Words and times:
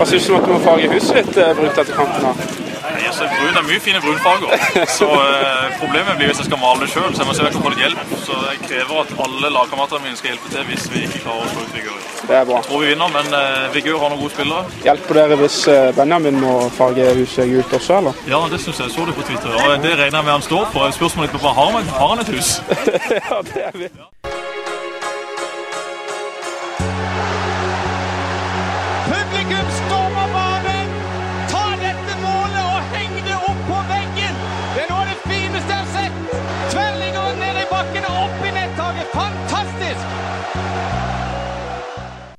Hva 0.00 0.06
syns 0.08 0.24
du 0.24 0.30
om 0.32 0.38
at 0.38 0.46
du 0.48 0.52
må 0.54 0.58
farge 0.64 0.88
huset 0.94 1.18
ditt 1.18 1.34
eh, 1.36 1.50
brunt 1.58 1.76
etter 1.76 1.92
kanten? 1.92 2.22
da? 2.24 2.70
Nei, 2.80 3.02
det 3.04 3.26
brun 3.34 3.58
er 3.60 3.66
mye 3.66 3.80
fine 3.84 4.00
brunfarger. 4.00 4.62
Så 4.88 5.08
eh, 5.12 5.66
problemet 5.76 6.16
blir 6.16 6.30
hvis 6.30 6.40
jeg 6.40 6.48
skal 6.48 6.60
male 6.62 6.86
det 6.86 6.88
sjøl, 6.88 7.10
så 7.12 7.20
jeg 7.20 7.28
må 7.28 7.34
se 7.36 7.42
om 7.42 7.48
jeg 7.50 7.54
kan 7.58 7.64
få 7.66 7.72
litt 7.74 7.82
hjelp. 7.84 8.14
Så 8.24 8.38
jeg 8.46 8.62
krever 8.64 9.02
at 9.02 9.12
alle 9.26 9.50
lagkameratene 9.58 10.06
mine 10.06 10.16
skal 10.16 10.32
hjelpe 10.32 10.52
til 10.54 10.64
hvis 10.70 10.86
vi 10.94 11.04
ikke 11.04 11.20
klarer 11.26 11.44
å 11.44 11.52
slå 11.52 11.66
ut 11.66 11.76
Vigør. 11.76 12.00
Det 12.30 12.38
er 12.38 12.48
bra. 12.48 12.62
Jeg 12.62 12.68
tror 12.70 12.80
vi 12.80 12.90
vinner, 12.94 13.14
men 13.18 13.38
eh, 13.42 13.68
Vigør 13.76 14.00
har 14.00 14.14
noen 14.14 14.22
gode 14.24 14.34
spillere. 14.38 14.76
Hjelper 14.88 15.20
dere 15.20 15.40
hvis 15.42 15.58
eh, 15.74 15.86
Benjamin 16.00 16.40
må 16.46 16.54
farge 16.80 17.12
huset 17.20 17.52
gult 17.52 17.76
også, 17.82 18.00
eller? 18.00 18.24
Ja, 18.32 18.40
det 18.48 18.62
syns 18.64 18.80
jeg. 18.80 18.94
Så 18.96 19.04
det 19.10 19.18
på 19.20 19.28
Twitter. 19.28 19.52
Og 19.52 19.84
det 19.84 19.98
regner 20.00 20.22
jeg 20.22 20.30
med 20.30 20.36
han 20.38 20.48
står 20.48 20.70
for. 20.72 20.96
Spørsmålet 20.96 21.36
er 21.36 21.44
bare 21.44 21.58
har 21.60 21.76
han, 21.76 21.92
har 22.00 22.24
et 22.24 22.32
hus? 22.38 22.56
ja, 23.20 23.44
det 23.52 23.68
er 23.68 23.82
vi. 23.84 23.92
Publikum 23.92 24.49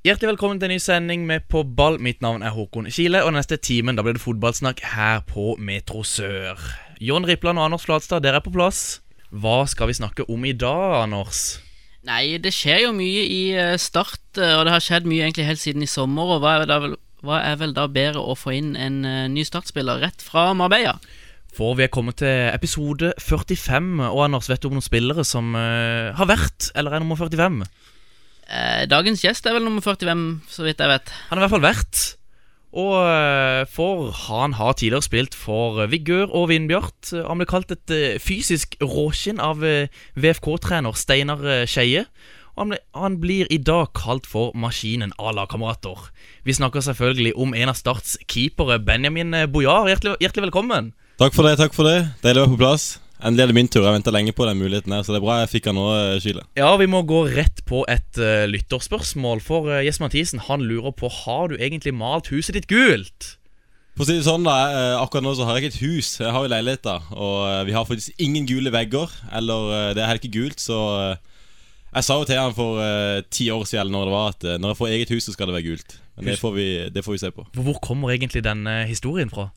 Hjertelig 0.02 0.32
velkommen 0.32 0.58
til 0.58 0.66
en 0.66 0.72
ny 0.74 0.82
sending 0.82 1.26
med 1.30 1.44
På 1.46 1.60
ball. 1.62 2.00
Mitt 2.02 2.24
navn 2.26 2.42
er 2.42 2.56
Håkon 2.56 2.88
Kile, 2.90 3.20
og 3.22 3.28
den 3.30 3.36
neste 3.38 3.60
timen 3.62 3.94
da 3.94 4.02
blir 4.02 4.16
det 4.18 4.24
fotballsnakk 4.24 4.80
her 4.96 5.20
på 5.30 5.52
Metro 5.62 6.02
Sør. 6.02 6.58
Jon 6.98 7.28
Rippland 7.30 7.62
og 7.62 7.68
Anders 7.68 7.86
Flatstad, 7.86 8.24
dere 8.26 8.40
er 8.40 8.42
på 8.42 8.50
plass. 8.56 9.04
Hva 9.30 9.60
skal 9.70 9.92
vi 9.92 10.00
snakke 10.00 10.26
om 10.26 10.48
i 10.50 10.56
dag, 10.58 11.04
Anders? 11.04 11.60
Nei, 12.10 12.40
det 12.42 12.50
skjer 12.58 12.88
jo 12.88 12.96
mye 12.98 13.28
i 13.30 13.44
eh, 13.54 13.76
Start, 13.78 14.24
eh, 14.42 14.56
og 14.58 14.66
det 14.66 14.74
har 14.74 14.82
skjedd 14.82 15.06
mye 15.06 15.28
egentlig 15.28 15.46
helt 15.52 15.62
siden 15.62 15.86
i 15.86 15.92
sommer. 15.94 16.34
Og 16.34 16.42
hva 16.42 16.56
er, 16.56 16.66
vel, 16.72 16.98
hva 17.22 17.44
er 17.52 17.62
vel 17.62 17.78
da 17.78 17.86
bedre 17.86 18.26
å 18.26 18.34
få 18.34 18.56
inn 18.58 18.74
en 18.74 19.04
eh, 19.06 19.30
ny 19.30 19.46
startspiller 19.46 20.02
rett 20.02 20.26
fra 20.26 20.48
Marbella? 20.58 20.96
For 21.54 21.78
vi 21.78 21.86
er 21.86 21.94
kommet 21.94 22.24
til 22.24 22.50
episode 22.50 23.14
45, 23.22 23.94
og 24.10 24.26
Anders, 24.26 24.50
vet 24.50 24.66
du 24.66 24.72
om 24.72 24.80
noen 24.80 24.90
spillere 24.90 25.22
som 25.28 25.54
har 25.54 26.26
vært, 26.26 26.72
eller 26.74 26.96
er 26.96 27.04
nummer 27.04 27.20
45? 27.20 27.68
Eh, 28.52 28.84
dagens 28.92 29.24
gjest 29.24 29.46
er 29.48 29.56
vel 29.56 29.64
nummer 29.64 29.84
45, 29.84 30.42
så 30.52 30.66
vidt 30.66 30.82
jeg 30.84 30.92
vet. 30.92 31.14
Han 31.30 31.40
har 31.40 31.46
i 31.46 31.46
hvert 31.46 31.56
fall 31.56 31.70
vært. 31.70 32.02
Og 32.72 32.96
eh, 33.04 33.64
for 33.72 34.12
han 34.28 34.56
har 34.60 34.76
tidligere 34.80 35.08
spilt 35.08 35.36
for 35.36 35.80
Vigør 35.92 36.32
og 36.32 36.50
Vindbjart. 36.52 37.14
Han 37.28 37.40
ble 37.40 37.48
kalt 37.48 37.72
et 37.72 37.96
eh, 37.96 38.20
fysisk 38.20 38.76
råskinn 38.84 39.40
av 39.44 39.64
VFK-trener 39.64 40.96
Steinar 41.00 41.44
Skeie. 41.68 42.06
Og 42.52 42.66
han, 42.66 42.74
ble, 42.74 42.80
han 43.00 43.20
blir 43.24 43.52
i 43.52 43.60
dag 43.64 43.94
kalt 43.96 44.28
for 44.28 44.52
Maskinen 44.60 45.16
à 45.16 45.32
la 45.36 45.48
kamerater. 45.48 46.10
Vi 46.44 46.56
snakker 46.56 46.84
selvfølgelig 46.84 47.38
om 47.40 47.56
en 47.56 47.72
av 47.72 47.80
Starts 47.80 48.18
keepere, 48.28 48.82
Benjamin 48.84 49.32
Bojar. 49.52 49.88
Hjertelig, 49.88 50.18
hjertelig 50.20 50.50
velkommen. 50.50 50.92
Takk 51.22 51.38
for 51.38 51.48
det. 51.48 51.56
takk 51.62 51.76
for 51.76 51.88
det 51.88 52.02
Deilig 52.26 52.44
å 52.44 52.50
være 52.50 52.58
på 52.58 52.62
plass. 52.66 52.92
Endelig 53.22 53.44
er 53.44 53.52
det 53.52 53.58
min 53.58 53.70
tur. 53.70 53.84
Jeg 53.86 53.94
venta 53.94 54.14
lenge 54.14 54.34
på 54.34 54.48
den 54.50 54.58
muligheten 54.58 54.96
her, 54.96 55.04
så 55.06 55.14
det 55.14 55.20
er 55.20 55.26
bra 55.26 55.36
jeg 55.44 55.52
fikk 55.52 55.68
den 55.70 55.78
nå, 55.78 55.90
Kyle. 56.24 56.42
Ja, 56.58 56.72
vi 56.82 56.88
må 56.90 57.04
gå 57.06 57.20
rett 57.30 57.62
på 57.70 57.84
et 57.92 58.18
uh, 58.18 58.48
lytterspørsmål. 58.50 59.44
For 59.46 59.70
uh, 59.70 59.82
Jess 59.86 60.02
Mathisen 60.02 60.42
han 60.48 60.66
lurer 60.66 60.96
på 60.98 61.12
Har 61.22 61.52
du 61.52 61.60
egentlig 61.60 61.94
malt 61.94 62.32
huset 62.34 62.58
ditt 62.58 62.70
gult. 62.72 63.36
For 63.94 64.06
å 64.06 64.08
si 64.08 64.16
det 64.18 64.26
sånn 64.26 64.46
da, 64.48 64.56
uh, 64.72 65.04
Akkurat 65.04 65.26
nå 65.26 65.36
så 65.38 65.46
har 65.46 65.60
jeg 65.60 65.68
ikke 65.68 65.76
et 65.76 65.84
hus. 65.84 66.16
Jeg 66.24 66.34
har 66.34 66.46
jo 66.48 66.50
leilighet, 66.50 66.82
da. 66.88 66.98
Og 67.14 67.38
uh, 67.46 67.62
vi 67.68 67.76
har 67.78 67.86
faktisk 67.86 68.24
ingen 68.24 68.48
gule 68.50 68.74
vegger. 68.74 69.14
Eller 69.38 69.74
eh, 69.76 69.90
det 69.94 70.02
er 70.02 70.10
heller 70.10 70.24
ikke 70.24 70.40
gult, 70.40 70.62
så 70.64 70.80
eh, 70.98 71.16
Jeg 71.92 72.08
sa 72.08 72.16
jo 72.18 72.28
til 72.28 72.40
han 72.40 72.56
for 72.56 72.80
eh, 72.82 73.22
ti 73.30 73.50
år 73.52 73.66
siden 73.68 73.92
når 73.92 74.08
det 74.08 74.14
var 74.16 74.30
at 74.32 74.46
eh, 74.48 74.60
når 74.64 74.72
jeg 74.72 74.80
får 74.80 74.94
eget 74.96 75.12
hus, 75.12 75.26
så 75.28 75.36
skal 75.36 75.52
det 75.52 75.58
være 75.60 75.68
gult. 75.70 75.98
Men 76.18 76.34
det 76.34 76.40
får 76.40 76.54
vi, 76.56 76.68
det 76.94 77.04
får 77.04 77.18
vi 77.18 77.22
se 77.22 77.32
på. 77.36 77.46
Hvor 77.58 77.80
kommer 77.84 78.14
egentlig 78.14 78.44
denne 78.46 78.86
historien 78.88 79.30
fra? 79.30 79.50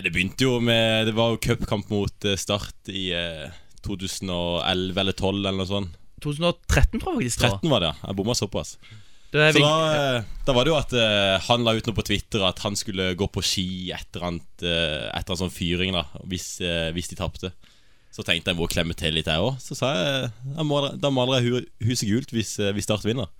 Det 0.00 0.12
begynte 0.14 0.46
jo 0.46 0.60
med 0.62 1.08
Det 1.10 1.14
var 1.16 1.34
jo 1.34 1.40
cupkamp 1.42 1.90
mot 1.92 2.26
eh, 2.28 2.38
Start 2.38 2.90
i 2.92 3.10
eh, 3.16 3.50
2011 3.84 5.00
eller 5.00 5.16
2012 5.16 5.38
eller 5.40 5.56
noe 5.56 5.68
sånt. 5.68 5.94
2013, 6.20 7.00
tror 7.00 7.14
jeg 7.16 7.30
faktisk. 7.30 7.40
det 7.40 7.48
var. 7.48 7.54
13 7.56 7.70
var 7.72 7.80
det, 7.80 7.88
ja. 7.88 8.08
Jeg 8.10 8.18
bomma 8.18 8.34
såpass. 8.36 8.74
Det 9.30 9.46
Så 9.54 9.62
da, 9.62 9.74
eh, 9.94 10.28
da 10.44 10.54
var 10.56 10.66
det 10.66 10.72
jo 10.72 10.76
at 10.76 10.92
uh, 10.92 11.36
han 11.46 11.64
la 11.64 11.72
ut 11.78 11.86
noe 11.88 11.96
på 11.96 12.04
Twitter 12.04 12.44
at 12.44 12.60
han 12.60 12.76
skulle 12.76 13.12
gå 13.16 13.28
på 13.30 13.44
ski 13.46 13.88
etter 13.94 14.26
en 14.26 14.40
uh, 14.66 15.36
sånn 15.38 15.54
fyring, 15.54 15.94
da 15.96 16.04
hvis, 16.28 16.58
uh, 16.60 16.90
hvis 16.92 17.08
de 17.12 17.16
tapte. 17.16 17.52
Så 18.12 18.26
tenkte 18.26 18.52
jeg 18.52 18.58
må 18.58 18.68
klemme 18.68 18.96
til 18.98 19.14
litt, 19.16 19.30
jeg 19.30 19.40
òg. 19.40 19.56
Så 19.62 19.78
sa 19.78 19.94
jeg 19.96 20.32
da 20.58 20.66
må, 20.66 20.82
da 20.98 21.12
maler 21.14 21.40
jeg 21.40 21.68
huset 21.88 22.10
gult 22.10 22.34
hvis, 22.36 22.58
hvis 22.74 22.90
Start 22.90 23.06
vinner. 23.06 23.30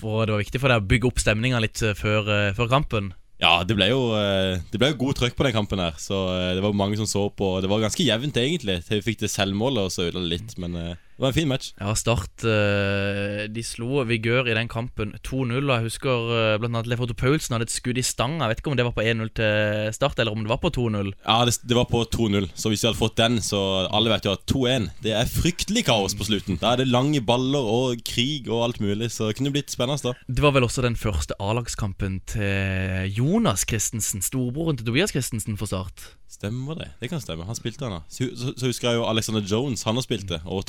For 0.00 0.26
det 0.26 0.34
var 0.34 0.42
viktig 0.42 0.60
for 0.62 0.72
deg 0.72 0.82
å 0.82 0.88
bygge 0.90 1.08
opp 1.10 1.20
stemninga 1.22 1.60
litt 1.62 1.82
eh, 1.84 1.94
før, 1.98 2.30
eh, 2.32 2.54
før 2.56 2.70
kampen. 2.72 3.12
Ja, 3.42 3.54
det 3.66 3.74
ble 3.76 3.88
jo 3.90 4.12
eh, 4.14 4.60
Det 4.70 4.78
ble 4.78 4.92
jo 4.92 5.00
god 5.00 5.18
trøkk 5.18 5.34
på 5.36 5.46
den 5.46 5.56
kampen 5.56 5.82
her. 5.82 5.96
Så 6.00 6.18
eh, 6.34 6.52
det 6.56 6.62
var 6.64 6.76
mange 6.76 6.98
som 7.00 7.08
så 7.10 7.26
på. 7.34 7.56
Det 7.64 7.70
var 7.70 7.82
ganske 7.82 8.06
jevnt, 8.06 8.38
egentlig, 8.40 8.80
til 8.86 9.00
vi 9.00 9.06
fikk 9.10 9.24
det 9.24 9.32
selvmålet, 9.32 9.88
og 9.88 9.94
så 9.94 10.06
ødela 10.06 10.22
det 10.24 10.32
litt. 10.36 10.54
Men 10.62 10.78
eh, 10.78 10.94
det 11.14 11.22
var 11.22 11.30
en 11.30 11.36
fin 11.36 11.48
match. 11.48 11.70
Ja, 11.78 11.92
Start 11.94 12.42
eh, 12.42 13.44
De 13.54 13.62
slo 13.62 14.02
Vigør 14.08 14.48
i 14.50 14.56
den 14.56 14.66
kampen 14.70 15.12
2-0. 15.22 15.60
Og 15.62 15.70
jeg 15.70 15.86
husker 15.86 16.24
bl.a. 16.26 16.56
blant 16.58 16.74
annet 16.74 16.90
Lefoto 16.90 17.14
Paulsen 17.14 17.54
hadde 17.54 17.68
et 17.68 17.74
skudd 17.74 18.00
i 18.00 18.02
stanga. 18.02 18.42
Jeg 18.42 18.54
vet 18.54 18.62
ikke 18.62 18.72
om 18.72 18.78
det 18.80 18.86
var 18.88 18.96
på 18.96 19.04
1-0 19.04 19.30
til 19.38 19.92
Start, 19.94 20.18
eller 20.18 20.34
om 20.34 20.42
det 20.42 20.50
var 20.50 20.58
på 20.64 20.72
2-0. 20.74 21.12
Ja, 21.22 21.36
det, 21.46 21.54
det 21.62 21.78
var 21.78 21.86
på 21.90 22.02
2-0. 22.02 22.48
Så 22.58 22.72
hvis 22.72 22.82
vi 22.82 22.90
hadde 22.90 22.98
fått 22.98 23.16
den, 23.20 23.38
så 23.44 23.60
alle 23.94 24.10
vet 24.10 24.26
jo 24.26 24.34
at 24.34 24.42
2-1 24.50 24.90
Det 25.06 25.14
er 25.14 25.30
fryktelig 25.30 25.84
kaos 25.86 26.18
på 26.18 26.26
slutten. 26.26 26.58
Da 26.62 26.74
er 26.74 26.82
det 26.82 26.90
lange 26.90 27.22
baller 27.22 27.62
og 27.62 28.02
krig 28.08 28.50
og 28.50 28.66
alt 28.66 28.82
mulig. 28.82 29.12
Så 29.14 29.30
det 29.30 29.38
kunne 29.38 29.54
blitt 29.54 29.70
spennende. 29.70 30.02
da 30.02 30.16
Det 30.26 30.42
var 30.42 30.56
vel 30.58 30.66
også 30.66 30.82
den 30.82 30.98
første 30.98 31.38
A-lagskampen 31.38 32.18
til 32.34 33.14
Jonas 33.14 33.62
Christensen, 33.68 34.24
storebroren 34.24 34.82
til 34.82 34.90
Tobias 34.90 35.14
Christensen 35.14 35.56
for 35.60 35.70
Start. 35.70 36.10
Stemmer 36.34 36.74
det? 36.74 36.88
Det 37.00 37.08
kan 37.12 37.20
stemme. 37.22 37.46
Han 37.46 37.54
spilte, 37.54 37.86
han 37.86 37.92
da. 37.94 38.00
Så, 38.10 38.26
så, 38.34 38.52
så 38.58 38.66
husker 38.66 38.90
jeg 38.90 38.98
jo 38.98 39.06
Alexander 39.06 39.44
Jones. 39.46 39.84
Han 39.86 39.94
har 39.94 40.02
spilt 40.04 40.26
det. 40.28 40.40
Og 40.44 40.64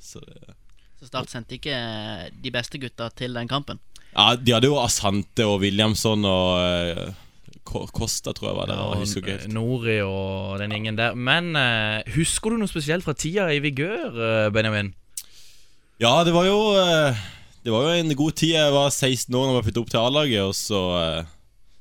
Så 0.00 0.20
Så 1.00 1.06
Start 1.10 1.28
sendte 1.28 1.58
ikke 1.58 1.74
eh, 1.74 2.30
de 2.42 2.50
beste 2.54 2.78
gutta 2.80 3.10
til 3.18 3.34
den 3.36 3.48
kampen. 3.50 3.78
Ja, 4.14 4.36
de 4.38 4.52
hadde 4.54 4.68
jo 4.70 4.78
Asante 4.78 5.44
og 5.44 5.60
Williamson 5.60 6.22
og 6.24 7.14
Kosta, 7.64 8.32
tror 8.32 8.50
jeg 8.50 8.56
var 8.56 8.66
der. 8.70 8.78
og 8.78 9.00
husker 9.02 9.22
ikke 9.24 9.38
helt. 9.40 9.52
Nori 9.52 9.96
og 10.04 10.58
den 10.60 10.70
gjengen 10.70 10.98
der. 10.98 11.14
Men 11.16 11.56
eh, 11.58 12.04
husker 12.14 12.52
du 12.54 12.60
noe 12.60 12.70
spesielt 12.70 13.04
fra 13.06 13.14
tida 13.16 13.48
i 13.52 13.58
Vigør, 13.64 14.12
eh, 14.14 14.50
Benjamin? 14.54 14.92
Ja, 16.02 16.22
det 16.26 16.34
var 16.34 16.46
jo 16.48 16.58
eh, 16.78 17.16
Det 17.64 17.72
var 17.72 17.86
jo 17.86 17.94
en 18.02 18.14
god 18.18 18.32
tid. 18.36 18.54
Jeg 18.54 18.72
var 18.74 18.90
16 18.92 19.34
år 19.34 19.44
da 19.46 19.50
jeg 19.50 19.56
var 19.58 19.66
flyttet 19.66 19.82
opp 19.82 19.90
til 19.94 20.02
A-laget, 20.02 20.42
og 20.44 20.54
så 20.58 20.82
eh, 21.00 21.32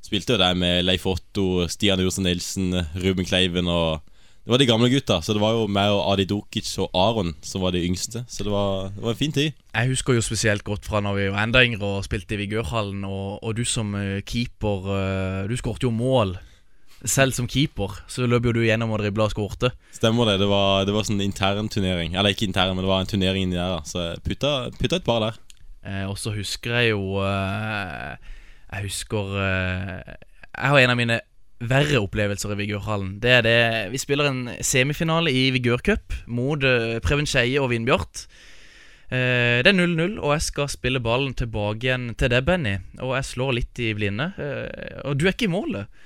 spilte 0.05 0.33
jeg 0.35 0.39
der 0.43 0.55
med 0.55 0.83
Leif 0.87 1.05
Otto, 1.05 1.67
Stian 1.67 2.01
Ursen 2.03 2.23
Nilsen, 2.27 2.71
Ruben 2.95 3.27
Kleiven 3.27 3.67
og 3.67 4.01
Det 4.43 4.51
var 4.51 4.59
de 4.59 4.67
gamle 4.67 4.89
gutta. 4.91 5.21
Så 5.23 5.35
det 5.35 5.39
var 5.39 5.53
jo 5.55 5.67
meg 5.71 5.91
og 5.93 6.01
Adi 6.11 6.25
Dokic 6.27 6.67
og 6.83 6.89
Aron 6.91 7.31
som 7.45 7.63
var 7.63 7.71
de 7.71 7.83
yngste. 7.87 8.25
Så 8.27 8.43
det 8.43 8.51
var, 8.51 8.89
det 8.91 9.03
var 9.05 9.15
en 9.15 9.19
fin 9.21 9.35
tid. 9.35 9.53
Jeg 9.71 9.91
husker 9.93 10.17
jo 10.17 10.23
spesielt 10.25 10.65
godt 10.67 10.83
fra 10.85 10.99
når 10.99 11.15
vi 11.15 11.27
var 11.31 11.45
enda 11.45 11.61
yngre 11.63 11.93
og 11.99 12.07
spilte 12.07 12.35
i 12.35 12.41
Vigørhallen, 12.43 13.05
og, 13.07 13.39
og 13.39 13.55
du 13.55 13.63
som 13.63 13.95
eh, 13.95 14.19
keeper 14.27 14.89
eh, 14.97 15.39
Du 15.47 15.55
skårte 15.59 15.87
jo 15.87 15.93
mål. 15.95 16.35
Selv 17.07 17.35
som 17.35 17.47
keeper 17.51 17.95
så 18.11 18.27
løp 18.27 18.45
jo 18.47 18.53
du 18.55 18.61
gjennom 18.63 18.91
og 18.95 19.01
dribla 19.01 19.29
og 19.29 19.33
skårte. 19.33 19.71
Stemmer 19.95 20.33
det. 20.33 20.37
Det 20.43 20.51
var, 20.51 20.83
det 20.87 20.95
var 20.95 21.07
sånn 21.07 21.23
intern 21.23 21.71
turnering. 21.71 22.15
Eller 22.15 22.35
ikke 22.35 22.47
intern, 22.47 22.75
men 22.75 22.83
det 22.83 22.91
var 22.91 23.03
en 23.03 23.11
turnering 23.11 23.47
inni 23.47 23.59
der. 23.59 23.79
Så 23.87 24.09
jeg 24.09 24.23
putta, 24.27 24.53
putta 24.75 24.99
et 24.99 25.07
par 25.07 25.23
der. 25.23 25.39
Eh, 25.83 26.05
og 26.07 26.15
så 26.19 26.31
husker 26.31 26.77
jeg 26.77 26.93
jo 26.93 27.19
eh, 27.19 28.15
Jeg 28.71 28.85
husker 28.85 29.33
eh, 29.35 30.13
Jeg 30.53 30.71
har 30.71 30.79
en 30.79 30.93
av 30.93 30.99
mine 30.99 31.17
verre 31.69 32.01
opplevelser 32.01 32.53
i 32.53 32.59
Vigørhallen. 32.63 33.17
Det 33.23 33.31
er 33.37 33.45
det 33.45 33.59
Vi 33.93 34.01
spiller 34.01 34.29
en 34.29 34.41
semifinale 34.63 35.31
i 35.33 35.49
Vigørcup 35.55 36.15
mot 36.27 36.63
eh, 36.67 36.97
Preben 37.03 37.27
Skeie 37.29 37.61
og 37.61 37.71
Vindbjart. 37.73 38.25
Eh, 39.09 39.61
det 39.65 39.71
er 39.71 39.77
0-0, 39.77 40.17
og 40.19 40.33
jeg 40.35 40.47
skal 40.47 40.71
spille 40.71 41.03
ballen 41.03 41.35
tilbake 41.37 41.87
igjen 41.87 42.11
til 42.19 42.33
deg, 42.33 42.45
Benny. 42.47 42.77
Og 43.01 43.15
jeg 43.17 43.29
slår 43.33 43.55
litt 43.59 43.83
i 43.83 43.93
blinde. 43.97 44.31
Eh, 44.37 44.99
og 45.07 45.19
du 45.19 45.27
er 45.27 45.35
ikke 45.35 45.49
i 45.49 45.53
målet. 45.53 46.03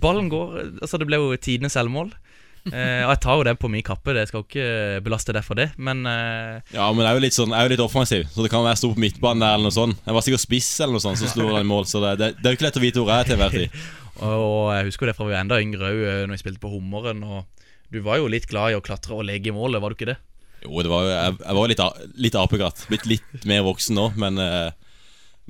Ballen 0.00 0.28
går 0.30 0.58
Altså, 0.80 0.98
det 0.98 1.06
ble 1.08 1.18
jo 1.20 1.36
tidenes 1.36 1.76
selvmål. 1.76 2.12
Og 2.60 2.74
jeg 2.76 3.18
tar 3.24 3.38
jo 3.38 3.44
den 3.46 3.56
på 3.56 3.70
min 3.72 3.82
kappe, 3.82 4.12
det 4.12 4.26
skal 4.28 4.42
jo 4.42 4.44
ikke 4.44 4.98
belaste 5.00 5.32
deg 5.32 5.46
for 5.46 5.56
det, 5.56 5.70
men 5.80 6.02
Ja, 6.04 6.90
men 6.92 7.00
jeg 7.00 7.08
er 7.08 7.16
jo 7.16 7.22
litt 7.24 7.36
sånn 7.36 7.54
Jeg 7.54 7.56
er 7.56 7.64
jo 7.64 7.72
litt 7.72 7.82
offensiv, 7.86 8.26
så 8.28 8.44
det 8.44 8.50
kan 8.52 8.60
være 8.60 8.74
jeg 8.74 8.82
sto 8.82 8.90
på 8.92 9.00
midtbanen 9.00 9.40
der 9.40 9.54
eller 9.56 9.70
noe 9.70 9.72
sånt. 9.78 10.02
Jeg 10.04 10.16
var 10.18 10.26
sikkert 10.26 10.44
spiss 10.44 10.68
eller 10.76 10.98
noe 10.98 11.04
sånt, 11.06 11.22
så 11.22 11.30
slo 11.32 11.48
den 11.54 11.64
i 11.64 11.70
mål. 11.70 11.88
Så 11.88 12.04
det, 12.04 12.12
det, 12.20 12.28
det 12.36 12.50
er 12.50 12.52
jo 12.52 12.60
ikke 12.60 12.66
lett 12.68 12.80
å 12.82 12.84
vite 12.84 13.00
hvor 13.00 13.14
jeg 13.14 13.24
er 13.24 13.30
til 13.30 13.38
enhver 13.38 13.56
tid. 13.56 13.80
Og 14.20 14.72
jeg 14.74 14.88
husker 14.90 15.08
det 15.08 15.16
fra 15.16 15.26
vi 15.28 15.34
var 15.34 15.44
enda 15.44 15.60
yngre 15.62 15.90
òg, 15.90 16.00
når 16.28 16.36
vi 16.36 16.42
spilte 16.42 16.62
på 16.62 16.72
Hummeren. 16.72 17.22
Og 17.24 17.68
du 17.92 18.00
var 18.04 18.20
jo 18.20 18.28
litt 18.30 18.48
glad 18.50 18.74
i 18.74 18.78
å 18.78 18.84
klatre 18.84 19.16
og 19.16 19.26
legge 19.28 19.50
i 19.50 19.56
målet, 19.56 19.80
var 19.82 19.92
du 19.92 19.96
ikke 19.98 20.12
det? 20.12 20.18
Jo, 20.60 20.82
det 20.84 20.92
var 20.92 21.06
Jeg, 21.08 21.36
jeg 21.40 21.56
var 21.56 21.72
litt, 21.72 21.82
litt 22.20 22.36
apekatt. 22.36 22.84
Blitt 22.90 23.06
litt 23.08 23.46
mer 23.48 23.64
voksen 23.66 23.96
nå, 23.96 24.10
men 24.20 24.40
eh, 24.44 24.70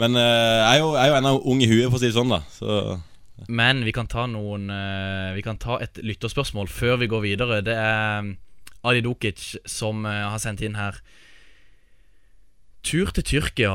Men 0.01 0.17
eh, 0.17 0.59
jeg 0.63 0.79
er 0.79 0.81
jo, 0.81 0.93
jeg 0.95 1.03
er 1.03 1.11
jo 1.11 1.17
ennå 1.19 1.33
ung 1.51 1.63
i 1.65 1.69
huet, 1.69 1.89
for 1.91 1.99
å 1.99 2.03
si 2.03 2.09
det 2.09 2.17
sånn, 2.17 2.31
da. 2.33 2.41
Så 2.55 3.01
Men 3.51 3.83
vi 3.85 3.93
kan 3.97 4.09
ta 4.09 4.27
noen 4.31 4.71
eh, 4.73 5.33
Vi 5.37 5.43
kan 5.45 5.59
ta 5.61 5.81
et 5.83 5.99
lytterspørsmål 6.05 6.71
før 6.73 7.01
vi 7.03 7.11
går 7.11 7.25
videre. 7.27 7.61
Det 7.67 7.75
er 7.77 8.31
Ali 8.81 9.03
Adi 9.03 9.05
Dukic 9.05 9.43
som 9.69 10.07
eh, 10.09 10.23
har 10.31 10.41
sendt 10.41 10.63
inn 10.65 10.79
her. 10.79 11.03
Tur 12.87 13.11
til 13.13 13.27
Tyrkia. 13.27 13.75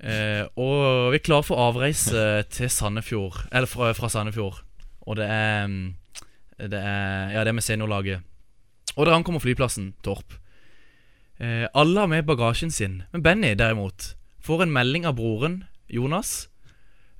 Eh, 0.00 0.46
og 0.56 1.12
vi 1.12 1.18
er 1.18 1.24
klare 1.24 1.44
for 1.44 1.60
avreise 1.60 2.42
til 2.52 2.70
Sandefjord. 2.72 3.42
Eller 3.52 3.68
fra, 3.68 3.92
fra 3.96 4.08
Sandefjord. 4.08 4.62
Og 5.06 5.16
det 5.16 5.26
er 5.28 5.66
mm, 5.66 5.94
Det 6.60 6.80
er 6.80 7.30
Ja, 7.32 7.40
det 7.40 7.48
er 7.48 7.56
med 7.56 7.64
seniorlaget. 7.64 8.20
Og 8.96 9.06
der 9.06 9.14
ankommer 9.14 9.40
flyplassen, 9.40 9.94
Torp. 10.04 10.34
Eh, 11.40 11.66
alle 11.74 12.00
har 12.00 12.06
med 12.06 12.26
bagasjen 12.28 12.70
sin, 12.70 13.02
men 13.12 13.22
Benny 13.22 13.54
derimot 13.56 14.14
får 14.44 14.62
en 14.66 14.72
melding 14.72 15.06
av 15.08 15.16
broren, 15.16 15.62
Jonas, 15.88 16.50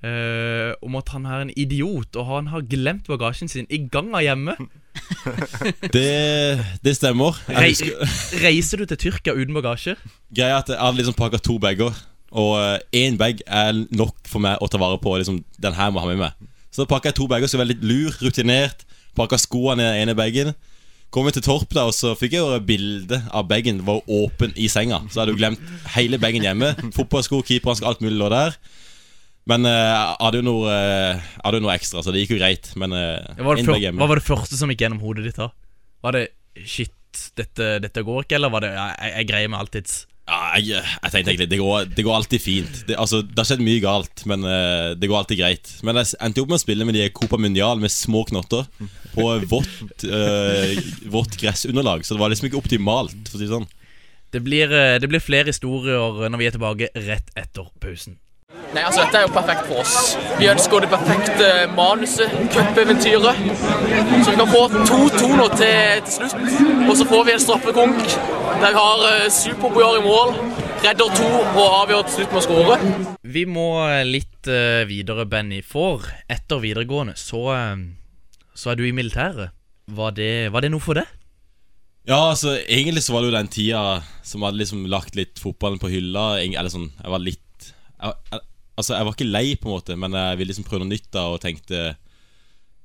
eh, 0.04 0.74
om 0.84 0.96
at 0.96 1.08
han 1.14 1.24
er 1.24 1.46
en 1.46 1.52
idiot, 1.56 2.16
og 2.16 2.26
han 2.28 2.50
har 2.52 2.66
glemt 2.68 3.08
bagasjen 3.08 3.48
sin 3.48 3.66
i 3.70 3.86
ganga 3.88 4.20
hjemme. 4.20 4.56
Det, 5.94 6.60
det 6.84 6.92
stemmer. 6.96 7.36
Rei, 7.48 7.72
reiser 8.42 8.82
du 8.82 8.84
til 8.90 8.98
Tyrkia 8.98 9.32
uten 9.36 9.54
bagasje? 9.56 9.94
greia 10.34 10.58
er 10.58 10.62
at 10.64 10.72
jeg 10.72 10.80
hadde 10.80 11.00
liksom 11.00 11.16
pakka 11.16 11.38
to 11.38 11.56
bager. 11.62 11.94
Og 12.30 12.56
én 12.94 13.18
bag 13.18 13.42
er 13.46 13.74
nok 13.90 14.14
for 14.30 14.42
meg 14.42 14.60
å 14.62 14.68
ta 14.70 14.78
vare 14.78 15.00
på. 15.02 15.16
Liksom, 15.18 15.42
Den 15.58 15.74
her 15.74 15.90
må 15.90 16.02
ha 16.02 16.10
med 16.10 16.20
meg. 16.22 16.50
Så 16.70 16.86
pakka 16.86 17.10
jeg 17.10 17.18
to 17.18 17.26
bager, 17.30 17.50
så 17.50 17.58
jeg 17.58 17.64
var 17.64 17.70
litt 17.72 17.82
lur, 17.82 18.14
rutinert. 18.22 18.84
Pakka 19.18 19.40
skoene 19.42 19.82
i 19.82 19.88
den 19.88 20.02
ene 20.04 20.18
bagen. 20.18 20.52
Kom 21.10 21.26
jeg 21.26 21.40
til 21.40 21.42
Torp, 21.48 21.72
da 21.74 21.88
og 21.88 21.94
så 21.96 22.12
fikk 22.14 22.36
jeg 22.36 22.44
jo 22.44 22.58
bilde 22.62 23.18
av 23.34 23.48
bagen 23.50 23.80
var 23.86 24.04
åpen 24.06 24.52
i 24.54 24.68
senga. 24.70 25.00
Så 25.08 25.16
jeg 25.16 25.22
hadde 25.24 25.34
jo 25.34 25.40
glemt 25.40 25.72
hele 25.96 26.20
bagen 26.22 26.46
hjemme. 26.46 26.70
Fotballsko, 26.94 27.40
keeperhanske, 27.48 27.88
alt 27.88 28.04
mulig 28.04 28.20
lå 28.20 28.28
der. 28.30 28.54
Men 29.50 29.66
eh, 29.66 29.74
jeg 29.74 30.20
hadde 30.20 30.38
jo 30.38 30.46
noe, 30.46 30.70
uh, 30.70 31.30
hadde 31.42 31.58
jo 31.58 31.64
noe 31.64 31.74
ekstra, 31.74 32.04
så 32.04 32.14
det 32.14 32.22
gikk 32.22 32.36
jo 32.36 32.38
greit. 32.44 32.70
Men 32.78 32.94
uh, 32.94 33.18
Hva 33.40 33.48
var, 33.48 33.58
det 33.58 33.90
hva 33.98 34.06
var 34.12 34.20
det 34.20 34.26
første 34.28 34.60
som 34.60 34.70
gikk 34.70 34.84
gjennom 34.86 35.02
hodet 35.02 35.26
ditt 35.26 35.40
da? 35.40 35.50
Var 36.06 36.14
det 36.14 36.24
shit, 36.62 37.24
dette, 37.40 37.72
dette 37.82 38.06
går 38.06 38.22
ikke, 38.22 38.38
eller 38.38 38.54
var 38.54 38.62
det 38.62 38.70
jeg, 38.76 39.10
jeg 39.16 39.28
greier 39.32 39.50
meg 39.50 39.64
alltids? 39.64 39.96
Ja, 40.28 40.58
jeg, 40.60 40.78
jeg 40.78 41.10
tenkte 41.10 41.32
egentlig 41.32 41.48
det 41.50 41.58
går, 41.58 41.88
det 41.96 42.04
går 42.06 42.14
alltid 42.14 42.42
fint. 42.42 42.82
Det, 42.86 42.94
altså, 43.00 43.22
det 43.26 43.40
har 43.40 43.48
skjedd 43.48 43.64
mye 43.66 43.82
galt, 43.82 44.22
men 44.30 44.46
uh, 44.46 44.92
det 44.94 45.10
går 45.10 45.18
alltid 45.22 45.40
greit. 45.40 45.72
Men 45.86 45.98
jeg 45.98 46.12
endte 46.22 46.44
opp 46.44 46.52
med 46.52 46.60
å 46.60 46.62
spille 46.62 46.86
med 46.86 46.98
de 46.98 47.08
Copa 47.16 47.40
Mundial 47.40 47.82
med 47.82 47.90
små 47.90 48.22
knotter 48.28 48.68
på 49.16 49.26
vått, 49.50 50.06
uh, 50.06 50.70
vått 51.10 51.34
gressunderlag, 51.40 52.06
så 52.06 52.14
det 52.14 52.22
var 52.22 52.32
liksom 52.32 52.50
ikke 52.50 52.60
optimalt. 52.62 53.18
For 53.26 53.40
å 53.40 53.42
si 53.42 53.50
sånn 53.50 53.66
Det 54.30 54.44
blir, 54.46 54.70
eh, 54.70 54.98
det 55.02 55.08
blir 55.10 55.22
flere 55.22 55.50
historier 55.50 56.28
når 56.30 56.38
vi 56.38 56.46
er 56.46 56.54
tilbake 56.54 56.90
rett 57.08 57.32
etter 57.34 57.66
pausen. 57.82 58.20
Nei, 58.50 58.82
altså 58.82 59.04
Dette 59.04 59.18
er 59.18 59.24
jo 59.26 59.30
perfekt 59.34 59.66
for 59.68 59.82
oss. 59.82 59.94
Vi 60.38 60.46
ønsker 60.50 60.82
det 60.82 60.88
perfekte 60.90 61.46
manuset, 61.74 62.32
cupeventyret. 62.54 63.38
Så 64.24 64.32
vi 64.32 64.38
kan 64.38 64.50
få 64.50 64.62
2-2 64.74 65.30
nå 65.38 65.46
til, 65.54 66.02
til 66.06 66.14
slutt. 66.16 66.86
Og 66.86 66.96
så 66.98 67.06
får 67.10 67.24
vi 67.26 67.34
en 67.34 67.44
straffekonk 67.44 68.00
der 68.60 68.74
vi 68.74 68.78
har 68.78 69.04
uh, 69.06 69.26
Superbojar 69.34 70.00
i 70.00 70.04
mål. 70.06 70.34
Redder 70.84 71.14
to 71.18 71.28
og 71.30 71.76
avgjør 71.80 72.06
til 72.06 72.16
slutt 72.16 72.34
med 72.34 72.40
å 72.40 72.44
skåre. 72.46 72.78
Vi 73.36 73.44
må 73.46 73.66
eh, 73.84 74.02
litt 74.06 74.50
uh, 74.50 74.82
videre, 74.88 75.26
Benny. 75.30 75.60
For 75.66 76.06
etter 76.30 76.62
videregående 76.62 77.14
så, 77.20 77.44
uh, 77.50 77.76
så 78.54 78.72
er 78.72 78.80
du 78.80 78.86
i 78.86 78.94
militæret. 78.96 79.54
Var 79.90 80.14
det, 80.14 80.32
var 80.54 80.62
det 80.66 80.70
noe 80.74 80.82
for 80.82 80.98
det? 80.98 81.06
Ja, 82.08 82.30
altså 82.30 82.56
egentlig 82.64 83.04
så 83.04 83.14
var 83.14 83.22
det 83.22 83.30
jo 83.30 83.38
den 83.38 83.50
tida 83.52 83.84
som 84.26 84.42
hadde 84.46 84.62
liksom 84.62 84.86
lagt 84.90 85.18
litt 85.18 85.38
fotballen 85.42 85.82
på 85.82 85.90
hylla. 85.92 86.32
Eller 86.40 86.70
sånn, 86.72 86.92
jeg 86.98 87.14
var 87.18 87.26
litt 87.26 87.46
jeg, 88.00 88.40
Altså, 88.80 88.94
jeg 88.96 89.04
var 89.04 89.12
ikke 89.12 89.26
lei, 89.28 89.56
på 89.60 89.68
en 89.68 89.74
måte, 89.74 89.96
men 89.98 90.14
jeg 90.16 90.38
ville 90.40 90.48
liksom 90.54 90.64
prøve 90.64 90.80
noe 90.80 90.88
nytt 90.94 91.10
da 91.12 91.26
og 91.34 91.40
tenkte 91.42 91.80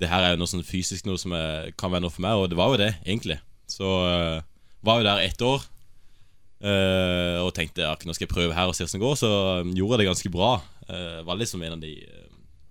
Det 0.01 0.09
her 0.12 0.25
er 0.25 0.33
jo 0.33 0.41
noe 0.41 0.50
sånn 0.51 0.65
fysisk 0.67 1.06
noe 1.07 1.15
som 1.21 1.31
er, 1.38 1.69
kan 1.79 1.94
være 1.94 2.03
noe 2.03 2.12
for 2.12 2.25
meg, 2.25 2.35
og 2.35 2.50
det 2.51 2.57
var 2.59 2.73
jo 2.73 2.79
det, 2.81 2.89
egentlig. 3.06 3.38
Så 3.71 3.88
uh, 4.03 4.41
var 4.83 5.00
jo 5.00 5.07
der 5.07 5.21
ett 5.23 5.41
år. 5.45 5.63
uh, 6.65 7.39
og 7.45 7.53
tenkte 7.56 7.85
at 7.88 8.03
nå 8.03 8.13
skal 8.15 8.25
jeg 8.27 8.33
prøve 8.33 8.56
her 8.57 8.67
og 8.67 8.75
se 8.75 8.83
hvordan 8.83 9.00
det 9.00 9.06
går. 9.06 9.15
Så 9.21 9.29
um, 9.62 9.71
gjorde 9.77 9.95
jeg 9.95 10.03
det 10.03 10.09
ganske 10.09 10.31
bra. 10.33 10.51
Uh, 10.89 11.21
var 11.27 11.39
liksom 11.39 11.63
en 11.63 11.77
av 11.77 11.81
de, 11.85 11.94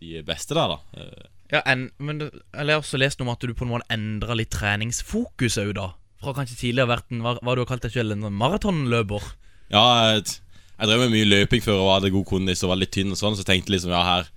de 0.04 0.20
beste 0.26 0.54
der, 0.56 0.74
da. 0.76 1.00
Eh, 1.00 1.30
Ja, 1.52 1.60
en, 1.70 1.90
men 1.98 2.18
du, 2.20 2.28
Jeg 2.30 2.66
har 2.68 2.80
også 2.80 2.98
lest 3.00 3.20
om 3.20 3.28
at 3.32 3.40
du 3.40 3.52
på 3.54 3.64
en 3.66 3.72
måte 3.74 3.88
endra 3.92 4.34
litt 4.36 4.52
treningsfokus 4.54 5.58
òg, 5.60 5.74
da. 5.76 5.90
Fra 6.20 6.32
kanskje 6.36 6.56
tidligere 6.60 6.92
vært 6.92 7.12
en 7.12 7.20
hva, 7.24 7.36
hva 7.40 7.54
du 7.56 7.60
har 7.64 7.68
kalt 7.68 7.84
deg 7.84 7.92
selv, 7.96 8.14
en 8.16 8.32
maratonløper. 8.36 9.32
Ja, 9.72 9.84
jeg, 10.14 10.40
jeg 10.78 10.90
drev 10.90 11.04
med 11.04 11.12
mye 11.14 11.28
løping 11.28 11.62
før 11.64 11.82
og 11.82 11.92
hadde 11.96 12.14
god 12.14 12.26
kondis 12.28 12.64
og 12.66 12.72
var 12.72 12.80
litt 12.80 12.92
tynn 12.94 13.14
og 13.14 13.20
sånn, 13.20 13.36
så 13.38 13.46
tenkte 13.46 13.74
liksom 13.74 13.92
ja, 13.94 14.02
her 14.04 14.30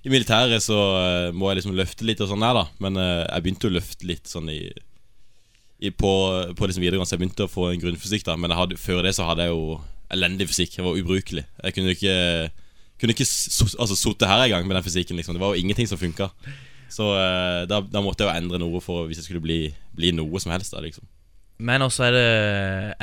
i 0.00 0.12
militæret 0.12 0.64
så 0.64 0.78
uh, 0.94 1.32
må 1.36 1.50
jeg 1.50 1.60
liksom 1.60 1.74
løfte 1.76 2.06
litt 2.08 2.22
og 2.24 2.30
sånn 2.30 2.44
her, 2.44 2.56
da. 2.56 2.64
Men 2.80 2.96
uh, 2.96 3.26
jeg 3.26 3.44
begynte 3.44 3.68
å 3.68 3.74
løfte 3.74 4.08
litt 4.08 4.30
sånn 4.30 4.48
i, 4.52 4.62
i 5.84 5.92
på, 5.92 6.12
på 6.56 6.68
liksom 6.68 6.84
videregående, 6.84 7.10
så 7.10 7.18
jeg 7.18 7.24
begynte 7.24 7.48
å 7.48 7.52
få 7.52 7.68
en 7.68 7.82
grunnfysikk, 7.82 8.24
da. 8.28 8.38
Men 8.40 8.56
hadde, 8.56 8.80
før 8.80 9.02
det 9.04 9.12
så 9.18 9.28
hadde 9.28 9.44
jeg 9.44 9.52
jo 9.52 9.76
elendig 10.10 10.48
fysikk. 10.50 10.78
Jeg 10.78 10.86
var 10.86 10.96
ubrukelig. 10.98 11.44
Jeg 11.60 11.76
kunne 11.76 11.96
ikke 11.96 12.16
Kunne 13.00 13.14
ikke 13.14 13.24
so, 13.24 13.64
altså, 13.80 13.94
sittet 13.96 14.28
her 14.28 14.42
engang 14.44 14.66
med 14.68 14.76
den 14.76 14.84
fysikken, 14.84 15.16
liksom. 15.16 15.32
Det 15.36 15.40
var 15.40 15.54
jo 15.54 15.62
ingenting 15.62 15.86
som 15.88 15.96
funka. 16.00 16.26
Så 16.92 17.06
uh, 17.16 17.62
da, 17.68 17.78
da 17.80 18.02
måtte 18.04 18.26
jeg 18.26 18.28
jo 18.28 18.40
endre 18.42 18.60
noe 18.60 18.82
for 18.84 19.08
hvis 19.08 19.22
jeg 19.22 19.28
skulle 19.28 19.44
bli, 19.44 19.60
bli 19.96 20.10
noe 20.12 20.42
som 20.42 20.52
helst, 20.52 20.74
da, 20.74 20.82
liksom. 20.84 21.06
Men 21.60 21.84
også 21.84 22.06
er 22.08 22.14
det, 22.16 22.26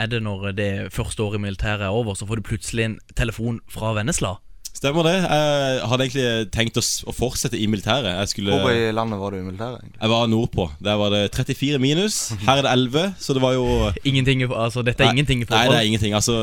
er 0.02 0.10
det 0.12 0.20
når 0.26 0.52
det 0.58 0.72
første 0.96 1.24
året 1.24 1.38
i 1.40 1.46
militæret 1.46 1.86
er 1.86 1.94
over, 1.94 2.18
så 2.18 2.26
får 2.28 2.40
du 2.42 2.46
plutselig 2.50 2.86
en 2.88 3.00
telefon 3.18 3.60
fra 3.72 3.94
Vennesla. 3.98 4.36
Stemmer 4.78 5.08
det. 5.08 5.14
Jeg 5.26 5.88
hadde 5.90 6.06
egentlig 6.06 6.26
tenkt 6.54 6.76
å, 6.78 6.84
å 7.10 7.14
fortsette 7.16 7.58
i 7.58 7.66
militæret. 7.70 8.12
Jeg 8.14 8.30
skulle 8.30 8.58
Hvor 8.62 8.70
i 8.70 8.92
landet 8.94 9.18
var 9.18 9.34
du 9.34 9.40
i 9.40 9.46
militæret? 9.46 9.80
egentlig? 9.82 9.98
Jeg 10.04 10.12
var 10.12 10.28
nordpå. 10.30 10.68
Der 10.86 11.00
var 11.02 11.14
det 11.16 11.22
34 11.34 11.80
minus. 11.82 12.18
Her 12.46 12.60
er 12.62 12.68
det 12.68 12.74
11, 12.76 13.16
så 13.26 13.34
det 13.34 13.42
var 13.42 13.56
jo 13.58 13.66
Ingenting, 14.06 14.44
altså 14.46 14.84
Dette 14.86 15.02
er 15.02 15.10
Nei, 15.10 15.18
ingenting 15.18 15.42
i 15.42 15.48
forhold? 15.50 15.72
Nei, 15.72 15.74
det 15.74 15.80
er 15.82 15.90
ingenting. 15.90 16.14
Altså, 16.14 16.38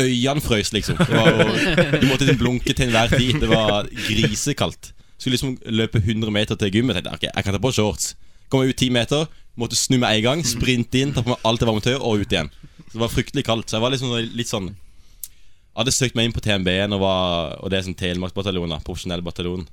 øynene 0.00 0.44
frøs, 0.46 0.72
liksom. 0.72 0.96
Det 0.96 1.12
var 1.12 1.28
jo, 1.28 1.44
du 2.00 2.06
måtte 2.08 2.24
liksom 2.24 2.40
blunke 2.40 2.72
til 2.72 2.88
enhver 2.88 3.12
tid. 3.18 3.36
Det 3.44 3.52
var 3.52 3.90
grisekaldt. 4.08 4.94
Skulle 5.18 5.36
liksom 5.36 5.58
løpe 5.76 6.00
100 6.00 6.32
meter 6.32 6.56
til 6.60 6.72
gymmet. 6.78 6.96
Tenkte, 6.96 7.12
jeg, 7.12 7.20
ok, 7.20 7.36
jeg 7.36 7.44
kan 7.50 7.56
ta 7.58 7.60
på 7.68 7.74
shorts. 7.76 8.14
Kommer 8.48 8.72
ut 8.72 8.80
10 8.80 8.90
meter, 8.96 9.28
måtte 9.60 9.78
snu 9.78 9.98
med 9.98 10.10
en 10.10 10.24
gang, 10.24 10.42
sprinte 10.46 11.00
inn, 11.00 11.12
ta 11.14 11.22
på 11.24 11.34
meg 11.34 11.46
alt 11.46 11.62
det 11.62 11.68
varme 11.68 11.84
tøyet 11.84 12.02
og 12.02 12.24
ut 12.24 12.34
igjen. 12.34 12.50
Så 12.88 12.96
det 12.96 13.04
var 13.04 13.12
fryktelig 13.12 13.46
kaldt. 13.46 13.70
Så 13.70 13.78
jeg 13.78 13.84
var 13.84 13.94
liksom 13.94 14.16
litt 14.38 14.50
sånn 14.50 14.72
Jeg 14.72 15.80
hadde 15.80 15.94
søkt 15.94 16.18
meg 16.18 16.28
inn 16.28 16.34
på 16.34 16.42
TMB-en, 16.42 16.94
og, 16.94 17.00
var, 17.02 17.56
og 17.58 17.70
det 17.70 17.80
er 17.80 17.86
sånn 17.88 17.98
Telemarksbataljon, 17.98 18.76
profesjonell 18.86 19.24
bataljon. 19.26 19.64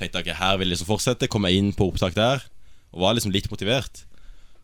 Tenkte 0.00 0.22
ok, 0.22 0.30
her 0.38 0.56
vil 0.56 0.70
jeg 0.70 0.78
liksom 0.78 0.88
fortsette. 0.88 1.28
Kom 1.28 1.44
jeg 1.44 1.60
inn 1.60 1.74
på 1.76 1.90
opptak 1.90 2.16
der, 2.16 2.46
og 2.94 3.02
var 3.04 3.18
liksom 3.18 3.34
litt 3.34 3.50
motivert. 3.52 4.06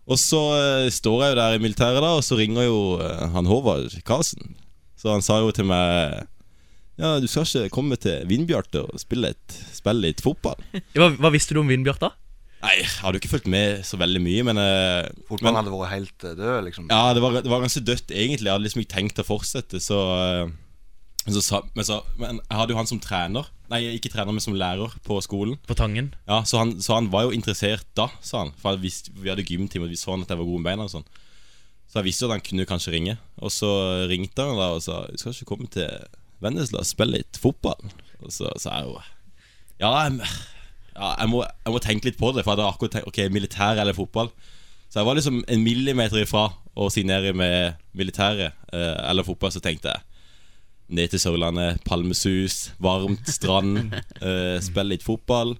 Og 0.06 0.20
så 0.22 0.40
eh, 0.54 0.86
står 0.94 1.22
jeg 1.24 1.34
jo 1.34 1.38
der 1.40 1.56
i 1.56 1.60
militæret, 1.60 2.00
da, 2.00 2.14
og 2.16 2.24
så 2.24 2.38
ringer 2.38 2.68
jo 2.68 2.78
eh, 3.02 3.26
han 3.34 3.48
Håvard 3.50 3.92
Karlsen. 4.06 4.54
Så 4.96 5.10
han 5.12 5.24
sa 5.24 5.40
jo 5.42 5.52
til 5.52 5.68
meg 5.68 6.24
Ja, 6.96 7.18
du 7.20 7.26
skal 7.28 7.44
ikke 7.44 7.74
komme 7.74 7.98
til 8.00 8.22
Vindbjarte 8.30 8.86
og 8.86 9.02
spille, 9.02 9.34
et, 9.34 9.58
spille 9.76 10.06
litt 10.06 10.22
fotball? 10.24 10.62
Hva, 10.96 11.10
hva 11.18 11.32
visste 11.34 11.52
du 11.52 11.60
om 11.60 11.68
Vindbjarte? 11.68 12.14
Nei, 12.64 12.72
jeg 12.80 12.88
hadde 13.02 13.18
jo 13.18 13.20
ikke 13.20 13.30
fulgt 13.34 13.48
med 13.52 13.82
så 13.86 13.98
veldig 14.00 14.20
mye, 14.24 14.44
men, 14.48 14.58
eh, 14.58 15.08
Fotballen 15.28 15.52
men 15.52 15.58
hadde 15.60 15.72
vært 15.74 15.92
helt 15.92 16.24
eh, 16.24 16.36
død, 16.38 16.54
liksom. 16.66 16.86
Ja, 16.90 17.12
det 17.14 17.22
var, 17.22 17.36
det 17.44 17.50
var 17.52 17.60
ganske 17.62 17.82
dødt, 17.84 18.08
egentlig. 18.10 18.48
Jeg 18.48 18.54
hadde 18.56 18.64
liksom 18.64 18.82
ikke 18.82 18.94
tenkt 18.94 19.20
å 19.20 19.26
fortsette, 19.28 19.80
så, 19.84 19.98
eh, 20.16 20.54
så, 21.26 21.60
men, 21.74 21.84
så 21.84 22.00
Men 22.16 22.40
jeg 22.40 22.56
hadde 22.58 22.72
jo 22.74 22.78
han 22.80 22.88
som 22.88 23.02
trener. 23.02 23.50
Nei, 23.68 23.82
ikke 23.96 24.12
trener, 24.12 24.32
men 24.32 24.42
som 24.42 24.56
lærer 24.56 24.94
på 25.04 25.18
skolen. 25.26 25.58
På 25.68 25.76
Tangen? 25.78 26.12
Ja, 26.30 26.42
Så 26.48 26.60
han, 26.62 26.76
så 26.80 26.94
han 26.96 27.10
var 27.12 27.26
jo 27.26 27.36
interessert 27.36 27.86
da, 27.98 28.08
sa 28.22 28.44
han. 28.44 28.52
For 28.62 28.74
jeg 28.76 28.84
visste, 28.86 29.14
vi 29.18 29.30
hadde 29.32 29.44
gymtime, 29.46 29.88
og 29.88 29.92
vi 29.92 30.00
så 30.00 30.14
han 30.14 30.22
at 30.24 30.32
jeg 30.32 30.40
var 30.40 30.48
god 30.48 30.62
med 30.62 30.70
beina. 30.70 30.86
og 30.86 30.94
sånn 30.94 31.08
Så 31.90 32.00
jeg 32.00 32.08
visste 32.08 32.24
jo 32.24 32.30
at 32.30 32.38
han 32.38 32.46
kunne 32.46 32.68
kanskje 32.70 32.94
ringe. 32.94 33.16
Og 33.42 33.52
så 33.52 33.70
ringte 34.08 34.46
han 34.46 34.56
da 34.60 34.72
og 34.78 34.84
sa 34.86 35.02
Du 35.10 35.18
skal 35.18 35.34
ikke 35.34 35.50
komme 35.50 35.68
til 35.68 35.90
Vennesla 36.40 36.82
og 36.82 36.88
spille 36.88 37.18
litt 37.20 37.40
fotball? 37.42 37.90
Og 38.22 38.30
så 38.32 38.50
sa 38.62 38.78
jeg 38.78 38.88
jo 38.88 39.00
Ja, 39.82 39.90
jeg, 40.06 40.30
ja 40.96 41.12
jeg, 41.20 41.30
må, 41.32 41.42
jeg 41.44 41.74
må 41.74 41.80
tenke 41.84 42.08
litt 42.08 42.20
på 42.20 42.32
det, 42.32 42.42
for 42.44 42.52
jeg 42.52 42.56
hadde 42.56 42.68
akkurat 42.72 42.96
tenkt 42.96 43.10
Ok, 43.10 43.22
militær 43.32 43.80
eller 43.82 43.96
fotball. 43.96 44.30
Så 44.88 45.00
jeg 45.00 45.08
var 45.08 45.18
liksom 45.18 45.42
en 45.44 45.64
millimeter 45.64 46.22
ifra 46.22 46.48
å 46.76 46.90
signere 46.92 47.32
med 47.36 47.80
militæret 47.96 48.54
eh, 48.72 48.98
eller 49.10 49.26
fotball, 49.26 49.52
så 49.52 49.62
tenkte 49.64 49.92
jeg 49.92 50.04
ned 50.96 51.10
til 51.10 51.20
Sørlandet, 51.20 51.80
palmesus, 51.86 52.70
varmt, 52.82 53.26
strand, 53.30 53.94
eh, 54.22 54.56
spille 54.62 54.94
litt 54.94 55.06
fotball. 55.06 55.56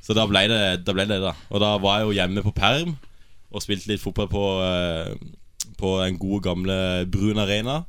Så 0.00 0.14
da 0.16 0.24
ble, 0.30 0.46
det, 0.50 0.60
da 0.86 0.94
ble 0.96 1.06
det 1.10 1.20
da. 1.22 1.34
Og 1.50 1.62
da 1.62 1.74
var 1.82 2.00
jeg 2.00 2.08
jo 2.08 2.16
hjemme 2.20 2.44
på 2.46 2.54
perm 2.56 2.94
og 3.50 3.64
spilte 3.64 3.90
litt 3.90 4.02
fotball 4.02 4.30
på, 4.30 4.44
eh, 4.62 5.72
på 5.80 5.96
den 6.04 6.20
gode, 6.22 6.44
gamle 6.46 6.78
Brun 7.10 7.42
Arena. 7.42 7.82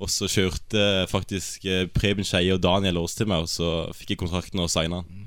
Og 0.00 0.12
så 0.12 0.28
kjørte 0.30 1.06
faktisk 1.10 1.64
eh, 1.68 1.86
Preben 1.92 2.24
Skeie 2.24 2.54
og 2.54 2.62
Daniel 2.64 3.00
Aas 3.00 3.16
til 3.16 3.28
meg, 3.30 3.44
og 3.44 3.52
så 3.52 3.88
fikk 3.96 4.14
jeg 4.14 4.22
kontrakten 4.22 4.62
og 4.62 4.70
signa 4.72 5.02
den. 5.02 5.26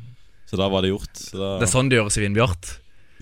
Så 0.53 0.59
da 0.61 0.69
var 0.69 0.85
det 0.85 0.91
gjort. 0.93 1.11
Så 1.17 1.39
da, 1.39 1.51
Det 1.57 1.65
er 1.65 1.71
sånn 1.73 1.87
det 1.89 1.97
gjøres 1.97 2.17
i 2.19 2.21
Vindbjart. 2.27 2.67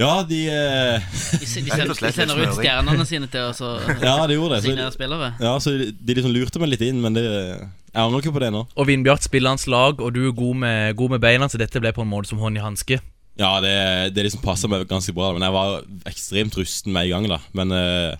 Ja, 0.02 0.24
de 0.28 0.40
eh, 0.50 1.04
De, 1.40 1.40
de, 1.40 1.48
sender, 1.48 1.94
de 1.96 2.10
sender 2.16 2.40
ut 2.42 2.56
stjernene 2.58 3.06
sine 3.08 3.28
til 3.32 3.52
å 3.52 3.70
Ja, 4.04 4.18
de 4.28 4.36
gjorde 4.36 4.58
det. 4.58 4.64
signere 4.66 4.92
spillere. 4.96 5.30
ja, 5.40 5.52
så 5.64 5.76
de, 5.78 5.92
de 5.96 6.16
liksom 6.18 6.34
lurte 6.36 6.60
meg 6.64 6.74
litt 6.74 6.84
inn, 6.88 7.00
men 7.04 7.16
det 7.16 7.24
Jeg 7.24 8.00
angrer 8.02 8.24
ikke 8.24 8.34
på 8.36 8.44
det 8.44 8.50
nå. 8.56 8.66
Og 8.76 8.88
Vindbjart 8.90 9.28
spiller 9.28 9.54
hans 9.54 9.68
lag, 9.72 10.02
og 10.02 10.12
du 10.16 10.26
er 10.28 10.36
god 10.36 10.60
med, 10.64 10.96
god 11.00 11.16
med 11.16 11.24
beina, 11.24 11.48
så 11.52 11.60
dette 11.62 11.80
ble 11.84 11.94
på 11.96 12.04
en 12.04 12.12
måte 12.12 12.32
som 12.32 12.42
hånd 12.44 12.60
i 12.60 12.64
hanske. 12.64 13.00
Ja, 13.40 13.54
det, 13.64 13.76
det 14.16 14.26
liksom 14.28 14.44
passer 14.44 14.72
meg 14.72 14.84
ganske 14.90 15.14
bra, 15.16 15.32
men 15.36 15.46
jeg 15.46 15.56
var 15.56 15.78
ekstremt 16.10 16.58
rusten 16.60 16.92
med 16.96 17.08
i 17.08 17.14
gang. 17.14 17.28
da 17.32 17.40
Men 17.56 17.72
eh, 17.76 18.16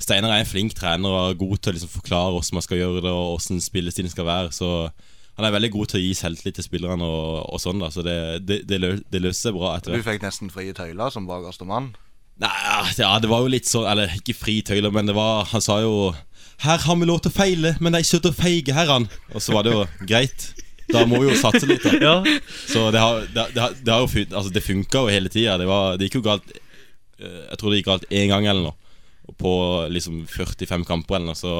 Steinar 0.00 0.32
er 0.34 0.44
en 0.44 0.48
flink 0.48 0.72
trener 0.76 1.08
og 1.12 1.32
er 1.32 1.40
god 1.40 1.58
til 1.60 1.72
å 1.72 1.76
liksom 1.76 1.92
forklare 1.98 2.32
hvordan 2.36 2.58
man 2.60 2.64
skal 2.68 2.80
gjøre 2.80 3.02
det, 3.04 3.12
og 3.12 3.34
hvordan 3.34 3.60
spillestilen 3.64 4.12
skal 4.12 4.28
være. 4.28 4.52
Så 4.56 4.70
han 5.36 5.46
er 5.48 5.54
veldig 5.56 5.70
god 5.74 5.88
til 5.90 5.98
å 5.98 6.04
gi 6.04 6.12
selvtillit 6.14 6.54
til 6.60 6.66
spillerne 6.68 7.02
og, 7.06 7.40
og 7.54 7.60
sånn, 7.62 7.80
da. 7.82 7.88
Så 7.90 8.04
det, 8.06 8.16
det, 8.46 8.60
det, 8.70 8.78
lø, 8.82 8.90
det 9.10 9.20
løste 9.24 9.48
seg 9.48 9.56
bra 9.56 9.72
etter 9.78 9.96
Du 9.96 10.02
fikk 10.06 10.22
nesten 10.22 10.50
frie 10.54 10.74
tøyler 10.76 11.10
som 11.10 11.26
bakerste 11.26 11.66
mann. 11.66 11.92
Nei, 12.42 12.50
ja, 12.98 13.12
det 13.22 13.30
var 13.30 13.44
jo 13.44 13.50
litt 13.52 13.68
sånn 13.70 13.84
Eller 13.86 14.10
ikke 14.16 14.34
fri 14.34 14.56
tøyler, 14.66 14.90
men 14.90 15.06
det 15.06 15.14
var 15.14 15.44
Han 15.52 15.62
sa 15.62 15.76
jo 15.84 16.08
Her 16.64 16.80
har 16.82 16.96
vi 16.98 17.06
lov 17.06 17.20
til 17.22 17.30
å 17.30 17.34
feile, 17.36 17.70
men 17.78 17.94
de 17.94 18.00
er 18.02 18.08
søte 18.08 18.32
og 18.32 18.38
feige 18.38 18.74
herrene. 18.74 19.06
Og 19.34 19.42
så 19.42 19.54
var 19.54 19.62
det 19.66 19.74
jo 19.74 19.84
greit. 20.10 20.48
Da 20.90 21.04
må 21.08 21.20
vi 21.22 21.28
jo 21.30 21.36
satse 21.38 21.66
litt, 21.70 21.82
da. 21.86 21.94
Ja. 22.02 22.40
Så 22.68 22.88
det 22.94 23.00
har, 23.02 23.22
det, 23.30 23.44
det, 23.54 23.62
har- 23.62 23.76
det 23.78 23.94
har 23.94 24.02
jo 24.02 24.24
Altså, 24.34 24.50
det 24.54 24.62
funka 24.66 25.04
jo 25.06 25.12
hele 25.14 25.30
tida. 25.32 25.54
Det, 25.62 25.66
det 25.98 26.08
gikk 26.10 26.18
jo 26.20 26.24
galt 26.26 26.50
eh, 26.58 27.40
Jeg 27.50 27.58
tror 27.60 27.70
det 27.72 27.78
gikk 27.80 27.88
galt 27.92 28.06
én 28.10 28.30
gang 28.34 28.46
eller 28.50 28.66
noe. 28.70 28.76
På 29.40 29.54
liksom 29.90 30.24
45 30.28 30.84
kamper 30.90 31.16
eller 31.20 31.30
noe, 31.32 31.38
så 31.38 31.54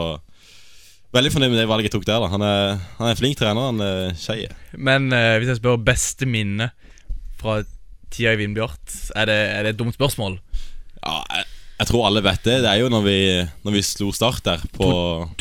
Veldig 1.14 1.30
fornøyd 1.30 1.52
med 1.52 1.60
det 1.62 1.68
valget 1.70 1.88
jeg 1.90 1.94
tok 1.94 2.06
der. 2.08 2.24
da 2.24 2.28
Han 2.32 2.42
er, 2.42 2.78
han 2.98 3.06
er 3.06 3.14
en 3.14 3.20
flink 3.20 3.38
trener, 3.38 3.68
han 3.70 3.80
er 3.84 4.14
Skeie. 4.18 4.50
Men 4.74 5.12
eh, 5.14 5.36
hvis 5.38 5.52
jeg 5.52 5.60
spør 5.60 5.78
beste 5.86 6.26
minne 6.26 6.70
fra 7.38 7.60
tida 8.14 8.32
i 8.34 8.40
Vindbjart, 8.40 8.96
er 9.18 9.28
det, 9.30 9.36
er 9.54 9.62
det 9.68 9.74
et 9.74 9.78
dumt 9.80 9.94
spørsmål? 9.94 10.40
Ja, 11.04 11.20
jeg, 11.36 11.46
jeg 11.82 11.88
tror 11.90 12.08
alle 12.08 12.22
vet 12.26 12.42
det. 12.46 12.58
Det 12.64 12.70
er 12.72 12.82
jo 12.82 12.90
når 12.90 13.06
vi, 13.06 13.16
når 13.66 13.76
vi 13.76 13.84
slo 13.86 14.10
Start 14.14 14.42
der 14.46 14.62
på 14.74 14.88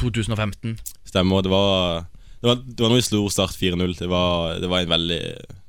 2015. 0.02 0.78
Stemmer. 1.10 1.42
Det 1.46 1.52
var, 1.54 2.06
det 2.42 2.50
var, 2.52 2.62
det 2.62 2.80
var 2.86 2.94
når 2.94 3.00
vi 3.02 3.08
slo 3.10 3.26
Start 3.34 3.58
4-0. 3.58 3.98
Det, 4.00 4.10
var- 4.14 4.60
det 4.62 4.70
var 4.72 4.86
en 4.86 4.94
veldig 4.94 5.22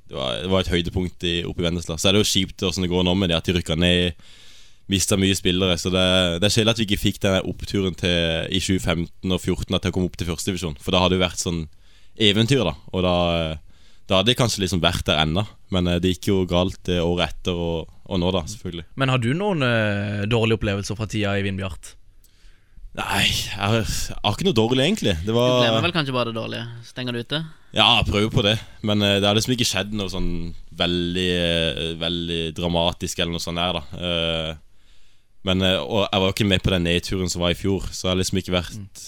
det 0.04 0.18
var, 0.20 0.34
det 0.44 0.50
var 0.52 0.60
et 0.64 0.68
høydepunkt 0.70 1.24
i, 1.26 1.38
oppe 1.48 1.62
i 1.62 1.64
Vennesla. 1.64 1.96
Så 1.98 2.10
er 2.10 2.16
det 2.18 2.20
jo 2.26 2.28
kjipt 2.28 2.60
hvordan 2.60 2.84
det 2.84 2.90
går 2.92 3.06
nå 3.08 3.14
med 3.16 3.32
det 3.32 3.38
at 3.40 3.48
de 3.48 3.54
rykker 3.56 3.78
ned. 3.80 4.26
Mista 4.92 5.16
mye 5.16 5.36
spillere. 5.36 5.78
Så 5.80 5.92
det, 5.92 6.04
det 6.42 6.48
er 6.48 6.54
kjedelig 6.58 6.74
at 6.74 6.82
vi 6.82 6.88
ikke 6.88 7.00
fikk 7.00 7.22
den 7.24 7.38
oppturen 7.48 7.96
til 7.96 8.50
i 8.52 8.60
2015 8.60 9.08
og 9.32 9.40
2014 9.40 9.78
til 9.78 9.90
å 9.90 9.94
komme 9.96 10.10
opp 10.10 10.18
til 10.20 10.28
førstedivisjon. 10.28 10.76
For 10.84 10.92
da 10.94 11.00
hadde 11.04 11.16
det 11.16 11.24
vært 11.24 11.40
sånn 11.40 11.64
eventyr, 12.20 12.64
da. 12.66 12.74
Og 12.92 13.04
da, 13.06 13.16
da 14.10 14.20
hadde 14.20 14.32
det 14.32 14.38
kanskje 14.38 14.64
liksom 14.64 14.82
vært 14.84 15.06
der 15.08 15.22
ennå. 15.24 15.46
Men 15.74 15.90
eh, 15.90 16.00
det 16.02 16.14
gikk 16.14 16.30
jo 16.30 16.38
galt 16.48 16.80
det 16.88 17.00
året 17.02 17.34
etter 17.34 17.58
og, 17.58 17.90
og 18.04 18.20
nå, 18.22 18.30
da, 18.34 18.44
selvfølgelig. 18.50 18.86
Men 19.00 19.12
har 19.14 19.22
du 19.22 19.30
noen 19.36 19.64
uh, 19.64 20.24
dårlige 20.30 20.60
opplevelser 20.60 20.98
fra 20.98 21.08
tida 21.10 21.34
i 21.38 21.44
Vindbjart? 21.46 21.94
Nei, 22.94 23.24
jeg 23.26 23.58
har, 23.58 23.80
jeg 23.82 24.20
har 24.22 24.36
ikke 24.36 24.46
noe 24.46 24.54
dårlig, 24.54 24.84
egentlig. 24.84 25.16
Det 25.24 25.32
Du 25.32 25.34
var 25.34 25.64
glemmer 25.64 25.82
vel 25.82 25.94
kanskje 25.96 26.14
bare 26.14 26.30
det 26.30 26.38
dårlige. 26.38 26.66
Stenger 26.86 27.16
du 27.16 27.24
ute. 27.24 27.40
Ja, 27.74 27.88
jeg 27.98 28.06
prøver 28.12 28.30
på 28.30 28.44
det. 28.46 28.54
Men 28.86 29.02
uh, 29.02 29.16
det 29.16 29.26
har 29.26 29.34
liksom 29.38 29.56
ikke 29.56 29.66
skjedd 29.66 29.96
noe 29.98 30.12
sånn 30.12 30.30
veldig 30.74 31.30
uh, 31.32 31.88
Veldig 31.98 32.42
dramatisk 32.54 33.18
eller 33.18 33.34
noe 33.34 33.42
sånt 33.42 33.58
der, 33.58 33.80
da. 33.80 34.54
Eh, 35.44 35.50
men 35.50 35.62
eh, 35.62 35.78
Og 35.80 36.08
jeg 36.08 36.20
var 36.20 36.26
jo 36.26 36.34
ikke 36.34 36.48
med 36.48 36.64
på 36.64 36.72
den 36.72 36.86
nedturen 36.88 37.30
som 37.30 37.44
var 37.44 37.54
i 37.54 37.58
fjor, 37.58 37.86
så 37.92 38.08
jeg 38.08 38.12
har 38.14 38.20
liksom 38.22 38.40
ikke 38.40 38.56
vært 38.56 39.04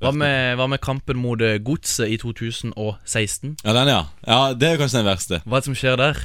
Hva 0.00 0.12
med, 0.16 0.56
hva 0.56 0.66
med 0.72 0.80
kampen 0.80 1.20
mot 1.20 1.40
eh, 1.40 1.58
Godset 1.60 2.08
i 2.08 2.16
2016? 2.16 3.56
Ja, 3.64 3.74
den, 3.76 3.92
ja. 3.92 4.02
Ja, 4.26 4.54
Det 4.54 4.68
er 4.68 4.76
jo 4.76 4.82
kanskje 4.84 5.02
den 5.02 5.10
verste. 5.10 5.42
Hva 5.44 5.58
er 5.58 5.60
det 5.60 5.68
som 5.68 5.76
skjer 5.78 6.00
der? 6.00 6.22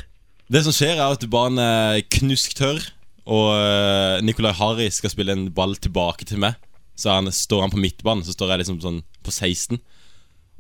Det 0.48 0.62
som 0.64 0.76
skjer, 0.76 0.96
er 0.96 1.18
at 1.18 1.26
banen 1.30 1.60
er 1.60 2.04
knusktørr, 2.14 2.84
og 3.26 3.48
uh, 3.58 4.22
Nicolai 4.22 4.52
Harry 4.54 4.92
skal 4.94 5.10
spille 5.10 5.34
en 5.34 5.48
ball 5.50 5.74
tilbake 5.82 6.28
til 6.30 6.38
meg. 6.44 6.60
Så 6.94 7.10
han, 7.10 7.32
står 7.34 7.64
han 7.64 7.74
på 7.74 7.82
midtbanen, 7.82 8.22
så 8.22 8.36
står 8.36 8.54
jeg 8.54 8.62
liksom 8.62 8.78
sånn 8.84 9.00
på 9.26 9.34
16. 9.34 9.80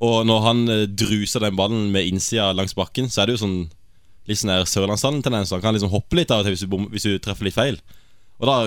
Og 0.03 0.25
når 0.27 0.41
han 0.43 0.63
eh, 0.67 0.87
druser 0.89 1.45
den 1.45 1.55
ballen 1.55 1.91
med 1.93 2.09
innsida 2.09 2.49
langs 2.51 2.75
bakken, 2.75 3.07
så 3.07 3.21
er 3.21 3.29
det 3.29 3.37
jo 3.37 3.43
sånn 3.45 3.59
litt 4.25 4.41
sånn 4.41 4.51
der 4.51 4.65
Sørlandshallen-tendens. 4.67 5.53
Han 5.53 5.63
kan 5.63 5.77
liksom 5.77 5.93
hoppe 5.93 6.17
litt 6.19 6.33
av 6.33 6.41
og 6.41 6.49
til 6.49 6.57
hvis 6.91 7.05
du 7.05 7.13
treffer 7.21 7.47
litt 7.47 7.55
feil. 7.55 7.77
Og 8.41 8.49
da 8.49 8.57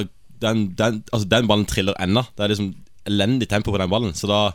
den, 0.43 0.69
den, 0.79 1.01
altså 1.13 1.29
den 1.29 1.49
ballen 1.51 1.67
triller 1.69 1.97
ennå. 2.01 2.23
Det 2.37 2.45
er 2.45 2.53
liksom 2.53 2.75
elendig 3.09 3.49
tempo 3.51 3.73
på 3.75 3.81
den 3.81 3.91
ballen. 3.91 4.15
Så 4.15 4.31
da 4.31 4.53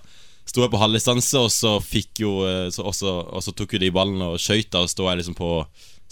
sto 0.48 0.64
jeg 0.64 0.72
på 0.74 0.80
halvdistanse, 0.82 1.40
og 1.40 1.52
så 1.54 1.74
fikk 1.84 2.24
jo 2.24 2.38
eh, 2.48 2.70
så, 2.74 2.86
også, 2.92 3.16
og 3.32 3.44
så 3.44 3.54
tok 3.56 3.76
jo 3.76 3.82
de 3.84 3.92
ballen 3.96 4.22
og 4.26 4.40
skøyt. 4.42 4.76
og 4.80 4.92
står 4.92 5.12
jeg 5.12 5.24
liksom 5.24 5.38
på 5.40 5.52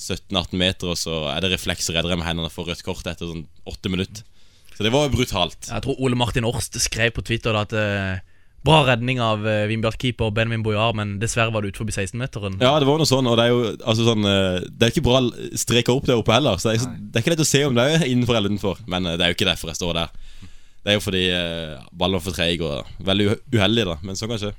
17-18 0.02 0.58
meter, 0.58 0.92
og 0.92 1.00
så 1.00 1.24
er 1.32 1.44
det 1.44 1.54
refleks 1.54 1.90
og 1.90 1.98
redder 1.98 2.16
jeg 2.16 2.22
med 2.22 2.30
hendene 2.30 2.52
får 2.52 2.72
rødt 2.72 2.86
kort 2.88 3.08
etter 3.08 3.30
sånn 3.30 3.46
åtte 3.70 3.92
minutter. 3.92 4.26
Så 4.72 4.86
det 4.88 4.94
var 4.94 5.06
jo 5.06 5.14
brutalt. 5.14 5.68
Jeg 5.68 5.84
tror 5.86 6.00
Ole 6.02 6.18
Martin 6.18 6.48
Årst 6.48 6.80
skrev 6.82 7.14
på 7.14 7.24
Twitter 7.28 7.54
da 7.54 7.66
at 7.68 7.76
eh, 7.78 8.24
Bra 8.62 8.84
redning 8.86 9.18
av 9.22 9.42
uh, 9.42 9.64
Vindbjart-keeper 9.66 10.30
Benjamin 10.38 10.62
Bojar, 10.62 10.94
men 10.94 11.16
dessverre 11.22 11.50
var 11.54 11.64
det 11.64 11.72
utenfor 11.72 11.90
16-meteren. 11.90 12.60
Ja, 12.62 12.76
det 12.78 12.86
var 12.86 13.02
noe 13.02 13.10
sånn, 13.10 13.26
og 13.26 13.40
det 13.40 13.48
er 13.48 13.56
jo 13.56 13.64
altså 13.80 14.06
sånn 14.06 14.28
eh, 14.30 14.60
Det 14.70 14.86
er 14.86 14.94
ikke 14.94 15.06
bra 15.08 15.22
streka 15.58 15.96
opp 15.96 16.06
der 16.06 16.22
oppe 16.22 16.36
heller. 16.36 16.62
Så 16.62 16.70
det 16.70 16.76
er, 16.78 16.94
det 17.02 17.18
er 17.18 17.26
ikke 17.26 17.34
lett 17.34 17.42
å 17.42 17.50
se 17.50 17.64
om 17.66 17.78
det 17.78 17.88
er 17.90 18.06
innenfor 18.06 18.38
eller 18.38 18.54
utenfor. 18.54 18.84
Men 18.86 19.10
eh, 19.10 19.18
det 19.18 19.26
er 19.26 19.34
jo 19.34 19.40
ikke 19.40 19.50
derfor 19.50 19.74
jeg 19.74 19.82
står 19.82 19.98
der. 19.98 20.14
Det 20.82 20.94
er 20.94 20.98
jo 20.98 21.04
fordi 21.06 21.24
uh, 21.30 21.82
ballen 21.94 22.18
var 22.18 22.24
for 22.26 22.38
treig 22.38 22.62
og 22.66 23.06
veldig 23.06 23.28
uheldig, 23.54 23.84
da. 23.86 23.98
Men 24.06 24.18
sånn 24.18 24.32
kan 24.34 24.42
skje. 24.42 24.54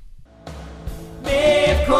VK, 1.27 1.91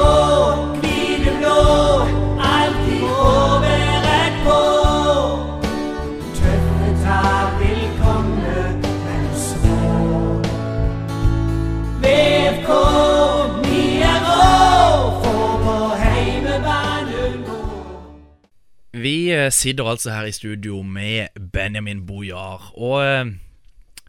Vi 19.03 19.33
eh, 19.33 19.49
sitter 19.51 19.87
altså 19.89 20.13
her 20.13 20.27
i 20.29 20.35
studio 20.35 20.81
med 20.85 21.33
Benjamin 21.53 22.05
Bojar. 22.07 22.69
Og 22.77 23.01
eh, 23.03 23.33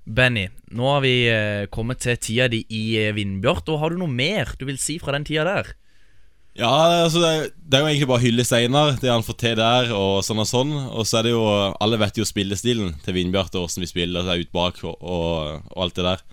Benny, 0.05 0.49
nå 0.71 0.91
har 0.93 1.01
vi 1.03 1.15
eh, 1.33 1.65
kommet 1.73 2.03
til 2.05 2.19
tida 2.21 2.47
di 2.53 2.63
i 2.69 2.85
Vindbjart. 3.17 3.71
Og 3.73 3.81
har 3.83 3.95
du 3.95 3.99
noe 4.03 4.13
mer 4.13 4.55
du 4.61 4.67
vil 4.69 4.79
si 4.79 5.01
fra 5.03 5.17
den 5.17 5.27
tida 5.27 5.47
der? 5.49 5.73
Ja, 6.55 6.71
altså 7.03 7.19
det 7.19 7.31
er, 7.33 7.47
det 7.59 7.75
er 7.75 7.83
jo 7.83 7.91
egentlig 7.91 8.09
bare 8.13 8.23
å 8.23 8.23
hylle 8.23 8.45
Steinar, 8.47 8.93
det 9.03 9.11
han 9.11 9.25
får 9.27 9.37
til 9.41 9.57
der, 9.59 9.89
og 9.91 10.21
sånn 10.23 10.43
og 10.45 10.47
sånn. 10.47 10.75
Og 10.87 11.09
så 11.09 11.19
er 11.19 11.27
det 11.27 11.33
jo 11.35 11.43
Alle 11.83 11.99
vet 11.99 12.21
jo 12.21 12.29
spillestilen 12.29 12.95
til 13.03 13.17
Vindbjart 13.17 13.57
og 13.59 13.67
åssen 13.67 13.83
vi 13.83 13.91
spiller 13.91 14.23
seg 14.29 14.45
ut 14.45 14.53
bak 14.55 14.79
og, 14.85 14.95
og, 15.01 15.65
og 15.75 15.87
alt 15.89 15.99
det 15.99 16.07
der. 16.07 16.27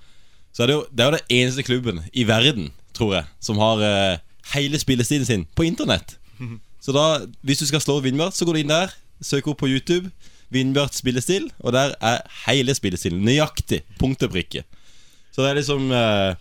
Så 0.53 0.63
er 0.63 0.69
det 0.69 0.75
jo 0.77 0.83
det 0.91 1.01
er 1.01 1.09
jo 1.09 1.17
den 1.17 1.37
eneste 1.39 1.65
klubben 1.65 2.03
i 2.13 2.27
verden, 2.29 2.69
tror 2.93 3.15
jeg, 3.17 3.31
som 3.41 3.57
har 3.63 3.81
eh, 3.87 4.19
hele 4.53 4.77
spillestilen 4.77 5.25
sin 5.25 5.47
på 5.57 5.65
internett. 5.65 6.19
Så 6.81 6.93
da, 6.95 7.05
hvis 7.45 7.61
du 7.61 7.67
skal 7.69 7.81
slå 7.83 7.99
Vindbjart, 8.01 8.35
så 8.35 8.47
går 8.47 8.57
du 8.57 8.63
inn 8.63 8.73
der, 8.73 8.93
søker 9.21 9.53
opp 9.53 9.61
på 9.61 9.69
YouTube. 9.69 10.09
Vindbjart 10.51 10.97
spillestil, 10.97 11.45
og 11.61 11.75
der 11.75 11.93
er 12.03 12.23
hele 12.47 12.73
spillestilen 12.75 13.21
nøyaktig. 13.23 13.83
Punkt 14.01 14.23
og 14.25 14.33
prikke. 14.33 14.65
Så 15.31 15.43
det 15.43 15.51
er 15.51 15.59
liksom 15.61 15.93
eh, 15.95 16.33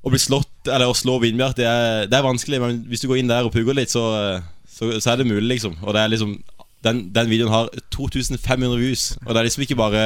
Å 0.00 0.08
bli 0.08 0.20
slått, 0.22 0.54
eller 0.64 0.88
å 0.88 0.96
slå 0.96 1.18
Vindbjart, 1.20 1.58
det 1.58 1.66
det 2.08 2.16
er 2.16 2.24
vanskelig, 2.24 2.60
men 2.62 2.78
hvis 2.88 3.02
du 3.02 3.10
går 3.10 3.20
inn 3.20 3.28
der 3.28 3.44
og 3.44 3.52
pugger 3.52 3.76
litt, 3.76 3.92
så, 3.92 4.06
eh, 4.16 4.46
så, 4.64 4.94
så 4.96 5.12
er 5.12 5.20
det 5.20 5.28
mulig, 5.28 5.58
liksom. 5.58 5.76
Og 5.82 5.92
det 5.96 6.04
er 6.04 6.14
liksom 6.14 6.38
Den, 6.80 7.10
den 7.12 7.28
videoen 7.28 7.52
har 7.52 7.66
2500 7.92 8.78
views, 8.80 9.02
og 9.26 9.34
det 9.34 9.40
er 9.40 9.44
liksom 9.44 9.64
ikke 9.66 9.76
bare 9.76 10.04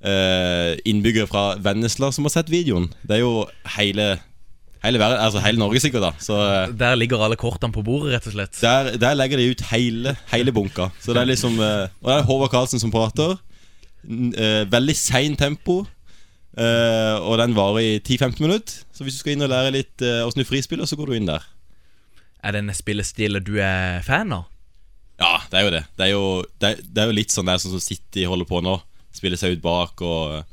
eh, 0.00 0.78
innbyggere 0.88 1.28
fra 1.28 1.42
Vennesla 1.60 2.08
som 2.08 2.24
har 2.24 2.32
sett 2.32 2.48
videoen. 2.48 2.86
Det 3.04 3.18
er 3.18 3.20
jo 3.20 3.44
hele 3.76 4.06
Hele, 4.84 4.98
verden, 5.00 5.18
altså 5.24 5.40
hele 5.40 5.58
Norge, 5.58 5.80
sikkert. 5.80 6.02
da 6.04 6.10
Så 6.20 6.36
eh, 6.36 6.72
Der 6.76 6.94
ligger 7.00 7.22
alle 7.24 7.38
kortene 7.40 7.72
på 7.72 7.82
bordet, 7.86 8.12
rett 8.12 8.26
og 8.28 8.34
slett. 8.36 8.58
der, 8.60 8.90
der 9.00 9.14
legger 9.16 9.40
de 9.40 9.46
ut 9.54 9.62
hele, 9.70 10.12
hele 10.32 10.52
bunka. 10.52 10.90
Så 11.00 11.14
det 11.16 11.22
er 11.22 11.30
liksom 11.32 11.56
eh, 11.58 11.88
Og 12.02 12.10
det 12.10 12.16
er 12.18 12.28
Håvard 12.28 12.52
Karlsen 12.52 12.82
som 12.82 12.92
prater. 12.92 13.38
Eh, 14.04 14.64
veldig 14.68 14.96
seint 14.96 15.38
tempo. 15.40 15.86
og 16.54 17.38
den 17.40 17.54
varer 17.56 17.80
i 17.82 17.98
10-15 17.98 18.40
minutter. 18.44 18.84
Så 18.94 19.02
hvis 19.02 19.16
du 19.16 19.22
skal 19.24 19.32
inn 19.34 19.42
og 19.42 19.50
lære 19.50 19.72
litt 19.74 20.02
åssen 20.22 20.38
du 20.38 20.46
frispiller, 20.46 20.86
så 20.86 20.94
går 20.96 21.10
du 21.10 21.16
inn 21.16 21.26
der. 21.26 21.42
Er 22.44 22.52
det 22.52 22.60
en 22.62 22.74
spillestil 22.76 23.40
du 23.42 23.56
er 23.58 24.02
fan 24.06 24.30
av? 24.36 24.44
Ja, 25.18 25.38
det 25.50 25.58
er 25.58 25.64
jo 25.64 25.72
det. 25.74 25.84
Det 25.96 26.04
er 26.06 26.12
jo, 26.12 26.22
det 26.60 26.68
er, 26.68 26.82
det 26.84 27.02
er 27.02 27.10
jo 27.10 27.16
litt 27.16 27.32
sånn 27.34 27.46
der 27.48 27.58
sånn 27.62 27.72
som 27.74 27.82
City 27.82 28.26
holder 28.28 28.46
på 28.46 28.60
nå. 28.62 28.76
Spiller 29.14 29.40
seg 29.40 29.56
ut 29.56 29.62
bak 29.64 30.02
og 30.02 30.44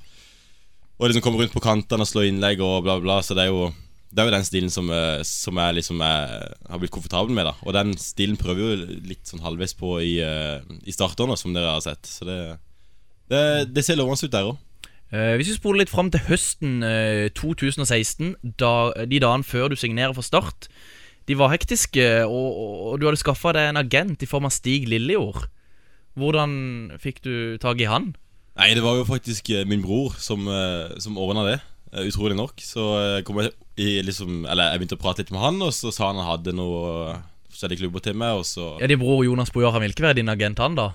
Og 1.01 1.07
liksom 1.09 1.21
kommer 1.25 1.41
rundt 1.41 1.53
på 1.53 1.63
kantene 1.65 2.05
og 2.05 2.09
slår 2.09 2.27
innlegg 2.29 2.59
og 2.61 2.83
bla, 2.85 2.99
bla. 3.01 3.19
Så 3.25 3.33
det 3.37 3.45
er 3.47 3.51
jo 3.51 3.71
Det 4.11 4.19
er 4.19 4.27
jo 4.27 4.33
den 4.35 4.47
stilen 4.47 4.73
som, 4.73 4.89
eh, 4.91 5.21
som 5.27 5.59
jeg 5.61 5.77
liksom 5.79 6.01
er, 6.03 6.51
har 6.69 6.81
blitt 6.81 6.91
komfortabel 6.91 7.33
med. 7.35 7.47
da 7.47 7.53
Og 7.63 7.75
den 7.75 7.93
stilen 7.99 8.39
prøver 8.39 8.61
jo 8.61 8.97
litt 9.07 9.23
sånn 9.27 9.43
halvveis 9.43 9.73
på 9.77 9.95
i, 10.03 10.17
eh, 10.19 10.59
i 10.83 10.95
starterne, 10.95 11.37
som 11.39 11.55
dere 11.55 11.77
har 11.77 11.85
sett. 11.85 12.09
Så 12.09 12.27
det, 12.27 12.39
det, 13.31 13.43
det 13.71 13.85
ser 13.87 13.99
lovende 13.99 14.27
ut 14.27 14.35
der 14.35 14.49
òg. 14.51 14.59
Eh, 15.11 15.35
hvis 15.39 15.51
vi 15.51 15.57
spoler 15.57 15.83
litt 15.83 15.91
fram 15.91 16.11
til 16.11 16.23
høsten 16.27 16.83
eh, 16.87 17.29
2016, 17.35 18.35
da, 18.59 18.91
de 19.03 19.19
dagene 19.19 19.47
før 19.47 19.71
du 19.71 19.75
signerer 19.79 20.15
for 20.15 20.23
Start 20.23 20.69
De 21.27 21.35
var 21.35 21.51
hektiske, 21.51 22.05
og, 22.23 22.51
og, 22.51 22.77
og 22.91 22.99
du 22.99 23.07
hadde 23.09 23.19
skaffa 23.19 23.51
deg 23.55 23.71
en 23.71 23.79
agent 23.81 24.23
i 24.23 24.29
form 24.29 24.47
av 24.47 24.55
Stig 24.55 24.87
Lillejord. 24.91 25.49
Hvordan 26.19 26.53
fikk 26.99 27.21
du 27.23 27.33
tak 27.61 27.79
i 27.79 27.87
han? 27.87 28.11
Nei, 28.59 28.73
det 28.75 28.83
var 28.83 28.97
jo 28.99 29.07
faktisk 29.07 29.49
eh, 29.53 29.67
min 29.67 29.83
bror 29.83 30.15
som, 30.19 30.47
eh, 30.51 30.97
som 30.99 31.19
ordna 31.19 31.45
det. 31.47 31.59
Eh, 31.93 32.07
Utrolig 32.07 32.37
nok. 32.39 32.61
Så 32.63 32.85
eh, 32.99 33.19
kom 33.27 33.41
jeg 33.41 33.51
i 33.81 34.01
liksom 34.05 34.45
Eller 34.45 34.71
jeg 34.73 34.81
begynte 34.81 34.97
å 34.99 35.01
prate 35.01 35.23
litt 35.23 35.31
med 35.33 35.41
han, 35.43 35.61
og 35.63 35.71
så 35.75 35.91
sa 35.95 36.09
han 36.11 36.19
han 36.21 36.29
hadde 36.29 36.55
noe 36.57 36.81
eh, 37.11 37.21
forskjellige 37.51 37.83
klubber 37.85 38.03
til 38.05 38.17
meg, 38.19 38.41
og 38.41 38.45
så 38.47 38.73
Ja, 38.81 38.87
Din 38.91 39.01
bror 39.01 39.23
Jonas 39.25 39.51
Bojar 39.53 39.75
han 39.75 39.83
vil 39.85 39.93
ikke 39.95 40.07
være 40.09 40.19
din 40.21 40.31
agent, 40.31 40.59
han 40.63 40.77
da? 40.79 40.91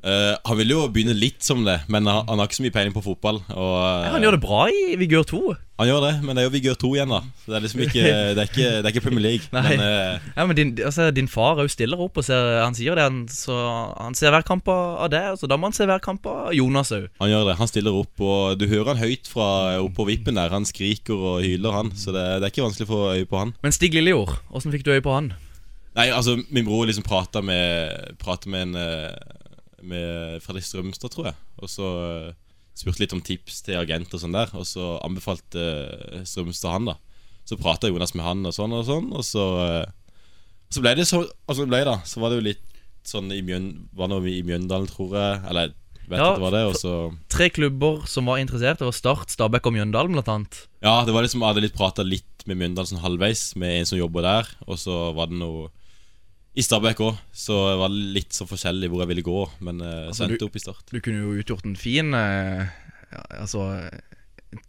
Eh, 0.00 0.34
han 0.48 0.56
ville 0.56 0.72
jo 0.72 0.86
begynne 0.88 1.12
litt 1.12 1.44
som 1.44 1.60
det, 1.66 1.82
men 1.92 2.06
han, 2.08 2.22
han 2.28 2.40
har 2.40 2.48
ikke 2.48 2.56
så 2.56 2.64
mye 2.64 2.72
peiling 2.72 2.94
på 2.94 3.02
fotball. 3.04 3.42
Og, 3.52 3.74
uh, 3.76 4.06
Ja, 4.06 4.12
han 4.14 4.24
gjør 4.24 4.36
det 4.38 4.40
bra 4.44 4.60
i 4.72 4.94
Vigør 4.96 5.26
2. 5.28 5.40
han 5.80 5.88
gjør 5.88 6.04
det, 6.06 6.12
men 6.24 6.36
det 6.36 6.42
er 6.42 6.46
jo 6.46 6.52
Vigør 6.54 6.78
2 6.80 6.92
igjen, 6.96 7.12
da. 7.12 7.20
Så 7.42 7.52
det 7.52 7.56
er 7.58 7.64
liksom 7.66 7.82
ikke 7.84 8.04
Det 8.36 8.40
er 8.40 8.48
ikke, 8.48 8.68
det 8.70 8.88
er 8.88 8.94
ikke 8.94 9.02
Premier 9.04 9.24
League. 9.26 9.50
Men 9.52 9.82
uh, 9.84 10.30
Ja, 10.38 10.46
men 10.48 10.56
din, 10.56 10.72
altså, 10.88 11.10
din 11.12 11.28
far 11.28 11.60
òg 11.60 11.68
stiller 11.72 12.00
opp 12.00 12.16
og 12.16 12.24
ser 12.24 12.62
Han 12.62 12.76
sier 12.78 12.96
det, 12.96 13.04
han, 13.10 13.20
så 13.28 13.58
han 13.98 14.16
ser 14.16 14.32
hver 14.32 14.46
kamp 14.48 14.68
av 14.72 15.10
det, 15.12 15.22
så 15.40 15.50
da 15.50 15.60
må 15.60 15.68
han 15.68 15.76
se 15.76 15.88
hver 15.88 16.00
kamp 16.04 16.24
av 16.30 16.54
Jonas 16.56 16.94
òg. 16.96 17.10
han 17.20 17.32
gjør 17.34 17.50
det. 17.50 17.58
Han 17.60 17.72
stiller 17.72 18.00
opp, 18.00 18.24
og 18.24 18.56
du 18.60 18.66
hører 18.70 18.94
han 18.94 19.02
høyt 19.04 19.28
fra 19.28 19.50
oppå 19.84 20.08
vippen 20.08 20.40
der. 20.40 20.52
Han 20.54 20.68
skriker 20.68 21.16
og 21.16 21.44
hyler, 21.44 21.76
han. 21.76 21.92
Så 21.92 22.14
det, 22.16 22.24
det 22.40 22.48
er 22.48 22.54
ikke 22.54 22.64
vanskelig 22.64 22.88
å 22.88 22.92
få 22.94 23.04
øye 23.18 23.28
på 23.28 23.40
han. 23.42 23.52
Men 23.60 23.76
Stig 23.76 23.96
Lillejord, 23.96 24.32
åssen 24.56 24.72
fikk 24.72 24.88
du 24.88 24.94
øye 24.94 25.04
på 25.04 25.12
han? 25.12 25.32
Nei, 25.98 26.06
altså, 26.14 26.36
min 26.54 26.64
bror 26.64 26.86
liksom 26.86 27.04
prata 27.04 27.42
med 27.42 28.14
prater 28.22 28.52
med 28.52 28.68
en 28.68 28.76
eh, 28.78 29.36
Med 29.82 30.40
Fredrik 30.44 30.66
Strømstad, 30.66 31.12
tror 31.14 31.30
jeg. 31.30 31.38
Og 31.60 31.70
så 31.72 31.90
eh, 32.06 32.32
spurte 32.78 33.02
litt 33.02 33.14
om 33.16 33.22
tips 33.24 33.62
til 33.66 33.78
agent 33.80 34.12
og 34.14 34.22
sånn 34.22 34.36
der. 34.36 34.52
Og 34.58 34.66
så 34.68 34.96
anbefalte 35.06 35.64
eh, 36.10 36.24
Strømstad 36.28 36.76
han, 36.76 36.90
da. 36.92 36.96
Så 37.48 37.58
prata 37.58 37.88
Jonas 37.90 38.14
med 38.14 38.26
han 38.26 38.46
og 38.46 38.54
sånn 38.54 38.74
og 38.76 38.84
sånn, 38.86 39.08
og 39.16 39.24
så 39.26 39.44
eh, 39.64 39.86
Så 40.70 40.82
ble 40.84 40.92
det 40.94 41.06
så 41.08 41.24
Altså 41.48 41.64
ble 41.66 41.80
det 41.80 41.88
da 41.88 41.96
Så 42.06 42.20
var 42.22 42.30
det 42.30 42.36
jo 42.38 42.44
litt 42.46 42.66
sånn 43.08 43.32
i 43.34 43.40
Mjøn 43.42 43.64
Var 43.96 44.10
noe 44.12 44.22
i 44.30 44.42
Mjøndalen, 44.46 44.86
tror 44.90 45.16
jeg. 45.18 45.40
Eller 45.50 45.72
Ja, 46.10 46.28
det 46.36 46.44
var 46.44 46.54
det, 46.54 46.62
og 46.68 46.76
så 46.78 46.92
Tre 47.32 47.48
klubber 47.50 48.04
som 48.10 48.28
var 48.30 48.38
interessert. 48.42 48.78
Det 48.78 48.86
var 48.86 48.94
Start, 48.94 49.32
Stabæk 49.34 49.66
og 49.66 49.74
Mjøndalen, 49.78 50.14
blant 50.14 50.30
annet. 50.30 50.60
Ja, 50.84 51.00
det 51.06 51.14
var 51.16 51.26
liksom 51.26 51.42
Jeg 51.42 51.54
hadde 51.54 51.64
litt 51.66 51.78
prata 51.78 52.06
litt 52.06 52.46
med 52.46 52.60
Mjøndalen 52.60 52.92
sånn 52.92 53.02
halvveis, 53.02 53.48
med 53.60 53.80
en 53.80 53.88
som 53.88 53.98
jobber 53.98 54.24
der. 54.26 54.50
Og 54.68 54.78
så 54.80 55.00
var 55.16 55.30
det 55.32 55.40
noe 55.40 55.68
i 56.58 56.62
Stabæk 56.66 57.00
òg, 57.06 57.18
så 57.36 57.56
det 57.70 57.78
var 57.78 57.92
litt 57.94 58.34
så 58.34 58.46
forskjellig 58.48 58.90
hvor 58.90 59.04
jeg 59.04 59.12
ville 59.12 59.26
gå. 59.26 59.40
Men 59.66 59.82
uh, 59.84 60.08
Altså, 60.08 60.24
så 60.24 60.28
endte 60.28 60.48
opp 60.48 60.58
i 60.58 60.62
Start. 60.62 60.82
Du 60.90 60.98
kunne 60.98 61.22
jo 61.22 61.36
utgjort 61.38 61.68
en 61.68 61.78
fin 61.78 62.14
uh, 62.16 62.66
Altså 63.38 63.68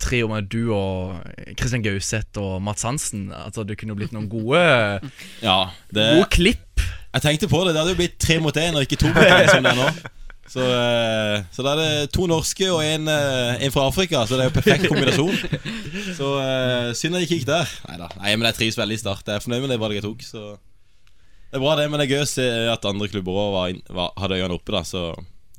Trio 0.01 0.29
med 0.29 0.49
du 0.53 0.69
og 0.75 1.17
Kristian 1.57 1.81
Gauseth 1.81 2.37
og 2.37 2.61
Mats 2.61 2.85
Hansen. 2.85 3.31
Altså 3.33 3.65
Det 3.65 3.79
kunne 3.79 3.95
jo 3.95 3.99
blitt 4.01 4.13
noen 4.13 4.29
gode 4.29 4.61
Ja, 5.47 5.71
det, 5.89 6.07
Gode 6.19 6.29
klipp. 6.37 6.85
jeg 7.15 7.25
tenkte 7.25 7.49
på 7.49 7.65
det. 7.65 7.73
Det 7.73 7.81
hadde 7.81 7.95
jo 7.95 8.01
blitt 8.03 8.17
tre 8.21 8.37
mot 8.41 8.57
én, 8.57 8.77
og 8.77 8.85
ikke 8.85 9.01
to 9.01 9.09
mot 9.09 9.25
én, 9.25 9.49
som 9.49 9.65
det 9.65 9.73
er 9.73 9.85
nå. 9.85 9.93
Så, 10.51 10.59
uh, 10.59 11.37
så 11.55 11.63
da 11.63 11.77
er 11.77 11.79
det 11.79 12.09
to 12.11 12.25
norske 12.27 12.65
og 12.73 12.81
en, 12.83 13.05
uh, 13.07 13.53
en 13.55 13.71
fra 13.71 13.85
Afrika, 13.87 14.25
så 14.27 14.35
det 14.35 14.43
er 14.43 14.49
jo 14.49 14.55
perfekt 14.57 14.89
kombinasjon. 14.89 15.37
Så 16.17 16.31
uh, 16.41 16.89
synd 16.97 17.15
jeg 17.15 17.23
ikke 17.23 17.37
gikk 17.37 17.45
der. 17.47 17.71
Neida. 17.87 18.09
Nei 18.17 18.33
men 18.35 18.49
jeg 18.49 18.57
trives 18.57 18.79
veldig 18.81 18.97
i 18.97 18.99
Start. 18.99 19.23
Jeg 19.29 19.39
er 19.39 19.45
fornøyd 19.45 19.63
med 19.63 19.71
det 19.71 19.79
valget 19.79 20.01
jeg 20.01 20.07
tok. 20.09 20.25
Så 20.27 20.43
det 21.51 21.59
er 21.59 21.63
bra, 21.63 21.75
det. 21.75 21.89
Men 21.91 21.99
det 21.99 22.07
er 22.07 22.15
gøy 22.15 22.23
å 22.23 22.31
se 22.31 22.47
at 22.71 22.85
andre 22.87 23.09
klubber 23.11 23.37
òg 23.41 23.81
hadde 23.91 24.37
øynene 24.39 24.55
oppe, 24.55 24.71
da. 24.71 24.83
Så 24.87 25.03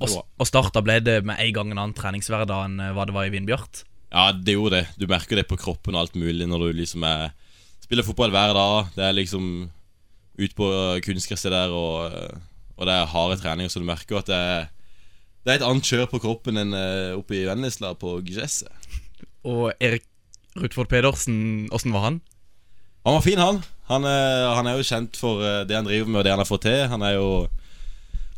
Og, 0.01 0.15
og 0.25 0.47
starta 0.49 0.81
ble 0.83 0.97
det 1.05 1.19
med 1.23 1.37
en 1.39 1.53
gang 1.55 1.71
en 1.71 1.79
annen 1.83 1.95
treningshverdag 1.97 2.65
enn 2.65 2.79
eh, 2.81 2.93
hva 2.97 3.05
det 3.07 3.13
var 3.15 3.29
i 3.29 3.33
Vindbjart. 3.33 3.83
Ja, 4.13 4.31
det 4.33 4.57
gjorde 4.57 4.81
det. 4.81 4.87
Du 4.97 5.05
merker 5.09 5.37
det 5.37 5.47
på 5.49 5.57
kroppen 5.57 5.95
og 5.95 6.03
alt 6.03 6.17
mulig 6.19 6.45
når 6.49 6.67
du 6.67 6.81
liksom 6.81 7.05
er 7.07 7.31
Spiller 7.83 8.05
fotball 8.07 8.31
hver 8.31 8.53
dag. 8.55 8.91
Det 8.95 9.03
er 9.03 9.15
liksom 9.17 9.47
ut 10.39 10.53
på 10.55 10.67
kunstgresset 11.03 11.51
der, 11.51 11.73
og, 11.75 12.13
og 12.77 12.87
det 12.87 12.93
er 12.95 13.09
harde 13.11 13.35
treninger, 13.41 13.69
så 13.69 13.81
du 13.81 13.85
merker 13.85 14.21
at 14.21 14.29
det 14.31 14.37
er, 14.39 14.69
det 15.43 15.51
er 15.51 15.59
et 15.59 15.65
annet 15.67 15.89
kjør 15.91 16.07
på 16.13 16.21
kroppen 16.23 16.61
enn 16.61 16.71
eh, 16.77 17.11
oppe 17.17 17.35
i 17.37 17.43
Vennesla 17.45 17.91
på 17.99 18.15
gresset. 18.25 18.71
Og 19.43 19.73
Erik 19.83 20.07
Rutford 20.55 20.89
Pedersen, 20.89 21.67
åssen 21.75 21.93
var 21.93 22.07
han? 22.07 22.21
Han 23.03 23.17
var 23.17 23.25
fin, 23.25 23.41
han. 23.41 23.61
Han 23.91 24.07
er, 24.07 24.47
han 24.55 24.69
er 24.69 24.79
jo 24.79 24.87
kjent 24.87 25.19
for 25.19 25.43
eh, 25.43 25.63
det 25.67 25.75
han 25.75 25.87
driver 25.87 26.09
med, 26.09 26.21
og 26.21 26.25
det 26.25 26.33
han 26.33 26.41
har 26.43 26.49
fått 26.49 26.65
til. 26.69 26.87
Han 26.91 27.03
er 27.03 27.17
jo 27.17 27.47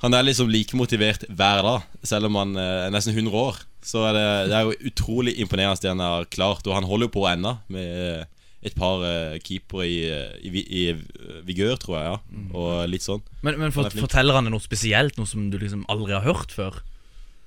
Han 0.01 0.13
er 0.13 0.25
liksom 0.27 0.49
like 0.51 0.75
motivert 0.77 1.23
hver 1.29 1.63
dag, 1.65 1.85
selv 2.03 2.27
om 2.27 2.35
han 2.35 2.55
eh, 2.59 2.85
er 2.85 2.93
nesten 2.93 3.15
100 3.15 3.33
år. 3.33 3.61
Så 3.85 4.03
er 4.09 4.13
det, 4.17 4.29
det 4.49 4.57
er 4.57 4.65
jo 4.65 4.89
utrolig 4.89 5.35
imponerende 5.39 5.81
det 5.81 5.93
han 5.93 6.01
har 6.03 6.25
klart, 6.25 6.65
og 6.67 6.75
han 6.75 6.85
holder 6.85 7.07
jo 7.07 7.15
på 7.15 7.27
ennå 7.29 7.55
med 7.73 7.85
eh, 7.85 8.25
et 8.65 8.73
par 8.77 9.03
uh, 9.03 9.37
keepere 9.45 9.85
i, 9.85 9.97
eh, 10.09 10.37
i, 10.41 10.63
i 10.63 10.83
eh, 10.89 11.01
vigør, 11.45 11.77
tror 11.81 11.97
jeg, 11.99 12.07
ja. 12.09 12.17
Og 12.57 12.89
litt 12.89 13.05
sånn. 13.05 13.21
Men, 13.45 13.59
men 13.61 13.73
for, 13.75 13.85
er 13.85 13.93
forteller 13.93 14.39
han 14.39 14.49
noe 14.49 14.63
spesielt? 14.63 15.19
Noe 15.19 15.29
som 15.29 15.51
du 15.53 15.59
liksom 15.61 15.85
aldri 15.91 16.15
har 16.17 16.25
hørt 16.25 16.53
før? 16.55 16.81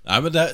Nei, 0.07 0.21
men 0.25 0.35
det, 0.35 0.47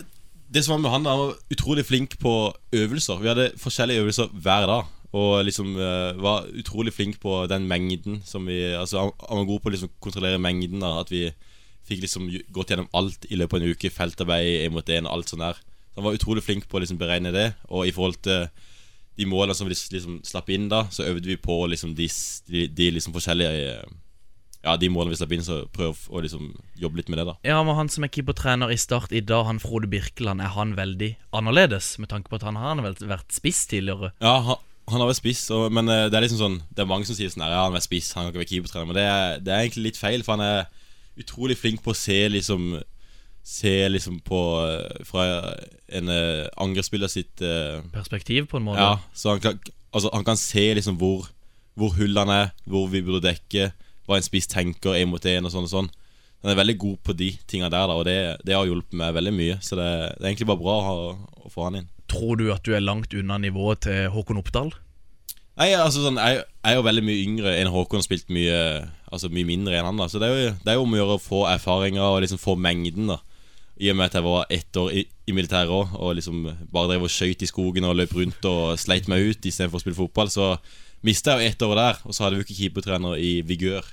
det 0.55 0.65
som 0.65 0.77
var 0.77 0.85
med 0.85 0.95
han, 0.95 1.09
han 1.11 1.21
var 1.21 1.53
utrolig 1.53 1.85
flink 1.85 2.17
på 2.23 2.35
øvelser. 2.75 3.21
Vi 3.21 3.33
hadde 3.33 3.51
forskjellige 3.61 4.07
øvelser 4.07 4.33
hver 4.33 4.69
dag. 4.71 4.94
Og 5.15 5.45
liksom 5.47 5.77
uh, 5.79 6.17
var 6.19 6.49
utrolig 6.59 6.95
flink 6.97 7.21
på 7.23 7.45
den 7.51 7.69
mengden 7.71 8.19
som 8.27 8.49
vi 8.51 8.57
Altså 8.75 9.13
Han 9.29 9.45
var 9.45 9.47
god 9.47 9.61
på 9.63 9.71
å 9.71 9.75
liksom 9.77 9.93
kontrollere 10.03 10.43
mengden. 10.43 10.83
da 10.83 10.97
At 11.05 11.13
vi 11.13 11.29
fikk 11.87 12.03
liksom 12.03 12.31
gått 12.51 12.73
gjennom 12.73 12.91
alt 12.97 13.27
i 13.29 13.39
løpet 13.39 13.61
av 13.61 13.63
en 13.63 13.75
uke. 13.77 13.93
Feltarbeid, 13.93 14.65
én 14.65 14.75
mot 14.75 14.89
én, 14.89 15.07
alt 15.07 15.31
sånn 15.31 15.45
der. 15.45 15.61
Så 15.93 16.01
han 16.01 16.09
var 16.09 16.17
utrolig 16.17 16.43
flink 16.43 16.67
på 16.67 16.79
å 16.79 16.83
liksom 16.83 16.99
beregne 16.99 17.31
det. 17.35 17.51
Og 17.69 17.87
i 17.87 17.93
forhold 17.95 18.23
til 18.25 18.49
de 19.15 19.27
målene 19.31 19.55
som 19.55 19.69
vi 19.69 19.77
liksom 19.77 20.23
slapp 20.27 20.49
inn 20.51 20.71
da, 20.73 20.87
så 20.91 21.07
øvde 21.07 21.29
vi 21.29 21.37
på 21.39 21.61
liksom 21.71 21.95
de, 21.95 22.09
de, 22.51 22.67
de 22.67 22.89
liksom 22.97 23.15
forskjellige 23.15 23.69
eh, 23.69 23.93
Ja, 24.65 24.79
de 24.81 24.89
målene 24.89 25.13
vi 25.13 25.19
slapp 25.21 25.33
inn, 25.37 25.45
så 25.45 25.61
prøv 25.77 26.07
å 26.09 26.23
liksom 26.25 26.49
jobbe 26.81 26.99
litt 26.99 27.11
med 27.13 27.21
det, 27.21 27.27
da. 27.29 27.35
Ja, 27.45 27.59
men 27.63 27.77
Han 27.77 27.91
som 27.93 28.07
er 28.07 28.11
keepertrener 28.11 28.73
i 28.73 28.79
Start 28.81 29.13
i 29.13 29.21
dag, 29.21 29.45
han 29.47 29.61
Frode 29.61 29.91
Birkeland, 29.93 30.41
er 30.41 30.55
han 30.57 30.73
veldig 30.79 31.11
annerledes? 31.37 31.99
Med 32.01 32.11
tanke 32.11 32.33
på 32.33 32.41
at 32.41 32.47
han 32.49 32.57
har 32.57 32.81
vært 32.81 33.37
spiss 33.37 33.67
tidligere. 33.71 34.15
Ja, 34.25 34.39
han, 34.49 34.65
han 34.91 35.01
har 35.01 35.09
vært 35.09 35.23
spiss, 35.23 35.45
og, 35.55 35.71
men 35.73 35.89
eh, 35.89 36.07
det 36.13 36.19
er 36.19 36.27
liksom 36.27 36.41
sånn 36.41 36.57
Det 36.69 36.83
er 36.83 36.89
mange 36.89 37.07
som 37.09 37.17
sier 37.17 37.31
sånn 37.33 37.45
Ja, 37.47 37.63
han 37.63 37.71
har 37.71 37.79
vært 37.79 37.87
spiss, 37.87 38.11
han 38.13 38.27
kan 38.27 38.35
ikke 38.35 38.43
være 38.43 38.51
keepertrener. 38.51 38.89
Men 38.91 38.99
det 38.99 39.05
er, 39.09 39.39
det 39.41 39.55
er 39.55 39.63
egentlig 39.63 39.87
litt 39.87 40.01
feil, 40.01 40.25
for 40.27 40.37
han 40.37 40.45
er 40.45 41.21
utrolig 41.21 41.57
flink 41.57 41.85
på 41.85 41.95
å 41.95 41.99
se 41.99 42.19
liksom 42.33 42.75
Se 43.45 43.73
liksom 43.91 44.21
på 44.25 44.41
eh, 44.65 45.05
Fra 45.05 45.25
en 45.95 46.09
uh, 46.09 46.47
angrepsspiller 46.65 47.11
sitt 47.13 47.43
uh, 47.45 47.85
Perspektiv, 47.93 48.49
på 48.51 48.57
en 48.57 48.65
måte. 48.71 48.81
Ja, 48.81 48.97
så 49.13 49.35
han 49.35 49.43
kan, 49.45 49.59
altså, 49.93 50.09
han 50.15 50.25
kan 50.25 50.41
se 50.41 50.65
liksom 50.77 50.97
hvor 51.01 51.29
Hvor 51.77 51.93
hullene 51.99 52.39
er, 52.47 52.55
hvor 52.69 52.89
vi 52.93 53.03
burde 53.05 53.25
dekke, 53.27 53.73
hva 54.07 54.19
en 54.19 54.25
spiss 54.25 54.47
tenker 54.53 54.97
én 54.97 55.11
mot 55.11 55.25
én 55.27 55.45
og 55.45 55.51
sånn 55.51 55.67
og 55.67 55.73
sånn. 55.73 55.89
Han 56.45 56.53
er 56.53 56.59
veldig 56.61 56.77
god 56.79 56.99
på 57.09 57.17
de 57.19 57.33
tinga 57.51 57.67
der, 57.73 57.89
da, 57.89 57.97
og 57.99 58.05
det, 58.07 58.15
det 58.47 58.55
har 58.55 58.69
hjulpet 58.69 58.95
meg 59.01 59.17
veldig 59.17 59.33
mye. 59.35 59.57
Så 59.65 59.75
det, 59.81 59.89
det 60.13 60.23
er 60.23 60.29
egentlig 60.29 60.47
bare 60.53 60.61
bra 60.61 60.77
å, 60.93 61.09
å 61.41 61.51
få 61.51 61.67
han 61.67 61.81
inn. 61.81 61.89
Tror 62.15 62.39
du 62.39 62.49
at 62.55 62.65
du 62.67 62.73
er 62.77 62.85
langt 62.85 63.15
unna 63.17 63.39
nivået 63.43 63.85
til 63.89 64.09
Håkon 64.15 64.39
Oppdal? 64.39 64.73
Nei, 65.55 65.69
altså 65.79 66.03
sånn 66.03 66.19
Jeg, 66.19 66.43
jeg 66.43 66.73
er 66.73 66.79
jo 66.81 66.87
veldig 66.87 67.03
mye 67.07 67.23
yngre 67.23 67.53
enn 67.61 67.71
Håkon 67.71 68.03
spilt 68.03 68.31
mye 68.35 68.57
Altså 69.15 69.31
mye 69.31 69.47
mindre 69.47 69.77
enn 69.79 69.87
han 69.87 70.01
da. 70.01 70.09
Så 70.11 70.19
det 70.19 70.27
er 70.27 70.35
jo, 70.35 70.55
det 70.65 70.73
er 70.73 70.79
jo 70.79 70.87
om 70.87 70.95
å 70.95 70.99
gjøre 70.99 71.19
å 71.19 71.23
få 71.23 71.45
erfaringer 71.51 72.07
Og 72.07 72.23
liksom 72.25 72.41
få 72.43 72.57
mengden 72.59 73.13
da. 73.13 73.21
I 73.79 73.91
og 73.91 73.99
med 73.99 74.07
at 74.11 74.17
jeg 74.19 74.27
var 74.27 74.51
ett 74.55 74.79
år 74.79 74.93
i, 74.95 75.05
i 75.27 75.35
militæret 75.35 75.95
Og 75.99 76.15
liksom 76.19 76.47
bare 76.75 76.93
drev 76.93 77.07
og 77.07 77.13
skøyt 77.15 77.43
i 77.43 77.51
skogen 77.51 77.87
Og 77.87 77.99
løp 77.99 78.15
rundt 78.19 78.51
og 78.51 78.79
sleit 78.83 79.11
meg 79.11 79.31
ut 79.31 79.47
I 79.47 79.55
stedet 79.55 79.71
for 79.71 79.81
å 79.81 79.85
spille 79.85 79.99
fotball 79.99 80.31
Så 80.31 80.55
mistet 81.07 81.35
jeg 81.35 81.43
jo 81.43 81.53
ett 81.53 81.67
år 81.67 81.77
der. 81.79 82.03
Og 82.09 82.17
så 82.17 82.25
hadde 82.25 82.39
vi 82.39 82.47
ikke 82.47 82.61
keepertrener 82.63 83.19
i 83.21 83.37
Vigør 83.47 83.87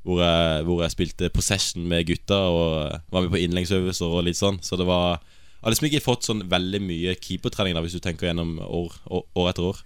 hvor 0.00 0.22
jeg, 0.24 0.62
hvor 0.64 0.78
jeg 0.80 0.92
spilte 0.94 1.28
possession 1.28 1.84
med 1.84 2.06
gutta 2.08 2.38
Og 2.48 2.68
var 3.12 3.24
med 3.24 3.34
på 3.34 3.40
innleggsøvelser 3.42 4.14
og 4.16 4.24
litt 4.24 4.38
sånn. 4.38 4.56
Så 4.64 4.78
det 4.80 4.86
var 4.88 5.20
har 5.62 5.74
liksom 5.74 5.88
ikke 5.90 6.04
fått 6.04 6.26
sånn 6.28 6.42
veldig 6.50 6.80
mye 6.82 7.14
keepertrening 7.20 7.76
da 7.76 7.82
Hvis 7.84 7.96
du 7.98 8.00
tenker 8.00 8.30
gjennom 8.30 8.58
år, 8.64 8.94
år, 9.12 9.24
år 9.36 9.50
etter 9.50 9.66
år 9.68 9.80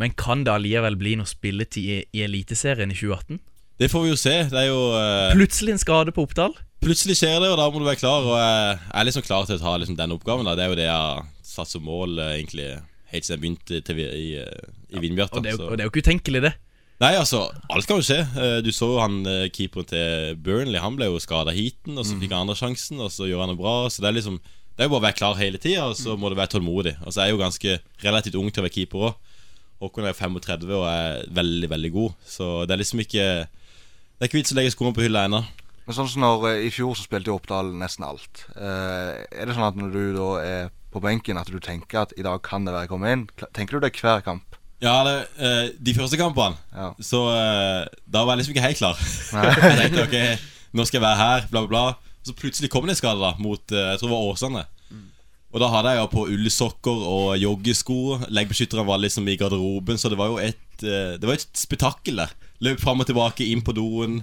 Men 0.00 0.14
kan 0.16 0.44
det 0.46 0.54
allikevel 0.54 0.96
bli 1.00 1.16
noe 1.20 1.28
spilletid 1.28 1.84
i, 1.84 1.98
i 2.16 2.22
Eliteserien 2.24 2.92
i 2.92 2.96
2018? 2.96 3.40
Det 3.80 3.88
får 3.88 4.02
vi 4.04 4.10
jo 4.10 4.16
se. 4.20 4.32
Det 4.52 4.58
er 4.60 4.66
jo 4.68 4.80
uh... 4.92 5.32
Plutselig 5.32 5.72
en 5.72 5.80
skade 5.80 6.12
på 6.12 6.26
Oppdal? 6.26 6.52
Plutselig 6.84 7.14
skjer 7.16 7.38
det, 7.40 7.48
og 7.48 7.56
da 7.56 7.68
må 7.72 7.80
du 7.80 7.86
være 7.88 8.00
klar. 8.00 8.26
Og 8.28 8.34
jeg 8.36 8.74
er 8.76 9.06
liksom 9.08 9.24
klar 9.24 9.46
til 9.48 9.56
å 9.56 9.62
ta 9.62 9.72
liksom, 9.80 9.96
den 9.96 10.12
oppgaven. 10.12 10.44
Da. 10.48 10.52
Det 10.56 10.66
er 10.66 10.72
jo 10.72 10.76
det 10.76 10.84
jeg 10.84 10.96
har 10.96 11.22
satt 11.48 11.72
som 11.72 11.86
mål 11.88 12.20
eh, 12.20 12.34
egentlig 12.38 12.66
helt 13.12 13.24
siden 13.24 13.38
jeg 13.38 13.42
begynte 13.44 13.80
til, 13.86 13.96
vi- 13.96 14.10
i, 14.12 14.26
eh, 14.42 14.68
i 14.92 15.00
Vindbjart. 15.00 15.32
Og 15.32 15.46
det, 15.46 15.54
jo, 15.56 15.64
og 15.70 15.80
det 15.80 15.84
er 15.84 15.88
jo 15.88 15.94
ikke 15.94 16.04
utenkelig, 16.04 16.42
det. 16.44 16.52
Nei, 17.00 17.14
altså, 17.16 17.46
alt 17.72 17.88
kan 17.88 18.02
jo 18.02 18.04
skje. 18.04 18.20
Du 18.60 18.68
så 18.76 18.90
jo 18.92 19.00
han 19.00 19.22
keeperen 19.56 19.88
til 19.88 20.36
Burnley. 20.44 20.80
Han 20.84 21.00
ble 21.00 21.08
jo 21.08 21.20
skada 21.24 21.56
heaten, 21.56 21.96
og 21.96 22.04
så 22.04 22.20
fikk 22.20 22.34
han 22.36 22.44
andre 22.44 22.58
sjansen, 22.60 23.00
og 23.00 23.08
så 23.12 23.28
gjør 23.30 23.46
han 23.46 23.54
det 23.54 23.60
bra. 23.62 23.78
Så 23.88 24.04
det 24.04 24.10
er 24.10 24.18
liksom 24.18 24.36
Det 24.80 24.86
er 24.86 24.88
jo 24.88 24.94
bare 24.94 25.02
å 25.02 25.04
være 25.10 25.16
klar 25.18 25.34
hele 25.36 25.58
tida, 25.60 25.82
og 25.90 25.96
så 25.98 26.14
må 26.16 26.30
du 26.32 26.38
være 26.38 26.54
tålmodig. 26.54 26.94
Altså, 27.04 27.18
jeg 27.20 27.28
er 27.28 27.34
jo 27.34 27.40
ganske 27.42 27.72
relativt 28.00 28.36
ung 28.40 28.46
til 28.48 28.62
å 28.62 28.64
være 28.64 28.72
keeper 28.72 29.02
òg. 29.10 29.34
Håkon 29.84 30.08
er 30.08 30.16
35 30.16 30.72
og 30.72 30.86
er 30.88 31.18
veldig, 31.36 31.68
veldig 31.68 31.90
god. 31.92 32.14
Så 32.24 32.48
det 32.64 32.72
er 32.72 32.80
liksom 32.80 33.02
ikke 33.04 33.26
Det 33.44 34.24
er 34.24 34.30
ikke 34.30 34.38
vits 34.38 34.54
å 34.54 34.56
legge 34.56 34.72
skoene 34.72 34.96
på 34.96 35.04
hylla 35.04 35.26
ennå. 35.28 35.42
Men 35.84 35.98
sånn 35.98 36.08
som 36.08 36.24
når 36.24 36.48
eh, 36.54 36.64
I 36.70 36.72
fjor 36.72 36.96
så 36.96 37.04
spilte 37.04 37.28
jo 37.28 37.36
Oppdal 37.36 37.74
nesten 37.76 38.08
alt. 38.08 38.46
Eh, 38.56 39.20
er 39.28 39.44
det 39.44 39.58
sånn 39.58 39.68
at 39.68 39.76
når 39.76 39.92
du 39.92 40.02
da 40.16 40.32
er 40.48 40.74
på 40.96 41.04
benken, 41.04 41.36
at 41.36 41.52
du 41.52 41.60
tenker 41.60 42.06
at 42.06 42.16
i 42.16 42.24
dag 42.24 42.40
kan 42.40 42.64
det 42.64 42.72
være 42.72 42.88
jeg 42.88 42.94
kommer 42.96 43.12
inn? 43.12 43.28
Tenker 43.52 43.76
du 43.76 43.84
det 43.84 43.92
hver 44.00 44.24
kamp? 44.24 44.56
Ja, 44.80 44.96
det, 45.04 45.16
eh, 45.44 45.74
de 45.76 45.92
første 46.00 46.16
kampene 46.16 46.56
Ja. 46.72 46.94
Så 47.04 47.26
da 47.28 48.24
var 48.24 48.32
jeg 48.32 48.46
liksom 48.46 48.56
ikke 48.56 48.70
helt 48.70 48.80
klar. 48.80 49.08
Jeg 49.44 49.82
tenkte, 49.84 50.08
ok, 50.08 50.46
nå 50.72 50.88
skal 50.88 51.02
jeg 51.02 51.10
være 51.10 51.20
her, 51.20 51.50
bla 51.52 51.68
bla 51.68 51.68
bla 51.68 52.09
Så 52.26 52.34
plutselig 52.36 52.70
kom 52.72 52.86
det 52.86 52.96
en 52.96 53.00
skade 53.00 53.22
da 53.22 53.34
Mot, 53.40 53.62
eh, 53.72 53.92
jeg 53.92 54.00
tror 54.00 54.10
det 54.10 54.16
var 54.16 54.32
Åsane 54.32 54.64
Og 55.50 55.62
da 55.62 55.70
hadde 55.72 55.94
jeg 55.94 56.02
jo 56.02 56.10
på 56.12 56.26
ullsokker 56.34 57.06
og 57.12 57.30
joggesko 57.40 58.00
Leggbeskytterne 58.28 58.84
var 58.88 59.00
liksom 59.02 59.28
i 59.28 59.38
garderoben 59.40 59.98
Så 60.00 60.12
det 60.12 60.18
var 60.20 60.32
jo 60.32 60.36
et, 60.42 60.84
eh, 60.84 61.16
det 61.16 61.24
var 61.26 61.38
et 61.38 61.48
spetakkel 61.56 62.20
Løp 62.60 62.82
frem 62.82 63.00
og 63.00 63.08
tilbake 63.08 63.48
inn 63.48 63.64
på 63.64 63.76
doen 63.76 64.20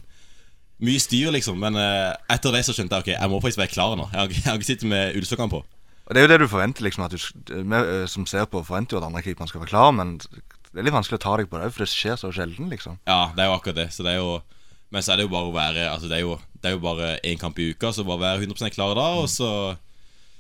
mye 0.78 1.02
styr, 1.02 1.32
liksom. 1.34 1.58
Men 1.58 1.78
eh, 1.82 2.12
etter 2.30 2.54
det 2.54 2.64
så 2.68 2.76
skjønte 2.76 3.00
jeg 3.00 3.06
ok, 3.06 3.08
jeg 3.16 3.32
må 3.32 3.40
faktisk 3.42 3.64
være 3.64 3.74
klar 3.74 3.96
nå. 3.98 4.04
Jeg 4.12 4.20
har, 4.20 4.34
jeg 4.36 4.46
har 4.46 4.60
ikke 4.60 4.68
sittet 4.68 4.92
med 4.92 5.16
ullsokkene 5.18 5.54
på. 5.56 5.64
Og 6.08 6.12
Det 6.14 6.22
er 6.22 6.28
jo 6.28 6.30
det 6.32 6.38
du 6.44 6.52
forventer, 6.52 6.86
liksom. 6.86 7.08
At 7.08 7.16
du, 7.16 7.18
vi 7.50 7.80
som 8.12 8.28
ser 8.30 8.46
på, 8.46 8.62
forventer 8.68 8.96
jo 8.96 9.02
at 9.02 9.08
andre 9.10 9.24
keeperen 9.26 9.50
skal 9.50 9.64
være 9.64 9.72
klar, 9.74 9.90
men 9.98 10.20
det 10.22 10.78
er 10.78 10.86
litt 10.88 10.96
vanskelig 10.96 11.18
å 11.20 11.24
ta 11.24 11.34
deg 11.40 11.50
på 11.50 11.60
det, 11.60 11.72
for 11.74 11.84
det 11.84 11.90
skjer 11.92 12.20
så 12.22 12.30
sjelden, 12.36 12.70
liksom. 12.70 13.00
Ja, 13.10 13.32
det 13.34 13.44
er 13.44 13.50
jo 13.50 13.58
akkurat 13.58 13.80
det. 13.82 13.88
Så 13.96 14.06
det 14.06 14.14
er 14.14 14.22
jo 14.22 14.38
Men 14.94 15.04
så 15.04 15.14
er 15.14 15.20
det 15.20 15.28
jo 15.28 15.34
bare 15.34 15.50
å 15.50 15.56
være 15.56 15.90
Altså 15.92 16.08
det 16.08 16.16
er 16.16 16.24
jo, 16.24 16.38
det 16.56 16.70
er 16.70 16.78
jo 16.78 16.84
bare 16.84 17.10
én 17.28 17.40
kamp 17.40 17.58
i 17.60 17.72
uka, 17.74 17.92
så 17.92 18.06
bare 18.08 18.24
være 18.24 18.46
100% 18.48 18.76
klar 18.76 18.96
da. 18.96 19.08
Og 19.20 19.28
så 19.32 19.50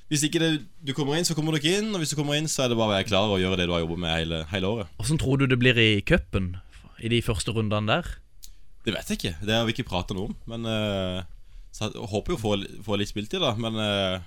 Hvis 0.07 0.23
ikke 0.23 0.39
det, 0.39 0.51
du 0.88 0.93
kommer 0.95 1.17
inn, 1.17 1.27
så 1.27 1.36
kommer 1.36 1.51
du 1.51 1.60
ikke 1.60 1.81
inn. 1.81 1.91
Og 1.91 1.99
hvis 1.99 2.13
du 2.13 2.19
kommer 2.19 2.39
inn, 2.39 2.47
så 2.47 2.63
er 2.63 2.71
det 2.71 2.79
bare 2.79 2.93
å 2.93 2.95
være 2.95 3.10
klar 3.10 3.27
og 3.27 3.41
gjøre 3.43 3.60
det 3.60 3.67
du 3.67 3.75
har 3.75 3.83
jobbet 3.83 3.99
med 4.05 4.15
hele, 4.15 4.45
hele 4.53 4.69
året. 4.71 4.93
Åssen 5.03 5.19
tror 5.19 5.41
du 5.41 5.49
det 5.51 5.60
blir 5.60 5.75
i 5.75 5.99
cupen? 5.99 6.55
I 7.03 7.12
de 7.12 7.19
første 7.21 7.51
rundene 7.53 7.91
der? 7.91 8.13
Det 8.88 8.95
vet 8.95 9.12
jeg 9.12 9.19
ikke. 9.19 9.33
Det 9.43 9.53
har 9.53 9.67
vi 9.67 9.75
ikke 9.75 9.89
prata 9.89 10.15
noe 10.15 10.31
om. 10.31 10.38
Men 10.47 10.63
uh, 10.63 11.27
så 11.75 11.91
jeg 11.91 12.07
håper 12.10 12.33
jo 12.33 12.39
å 12.39 12.41
få, 12.41 12.53
få 12.88 12.97
litt 12.97 13.12
spiltid, 13.12 13.43
da. 13.43 13.51
Men 13.60 13.75
uh, 13.75 14.23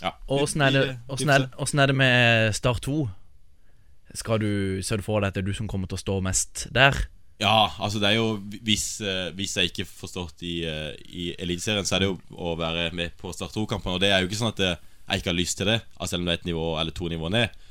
ja. 0.00 0.14
Og 0.30 0.46
åssen 0.46 0.64
er, 0.64 0.78
er, 0.78 1.44
er 1.52 1.92
det 1.92 1.96
med 1.98 2.56
Start 2.56 2.80
2? 2.86 3.02
Skal 4.16 4.40
du, 4.40 4.50
Ser 4.86 5.00
du 5.00 5.04
for 5.04 5.20
deg 5.20 5.28
at 5.32 5.36
det 5.36 5.44
er 5.44 5.50
du 5.50 5.56
som 5.56 5.68
kommer 5.68 5.90
til 5.90 5.98
å 5.98 6.02
stå 6.02 6.18
mest 6.24 6.66
der? 6.74 6.96
Ja, 7.38 7.70
altså 7.78 8.00
det 8.02 8.08
er 8.08 8.16
jo 8.18 8.40
Hvis, 8.66 9.00
eh, 9.00 9.30
hvis 9.38 9.54
jeg 9.56 9.70
ikke 9.70 9.86
forstått 9.86 10.42
i, 10.42 10.56
uh, 10.66 10.90
i 11.06 11.30
Eliteserien, 11.38 11.86
så 11.86 11.96
er 11.96 12.02
det 12.02 12.08
jo 12.10 12.16
å 12.34 12.56
være 12.58 12.90
med 12.96 13.14
på 13.20 13.30
Start 13.32 13.54
2-kampene. 13.54 13.94
Og 13.94 14.02
det 14.02 14.10
er 14.10 14.22
jo 14.22 14.30
ikke 14.30 14.40
sånn 14.40 14.54
at 14.54 14.62
eh, 14.64 14.80
jeg 15.08 15.22
ikke 15.22 15.30
har 15.30 15.38
lyst 15.38 15.56
til 15.60 15.70
det, 15.70 15.78
altså 15.96 16.14
selv 16.14 16.24
om 16.24 16.28
det 16.28 16.34
er 16.34 16.40
et 16.42 16.48
nivå 16.50 16.66
eller 16.80 16.94
to 16.96 17.08
nivåer 17.08 17.32
ned. 17.32 17.62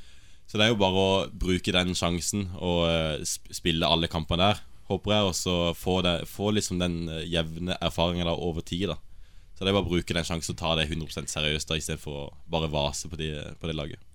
Så 0.48 0.58
det 0.58 0.66
er 0.66 0.72
jo 0.72 0.80
bare 0.80 1.02
å 1.04 1.28
bruke 1.28 1.74
den 1.76 1.92
sjansen 1.98 2.48
og 2.56 2.86
eh, 2.88 3.26
spille 3.28 3.88
alle 3.88 4.08
kampene 4.08 4.46
der, 4.46 4.64
håper 4.88 5.14
jeg. 5.14 5.28
Og 5.28 5.36
så 5.36 5.56
få, 5.76 6.00
det, 6.06 6.22
få 6.32 6.54
liksom 6.56 6.80
den 6.82 7.02
eh, 7.12 7.26
jevne 7.28 7.76
erfaringen 7.84 8.32
over 8.32 8.64
tid, 8.64 8.88
da. 8.94 8.98
Så 9.58 9.66
det 9.66 9.72
er 9.74 9.76
bare 9.76 9.90
å 9.90 9.92
bruke 9.92 10.16
den 10.16 10.26
sjansen 10.26 10.54
og 10.54 10.62
ta 10.62 10.76
det 10.80 10.88
100 10.88 11.28
seriøst, 11.28 11.68
da 11.68 11.78
istedenfor 11.80 12.16
å 12.16 12.26
bare 12.48 12.72
vase 12.72 13.10
på, 13.12 13.20
de, 13.20 13.34
på 13.60 13.70
det 13.70 13.76
laget. 13.76 14.07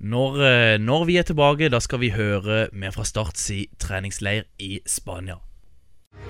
Når, 0.00 0.42
eh, 0.46 0.78
når 0.80 1.04
vi 1.04 1.16
er 1.16 1.22
tilbake, 1.26 1.68
da 1.68 1.80
skal 1.82 1.98
vi 1.98 2.12
høre 2.14 2.68
mer 2.72 2.92
fra 2.94 3.02
Start 3.04 3.34
si 3.34 3.66
treningsleir 3.82 4.44
i 4.62 4.78
Spania. 4.86 5.40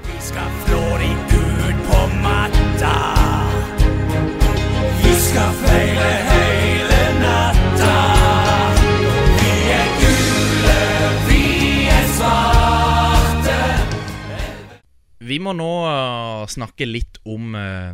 Vi 0.09 0.17
skal 0.25 0.49
flå 0.65 0.81
din 1.03 1.21
gud 1.29 1.83
på 1.85 2.01
matta. 2.25 2.95
Vi 5.05 5.13
skal 5.21 5.53
feire 5.61 6.09
hele 6.31 7.03
natta. 7.21 7.93
Vi 9.37 9.53
er 9.77 9.89
gule, 10.01 10.81
vi 11.29 11.45
er 11.93 12.07
svarte. 12.17 13.63
Vi 15.21 15.39
må 15.45 15.53
nå 15.53 15.73
eh, 15.93 16.47
snakke 16.57 16.89
litt 16.89 17.21
om 17.29 17.53
uh, 17.53 17.93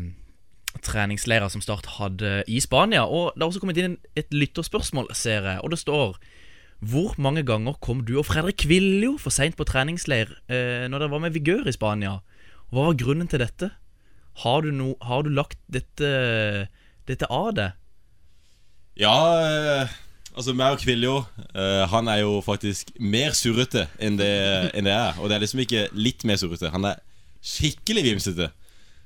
treningsleirer 0.85 1.51
som 1.53 1.63
Start 1.65 1.89
hadde 1.99 2.43
i 2.51 2.61
Spania. 2.63 3.05
Og 3.05 3.33
det 3.35 3.43
har 3.43 3.51
også 3.51 3.63
kommet 3.63 3.81
inn 3.81 3.99
et 4.19 4.33
lytterspørsmål, 4.35 5.11
ser 5.17 5.49
jeg. 5.49 5.61
Og 5.63 5.75
det 5.75 5.81
står 5.83 6.19
Hvor 6.85 7.15
mange 7.17 7.45
ganger 7.47 7.79
kom 7.81 8.03
du 8.05 8.19
og 8.19 8.27
Fredrik 8.27 8.67
Viljo 8.69 9.17
for 9.17 9.33
seint 9.33 9.57
på 9.57 9.65
treningsleir 9.65 10.29
eh, 10.51 10.85
når 10.91 10.99
dere 10.99 11.11
var 11.15 11.23
med 11.23 11.33
Vigør 11.33 11.69
i 11.71 11.73
Spania? 11.73 12.19
Hva 12.69 12.91
var 12.91 12.99
grunnen 12.99 13.31
til 13.31 13.41
dette? 13.41 13.71
Har 14.43 14.61
du, 14.61 14.73
no, 14.75 14.95
har 15.01 15.23
du 15.23 15.31
lagt 15.31 15.59
dette, 15.71 16.69
dette 17.07 17.29
av 17.31 17.55
deg? 17.55 17.79
Ja, 18.99 19.15
eh, 19.47 19.95
altså 20.35 20.55
meg 20.55 20.77
og 20.77 20.83
Kviljo 20.83 21.15
eh, 21.55 21.85
Han 21.91 22.11
er 22.11 22.21
jo 22.23 22.41
faktisk 22.45 22.93
mer 22.99 23.35
surrete 23.35 23.89
enn 23.99 24.19
det, 24.19 24.35
enn 24.75 24.91
er 24.91 25.19
Og 25.19 25.31
det 25.31 25.39
er 25.39 25.47
liksom 25.47 25.63
ikke 25.65 25.89
litt 25.99 26.23
mer 26.27 26.39
surrete 26.39 26.71
Han 26.75 26.87
er 26.91 27.01
skikkelig 27.45 28.05
vimsete 28.07 28.51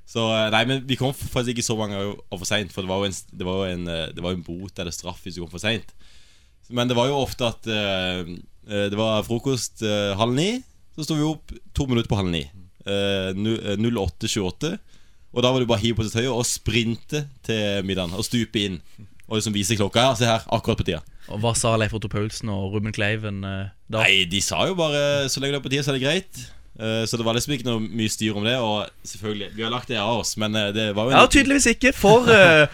Så 0.09 0.25
eh, 0.33 0.47
nei, 0.55 0.63
men 0.69 0.85
vi 0.89 0.97
kom 0.97 1.13
faktisk 1.13 1.53
ikke 1.53 1.67
så 1.67 1.77
mange 1.79 1.99
ganger 1.99 2.39
for 2.41 2.49
sent 2.49 2.73
For 2.73 2.85
det 2.85 2.91
var 2.91 3.05
en, 3.05 3.17
det 3.41 3.49
var 3.49 3.59
jo 3.61 3.75
en, 3.75 3.89
eh, 3.93 4.07
det 4.17 4.25
var 4.25 4.33
jo 4.33 4.41
en 4.41 4.47
bot 4.47 4.81
eller 4.81 4.95
straff 4.95 5.21
hvis 5.25 5.37
du 5.37 5.43
kom 5.43 5.53
for 5.53 5.63
sent 5.63 5.93
Men 6.73 6.89
det 6.89 6.97
var 6.97 7.11
jo 7.11 7.21
ofte 7.21 7.51
at 7.51 7.69
eh, 7.69 8.33
Det 8.69 8.99
var 8.99 9.27
frokost 9.27 9.85
uh, 9.85 10.17
halv 10.21 10.37
ni 10.37 10.51
Så 10.97 11.07
stod 11.07 11.21
vi 11.21 11.29
opp 11.29 11.53
to 11.77 11.89
minutter 11.91 12.11
på 12.11 12.23
halv 12.23 12.33
ni 12.35 12.47
Uh, 12.89 13.35
eh, 13.37 13.77
08.28 13.77 14.69
Og 15.37 15.43
da 15.45 15.51
var 15.53 15.61
det 15.61 15.67
bare 15.69 15.77
å 15.77 15.83
hive 15.83 15.99
på 15.99 16.07
seg 16.07 16.23
tøyet 16.23 16.33
og 16.33 16.47
sprinte 16.49 17.21
til 17.45 17.83
middagen 17.85 18.15
Og 18.17 18.25
stupe 18.25 18.63
inn 18.63 18.79
og 19.29 19.35
liksom 19.37 19.53
vise 19.53 19.77
klokka. 19.77 20.07
Ja, 20.07 20.15
se 20.17 20.25
her, 20.25 20.47
akkurat 20.57 20.79
på 20.81 20.87
tida. 20.89 21.03
Og 21.29 21.43
Hva 21.43 21.51
sa 21.53 21.75
Leif 21.77 21.93
Otto 21.93 22.09
Paulsen 22.09 22.49
og 22.49 22.73
Ruben 22.73 22.95
Kleiven 22.97 23.43
da? 23.45 23.99
Nei, 23.99 24.23
de 24.25 24.41
sa 24.41 24.63
jo 24.71 24.79
bare 24.79 25.27
så 25.29 25.43
lenge 25.43 25.59
det 25.59 25.61
er 25.61 25.67
på 25.67 25.73
tida, 25.75 25.85
så 25.85 25.93
er 25.93 25.99
det 25.99 26.07
greit. 26.07 26.41
Eh, 26.79 27.07
Så 27.07 27.17
det 27.17 27.27
var 27.27 27.35
liksom 27.35 27.57
ikke 27.57 27.67
noe 27.67 27.83
mye 27.83 28.11
styr 28.13 28.37
om 28.39 28.47
det. 28.47 28.57
Og 28.63 28.87
selvfølgelig, 29.07 29.53
vi 29.57 29.67
har 29.67 29.75
lagt 29.75 29.91
det 29.91 29.99
av 29.99 30.23
oss, 30.23 30.37
men 30.39 30.55
eh, 30.55 30.73
det 30.75 30.91
var 30.97 31.11
jo 31.11 31.17
Ja, 31.17 31.27
tydeligvis 31.27 31.67
ikke, 31.75 31.93
for 31.97 32.29
uh, 32.31 32.67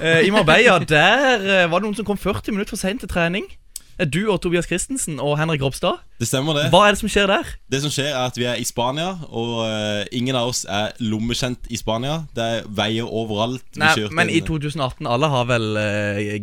eh, 0.00 0.26
i 0.26 0.32
Marbella 0.34 0.78
der 0.84 1.40
uh, 1.40 1.70
var 1.70 1.80
det 1.80 1.88
noen 1.88 1.96
som 1.96 2.08
kom 2.08 2.20
40 2.20 2.52
minutter 2.52 2.76
for 2.76 2.80
seint 2.80 3.00
til 3.00 3.12
trening. 3.12 3.48
Du 3.96 4.26
og 4.28 4.42
Tobias 4.44 4.66
Christensen 4.68 5.16
og 5.24 5.38
Henrik 5.40 5.62
Ropstad. 5.64 6.02
Det 6.20 6.26
stemmer, 6.28 6.52
det. 6.52 6.66
Hva 6.68 6.82
er 6.84 6.92
det 6.92 7.00
som 7.00 7.08
skjer 7.08 7.30
der? 7.30 7.54
Det 7.72 7.78
som 7.80 7.88
skjer, 7.94 8.10
er 8.10 8.26
at 8.28 8.36
vi 8.36 8.44
er 8.44 8.60
i 8.60 8.66
Spania, 8.68 9.14
og 9.24 9.64
ingen 10.12 10.36
av 10.36 10.50
oss 10.50 10.66
er 10.68 10.92
lommekjent 11.00 11.64
i 11.72 11.80
Spania. 11.80 12.18
Det 12.36 12.44
er 12.44 12.68
veier 12.68 13.08
overalt. 13.08 13.64
Nei, 13.80 13.94
Men 14.12 14.28
i 14.28 14.42
2018, 14.44 15.08
alle 15.08 15.32
har 15.32 15.48
vel 15.48 15.80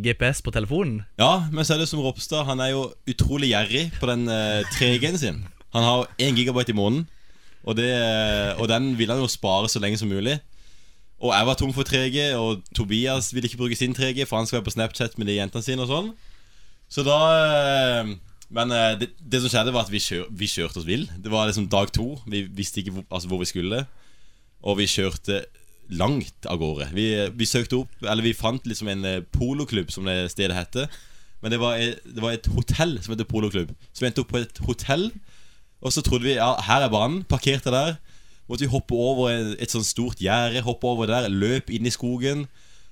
GPS 0.02 0.42
på 0.42 0.50
telefonen? 0.50 1.04
Ja, 1.22 1.46
men 1.54 1.62
så 1.62 1.76
er 1.76 1.86
det 1.86 1.92
som 1.94 2.02
Ropstad. 2.02 2.48
Han 2.50 2.58
er 2.58 2.74
jo 2.74 2.88
utrolig 3.06 3.54
gjerrig 3.54 3.92
på 4.02 4.10
den 4.10 4.26
uh, 4.34 4.66
3G-en 4.74 5.22
sin. 5.22 5.44
Han 5.74 5.84
har 5.84 6.08
1 6.22 6.38
gigabyte 6.38 6.74
i 6.74 6.78
måneden, 6.78 7.08
og, 7.64 7.78
det, 7.78 7.90
og 8.60 8.68
den 8.70 8.94
vil 9.00 9.10
han 9.10 9.22
jo 9.24 9.30
spare 9.32 9.70
så 9.72 9.80
lenge 9.82 9.98
som 9.98 10.12
mulig. 10.12 10.38
Og 11.24 11.32
jeg 11.32 11.48
var 11.48 11.56
tom 11.56 11.72
for 11.74 11.88
3G, 11.88 12.34
og 12.36 12.64
Tobias 12.76 13.32
ville 13.34 13.48
ikke 13.48 13.62
bruke 13.62 13.78
sin 13.80 13.96
3G, 13.96 14.26
for 14.28 14.38
han 14.38 14.48
skal 14.48 14.60
være 14.60 14.68
på 14.68 14.76
Snapchat 14.76 15.18
med 15.18 15.30
de 15.30 15.38
jentene 15.38 15.64
sine 15.64 15.86
og 15.86 15.92
sånn. 15.92 16.10
Så 16.92 17.06
da 17.08 17.18
eh, 17.34 18.14
Men 18.54 18.74
eh, 18.76 18.98
det, 19.00 19.08
det 19.18 19.40
som 19.42 19.50
skjedde, 19.50 19.74
var 19.74 19.88
at 19.88 19.94
vi, 19.94 20.02
kjør, 20.04 20.28
vi 20.30 20.50
kjørte 20.52 20.82
oss 20.82 20.88
vill. 20.88 21.08
Det 21.18 21.32
var 21.32 21.48
liksom 21.50 21.70
dag 21.72 21.90
to. 21.96 22.12
Vi 22.30 22.44
visste 22.54 22.84
ikke 22.84 22.98
hvor, 22.98 23.06
altså, 23.08 23.32
hvor 23.32 23.40
vi 23.42 23.50
skulle. 23.50 23.80
Og 24.62 24.78
vi 24.78 24.90
kjørte 24.92 25.40
langt 25.90 26.46
av 26.50 26.60
gårde. 26.62 26.92
Vi, 26.96 27.08
vi 27.34 27.48
søkte 27.50 27.82
opp 27.82 28.06
Eller 28.06 28.24
vi 28.24 28.36
fant 28.38 28.68
liksom 28.68 28.92
en 28.92 29.08
eh, 29.08 29.24
poloklubb, 29.34 29.90
som 29.96 30.06
det 30.06 30.30
stedet 30.36 30.60
heter. 30.60 30.92
Men 31.42 31.56
det 31.56 31.60
var, 31.64 31.80
et, 31.80 32.04
det 32.04 32.22
var 32.24 32.36
et 32.36 32.52
hotell 32.54 33.00
som 33.02 33.16
heter 33.16 33.28
poloklubb. 33.32 33.74
Så 33.92 34.04
vi 34.04 34.12
endte 34.12 34.24
opp 34.24 34.36
på 34.36 34.44
et 34.44 34.62
hotell. 34.68 35.10
Og 35.84 35.94
så 35.94 36.04
trodde 36.04 36.26
vi 36.26 36.38
ja, 36.38 36.54
her 36.68 36.86
er 36.86 36.92
banen. 36.92 37.24
Parkerte 37.28 37.74
der. 37.74 37.98
Måtte 38.48 38.66
vi 38.66 38.72
hoppe 38.72 38.96
over 38.96 39.32
et, 39.32 39.56
et 39.64 39.72
sånt 39.72 39.88
stort 39.88 40.22
gjerde. 40.24 40.64
Hoppe 40.64 40.88
over 40.88 41.10
der, 41.10 41.30
løp 41.32 41.72
inn 41.74 41.88
i 41.88 41.94
skogen. 41.94 42.46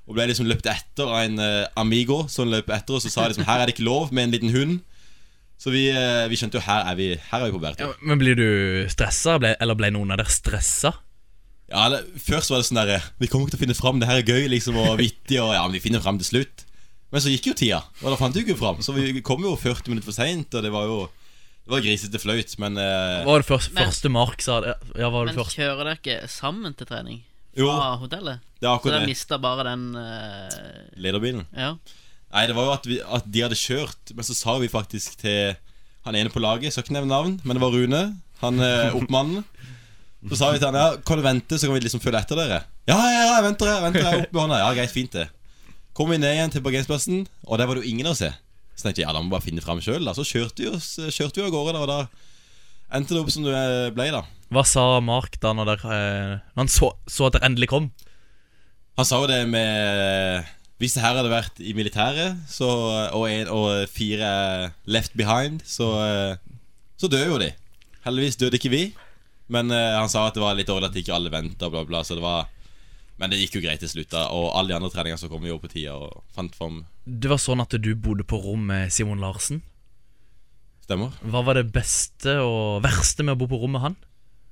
Og 0.08 0.18
ble 0.18 0.28
liksom 0.32 0.50
løpt 0.50 0.68
etter 0.68 1.08
av 1.08 1.22
en 1.24 1.40
uh, 1.40 1.68
amigo 1.80 2.26
som 2.32 2.50
løp 2.52 2.72
etter 2.74 2.98
oss 2.98 3.06
og 3.08 3.14
sa 3.14 3.28
liksom 3.30 3.46
her 3.48 3.62
er 3.62 3.70
det 3.70 3.78
ikke 3.78 3.88
lov 3.88 4.10
med 4.12 4.28
en 4.28 4.34
liten 4.36 4.52
hund. 4.56 4.82
Så 5.62 5.72
vi, 5.72 5.86
uh, 5.94 6.26
vi 6.28 6.40
skjønte 6.40 6.58
jo 6.58 6.66
her 6.66 6.90
er 6.90 6.98
vi, 6.98 7.14
her 7.30 7.46
er 7.46 7.52
vi 7.52 7.60
på 7.62 7.72
Ja, 7.80 7.92
men 8.02 8.20
blir 8.20 8.36
du 8.36 8.50
stressa, 8.92 9.38
eller 9.54 9.78
ble 9.78 9.92
noen 9.94 10.12
av 10.12 10.20
dere 10.20 10.34
stressa? 10.34 10.96
Ja, 11.72 11.86
det, 11.94 12.02
først 12.20 12.52
var 12.52 12.60
det 12.60 12.68
sånn 12.68 12.82
derre 12.82 12.98
Vi 13.22 13.30
kommer 13.32 13.48
ikke 13.48 13.56
til 13.56 13.62
å 13.62 13.64
finne 13.64 13.78
fram. 13.78 14.02
Det 14.02 14.10
her 14.10 14.20
er 14.20 14.28
gøy 14.28 14.50
liksom 14.52 14.76
og 14.82 14.98
vittig. 15.00 15.38
Og 15.40 15.54
ja, 15.56 15.62
men 15.64 15.78
vi 15.78 15.84
finner 15.84 16.04
fram 16.04 16.20
til 16.20 16.28
slutt. 16.28 16.66
Men 17.12 17.24
så 17.24 17.32
gikk 17.32 17.52
jo 17.52 17.56
tida, 17.60 17.82
og 18.02 18.08
da 18.08 18.18
fant 18.20 18.36
vi 18.36 18.44
ikke 18.46 18.60
fram. 18.60 18.80
Så 18.84 18.96
vi 18.96 19.24
kom 19.24 19.44
jo 19.44 19.58
40 19.60 19.92
minutter 19.92 20.08
for 20.08 20.16
seint, 20.16 20.52
og 20.56 20.64
det 20.64 20.72
var 20.72 20.88
jo 20.88 21.00
Det 21.62 21.72
var 21.76 21.84
grisete 21.86 22.20
flaut, 22.20 22.54
men 22.60 22.78
eh, 22.82 23.24
Var 23.26 23.44
det 23.44 23.48
først, 23.48 23.74
Men- 23.76 23.86
første 23.88 24.10
Mark 24.12 24.42
sa 24.42 24.60
det? 24.62 24.74
Ja, 24.98 25.10
var 25.14 25.26
det 25.28 25.36
Men 25.36 25.44
først? 25.44 25.56
kjører 25.58 25.84
dere 25.86 25.98
ikke 26.00 26.16
sammen 26.30 26.74
til 26.76 26.88
trening? 26.90 27.20
Jo. 27.56 27.68
Fra 27.70 27.98
hotellet? 28.02 28.40
det 28.62 28.68
er 28.68 28.72
Så 28.72 28.78
akkurat 28.80 28.94
dere 28.96 29.06
det. 29.06 29.10
mista 29.12 29.38
bare 29.38 29.64
den 29.68 29.84
eh, 29.96 30.56
Lederbilen. 30.98 31.46
Ja. 31.56 31.76
Nei, 32.32 32.46
det 32.48 32.56
var 32.56 32.64
jo 32.70 32.72
at, 32.74 32.86
vi, 32.88 32.98
at 33.04 33.26
de 33.32 33.42
hadde 33.44 33.58
kjørt, 33.60 34.14
men 34.16 34.24
så 34.24 34.34
sa 34.38 34.58
vi 34.62 34.70
faktisk 34.72 35.18
til 35.20 35.56
han 36.06 36.16
ene 36.16 36.32
på 36.34 36.40
laget, 36.42 36.72
skal 36.74 36.84
ikke 36.86 36.96
nevne 36.96 37.12
navn, 37.12 37.34
men 37.44 37.58
det 37.58 37.62
var 37.62 37.76
Rune, 37.76 38.02
han 38.42 38.60
eh, 38.64 38.96
oppmannen. 38.98 39.44
Så 40.30 40.38
sa 40.40 40.52
vi 40.54 40.58
til 40.62 40.70
han 40.72 40.78
ja, 40.80 40.96
kan 41.06 41.18
du 41.20 41.24
vente, 41.26 41.58
så 41.60 41.68
kan 41.68 41.76
vi 41.76 41.82
liksom 41.84 42.02
følge 42.02 42.22
etter 42.24 42.40
dere. 42.40 42.62
Ja, 42.90 42.96
ja, 42.98 43.20
ja, 43.26 43.36
jeg 43.36 43.44
venter, 43.52 43.68
jeg 43.70 43.84
venter, 43.86 44.06
jeg 44.08 44.24
opp 44.26 44.34
med 44.34 44.42
hånda. 44.46 44.58
Ja, 44.64 44.72
greit, 44.78 44.94
fint 44.94 45.12
det. 45.18 45.28
Kom 45.98 46.10
vi 46.10 46.18
ned 46.22 46.34
igjen 46.38 46.54
til 46.54 46.64
parkeringsplassen, 46.66 47.26
og 47.46 47.58
der 47.60 47.68
var 47.70 47.76
det 47.78 47.84
jo 47.84 47.92
ingen 47.92 48.08
å 48.10 48.16
se. 48.18 48.32
Så 48.82 48.88
tenkte 48.88 49.04
jeg 49.04 49.06
ja, 49.06 49.14
da 49.14 49.22
må 49.22 49.30
vi 49.30 49.36
bare 49.36 49.46
finne 49.46 49.62
fram 49.62 49.78
sjøl. 49.84 50.10
Så 50.18 50.26
kjørte 50.26 50.64
vi 50.64 50.70
oss 50.74 50.96
kjørte 51.14 51.38
vi 51.38 51.46
av 51.46 51.52
gårde, 51.54 51.76
da, 51.78 51.82
og 51.84 51.92
da 51.92 52.96
endte 52.98 53.14
det 53.14 53.20
opp 53.22 53.30
som 53.30 53.46
det 53.46 53.92
ble, 53.94 54.08
da. 54.10 54.24
Hva 54.52 54.64
sa 54.66 54.86
Mark 55.06 55.38
da 55.44 55.52
når, 55.54 55.70
dere, 55.70 55.98
eh, 56.00 56.32
når 56.56 56.64
han 56.64 56.72
så, 56.74 56.90
så 57.06 57.30
at 57.30 57.38
dere 57.38 57.46
endelig 57.52 57.70
kom? 57.70 57.92
Han 58.98 59.08
sa 59.08 59.22
jo 59.22 59.30
det 59.30 59.46
med 59.48 60.50
Hvis 60.82 60.98
det 60.98 61.04
her 61.06 61.16
hadde 61.16 61.30
vært 61.32 61.62
i 61.62 61.76
militæret 61.78 62.42
så, 62.50 62.72
og, 63.14 63.28
en, 63.30 63.54
og 63.54 63.86
fire 63.94 64.32
left 64.90 65.14
behind, 65.14 65.62
så, 65.62 65.92
så 66.98 67.12
dør 67.12 67.36
jo 67.36 67.40
de. 67.46 67.52
Heldigvis 68.02 68.42
døde 68.42 68.58
ikke 68.58 68.74
vi. 68.74 68.84
Men 69.54 69.70
eh, 69.70 69.94
han 70.00 70.10
sa 70.10 70.26
at 70.26 70.34
det 70.34 70.42
var 70.42 70.58
litt 70.58 70.74
dårlig 70.74 70.90
at 70.90 70.98
ikke 70.98 71.14
alle 71.14 71.30
venta, 71.30 71.70
bla, 71.70 71.86
bla. 71.86 72.02
Så 72.02 72.18
det 72.18 72.26
var 72.26 72.50
Men 73.20 73.34
det 73.34 73.42
gikk 73.42 73.60
jo 73.60 73.64
greit 73.66 73.82
til 73.84 73.92
slutt. 73.92 74.12
da 74.14 74.28
Og 74.34 74.52
alle 74.58 74.72
de 74.72 74.78
andre 74.78 74.90
treningene 74.94 75.22
så 75.22 75.30
kom 75.30 75.44
vi 75.44 75.52
jo 75.52 75.60
på 75.62 75.70
tida 75.72 75.98
og 75.98 76.24
fant 76.36 76.56
fram. 76.58 76.84
Det 77.06 77.30
var 77.30 77.42
sånn 77.42 77.62
at 77.64 77.76
du 77.78 77.92
bodde 77.96 78.26
på 78.28 78.40
rom 78.42 78.64
med 78.72 78.94
Simon 78.94 79.22
Larsen. 79.22 79.62
Stemmer. 80.86 81.14
Hva 81.22 81.44
var 81.46 81.60
det 81.60 81.70
beste 81.74 82.40
og 82.42 82.82
verste 82.86 83.26
med 83.26 83.36
å 83.36 83.42
bo 83.44 83.50
på 83.52 83.62
rom 83.62 83.78
med 83.78 83.86
han? 83.86 84.00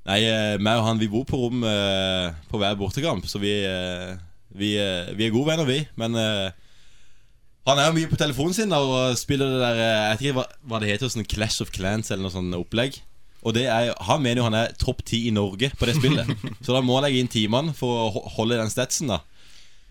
Nei, 0.09 0.21
eh, 0.25 0.55
meg 0.61 0.79
og 0.79 0.87
han 0.87 1.01
vi 1.01 1.09
bor 1.11 1.25
på 1.27 1.37
rom 1.37 1.65
eh, 1.67 2.29
på 2.49 2.61
hver 2.61 2.77
bortekamp, 2.79 3.27
så 3.29 3.41
vi, 3.41 3.51
eh, 3.67 4.15
vi, 4.57 4.71
vi 5.17 5.27
er 5.27 5.33
gode 5.33 5.51
venner, 5.51 5.67
vi. 5.67 5.83
Men 5.99 6.15
han 7.69 7.77
er 7.77 7.89
jo 7.89 7.97
mye 7.97 8.09
på 8.09 8.17
telefonen 8.17 8.55
sin 8.55 8.73
da, 8.73 8.79
og 8.81 9.17
spiller 9.19 9.51
det 9.51 9.59
der 9.61 9.81
Jeg 9.81 10.13
vet 10.13 10.23
ikke 10.23 10.37
hva, 10.39 10.45
hva 10.71 10.81
det 10.81 10.93
heter, 10.93 11.11
sånn 11.11 11.27
Clash 11.29 11.61
of 11.65 11.73
Clans 11.75 12.09
eller 12.09 12.25
noe 12.25 12.33
sånt 12.33 12.57
opplegg. 12.57 13.01
Og 13.43 13.55
det 13.55 13.65
er, 13.71 13.93
Han 14.07 14.21
mener 14.23 14.41
jo 14.41 14.47
han 14.49 14.57
er 14.57 14.73
topp 14.79 15.03
ti 15.07 15.25
i 15.29 15.33
Norge 15.35 15.71
på 15.79 15.87
det 15.87 15.95
spillet. 15.99 16.27
så 16.65 16.75
da 16.75 16.81
må 16.83 16.97
han 16.97 17.07
legge 17.07 17.21
inn 17.23 17.31
timene 17.31 17.75
for 17.77 18.07
å 18.07 18.23
holde 18.35 18.59
den 18.59 18.71
statsen. 18.71 19.11
da 19.11 19.21